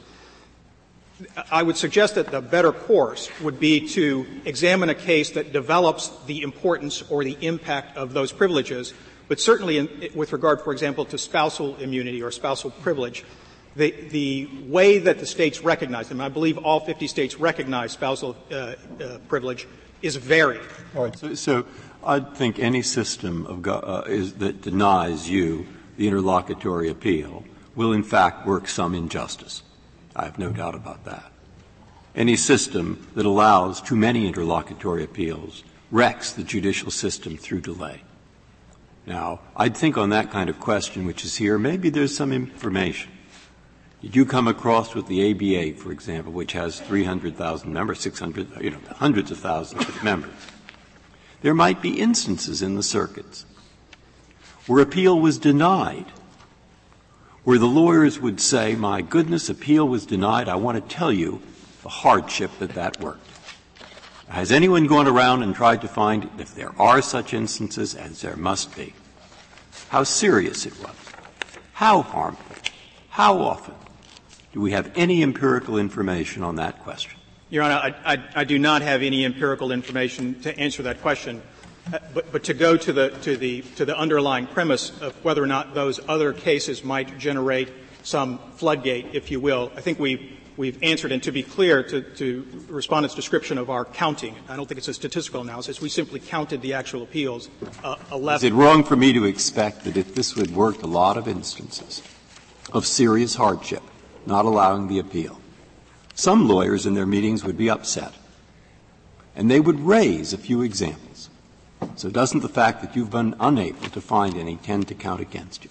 I 1.50 1.62
would 1.62 1.76
suggest 1.76 2.16
that 2.16 2.30
the 2.30 2.40
better 2.40 2.72
course 2.72 3.30
would 3.40 3.60
be 3.60 3.88
to 3.88 4.26
examine 4.44 4.88
a 4.88 4.94
case 4.94 5.30
that 5.30 5.52
develops 5.52 6.08
the 6.26 6.42
importance 6.42 7.02
or 7.10 7.22
the 7.22 7.36
impact 7.40 7.96
of 7.96 8.12
those 8.12 8.32
privileges, 8.32 8.92
but 9.28 9.40
certainly 9.40 9.78
in, 9.78 10.10
with 10.14 10.32
regard, 10.32 10.60
for 10.60 10.72
example, 10.72 11.04
to 11.06 11.18
spousal 11.18 11.76
immunity 11.76 12.22
or 12.22 12.30
spousal 12.30 12.70
privilege, 12.70 13.24
the, 13.76 13.90
the 14.10 14.48
way 14.66 14.98
that 14.98 15.18
the 15.18 15.26
states 15.26 15.62
recognize 15.62 16.08
them, 16.08 16.20
I 16.20 16.28
believe 16.28 16.58
all 16.58 16.80
50 16.80 17.06
states 17.06 17.36
recognize 17.36 17.92
spousal 17.92 18.36
uh, 18.50 18.54
uh, 18.54 19.18
privilege, 19.28 19.66
is 20.02 20.16
varied. 20.16 20.60
All 20.94 21.04
right. 21.04 21.18
So, 21.18 21.34
so 21.34 21.66
I 22.04 22.20
think 22.20 22.58
any 22.58 22.82
system 22.82 23.46
of 23.46 23.66
uh, 23.66 24.04
is, 24.06 24.34
that 24.34 24.60
denies 24.60 25.28
you 25.28 25.66
the 25.96 26.06
interlocutory 26.06 26.88
appeal 26.88 27.44
will 27.74 27.92
in 27.92 28.02
fact 28.02 28.46
work 28.46 28.68
some 28.68 28.94
injustice. 28.94 29.62
I 30.14 30.24
have 30.24 30.38
no 30.38 30.50
doubt 30.50 30.74
about 30.74 31.04
that. 31.06 31.32
Any 32.14 32.36
system 32.36 33.06
that 33.14 33.26
allows 33.26 33.80
too 33.80 33.96
many 33.96 34.26
interlocutory 34.26 35.02
appeals 35.02 35.64
wrecks 35.90 36.32
the 36.32 36.44
judicial 36.44 36.90
system 36.90 37.36
through 37.36 37.62
delay. 37.62 38.02
Now, 39.06 39.40
I'd 39.56 39.76
think 39.76 39.98
on 39.98 40.10
that 40.10 40.30
kind 40.30 40.48
of 40.48 40.58
question, 40.60 41.04
which 41.04 41.24
is 41.24 41.36
here, 41.36 41.58
maybe 41.58 41.90
there's 41.90 42.16
some 42.16 42.32
information. 42.32 43.10
Did 44.00 44.16
you 44.16 44.24
come 44.24 44.48
across 44.48 44.94
with 44.94 45.06
the 45.06 45.30
ABA, 45.30 45.78
for 45.78 45.92
example, 45.92 46.32
which 46.32 46.52
has 46.52 46.80
300,000 46.80 47.72
members, 47.72 48.00
600, 48.00 48.62
you 48.62 48.70
know, 48.70 48.78
hundreds 48.90 49.30
of 49.30 49.38
thousands 49.38 49.88
of 49.88 50.04
members? 50.04 50.32
There 51.42 51.54
might 51.54 51.82
be 51.82 52.00
instances 52.00 52.62
in 52.62 52.74
the 52.74 52.82
circuits 52.82 53.44
where 54.66 54.82
appeal 54.82 55.20
was 55.20 55.38
denied 55.38 56.06
where 57.44 57.58
the 57.58 57.66
lawyers 57.66 58.18
would 58.18 58.40
say, 58.40 58.74
my 58.74 59.02
goodness, 59.02 59.50
appeal 59.50 59.86
was 59.86 60.06
denied. 60.06 60.48
I 60.48 60.56
want 60.56 60.76
to 60.76 60.94
tell 60.94 61.12
you 61.12 61.42
the 61.82 61.90
hardship 61.90 62.50
that 62.58 62.70
that 62.70 62.98
worked. 63.00 63.23
Has 64.28 64.50
anyone 64.50 64.86
gone 64.86 65.06
around 65.06 65.42
and 65.42 65.54
tried 65.54 65.82
to 65.82 65.88
find 65.88 66.28
if 66.38 66.54
there 66.54 66.72
are 66.80 67.02
such 67.02 67.34
instances, 67.34 67.94
as 67.94 68.20
there 68.22 68.36
must 68.36 68.74
be, 68.74 68.94
how 69.88 70.02
serious 70.02 70.66
it 70.66 70.78
was? 70.80 70.96
How 71.72 72.02
harmful? 72.02 72.56
How 73.10 73.38
often? 73.38 73.74
Do 74.52 74.60
we 74.60 74.72
have 74.72 74.90
any 74.96 75.22
empirical 75.22 75.78
information 75.78 76.42
on 76.42 76.56
that 76.56 76.82
question? 76.82 77.18
Your 77.50 77.62
Honor, 77.62 77.74
I, 77.74 78.14
I, 78.14 78.24
I 78.36 78.44
do 78.44 78.58
not 78.58 78.82
have 78.82 79.02
any 79.02 79.24
empirical 79.24 79.72
information 79.72 80.40
to 80.40 80.58
answer 80.58 80.82
that 80.84 81.02
question. 81.02 81.42
Uh, 81.92 81.98
but, 82.14 82.32
but 82.32 82.44
to 82.44 82.54
go 82.54 82.76
to 82.76 82.92
the, 82.92 83.10
to, 83.10 83.36
the, 83.36 83.60
to 83.76 83.84
the 83.84 83.96
underlying 83.96 84.46
premise 84.46 84.90
of 85.02 85.12
whether 85.22 85.42
or 85.42 85.46
not 85.46 85.74
those 85.74 86.00
other 86.08 86.32
cases 86.32 86.82
might 86.82 87.18
generate 87.18 87.68
some 88.02 88.38
floodgate, 88.56 89.14
if 89.14 89.30
you 89.30 89.40
will, 89.40 89.70
I 89.76 89.80
think 89.80 89.98
we've, 89.98 90.38
we've 90.56 90.82
answered. 90.82 91.12
And 91.12 91.22
to 91.22 91.32
be 91.32 91.42
clear, 91.42 91.82
to, 91.82 92.02
to 92.02 92.46
Respondent's 92.68 93.14
description 93.14 93.58
of 93.58 93.70
our 93.70 93.84
counting, 93.84 94.34
I 94.48 94.56
don't 94.56 94.66
think 94.66 94.78
it's 94.78 94.88
a 94.88 94.94
statistical 94.94 95.40
analysis. 95.40 95.80
We 95.80 95.88
simply 95.88 96.20
counted 96.20 96.62
the 96.62 96.74
actual 96.74 97.02
appeals, 97.02 97.48
uh, 97.82 97.96
11. 98.12 98.46
Is 98.46 98.52
it 98.52 98.56
wrong 98.56 98.84
for 98.84 98.96
me 98.96 99.12
to 99.12 99.24
expect 99.24 99.84
that 99.84 99.96
if 99.96 100.14
this 100.14 100.36
would 100.36 100.54
work 100.54 100.82
a 100.82 100.86
lot 100.86 101.16
of 101.16 101.28
instances 101.28 102.02
of 102.72 102.86
serious 102.86 103.34
hardship, 103.34 103.82
not 104.26 104.44
allowing 104.44 104.88
the 104.88 104.98
appeal, 104.98 105.40
some 106.14 106.48
lawyers 106.48 106.86
in 106.86 106.94
their 106.94 107.06
meetings 107.06 107.44
would 107.44 107.58
be 107.58 107.68
upset. 107.68 108.12
And 109.36 109.50
they 109.50 109.58
would 109.58 109.80
raise 109.80 110.32
a 110.32 110.38
few 110.38 110.62
examples 110.62 111.04
so 111.96 112.10
doesn't 112.10 112.40
the 112.40 112.48
fact 112.48 112.80
that 112.82 112.96
you've 112.96 113.10
been 113.10 113.34
unable 113.40 113.88
to 113.90 114.00
find 114.00 114.36
any 114.36 114.56
tend 114.56 114.88
to 114.88 114.94
count 114.94 115.20
against 115.20 115.64
you? 115.64 115.70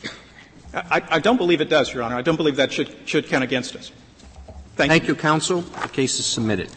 I, 0.73 1.01
I 1.09 1.19
don't 1.19 1.37
believe 1.37 1.61
it 1.61 1.69
does, 1.69 1.93
Your 1.93 2.03
Honor. 2.03 2.15
I 2.15 2.21
don't 2.21 2.35
believe 2.35 2.55
that 2.55 2.71
should, 2.71 2.95
should 3.05 3.27
count 3.27 3.43
against 3.43 3.75
us. 3.75 3.91
Thank, 4.75 4.89
Thank 4.89 5.03
you. 5.03 5.09
you, 5.09 5.15
counsel. 5.15 5.61
The 5.61 5.87
case 5.87 6.19
is 6.19 6.25
submitted. 6.25 6.69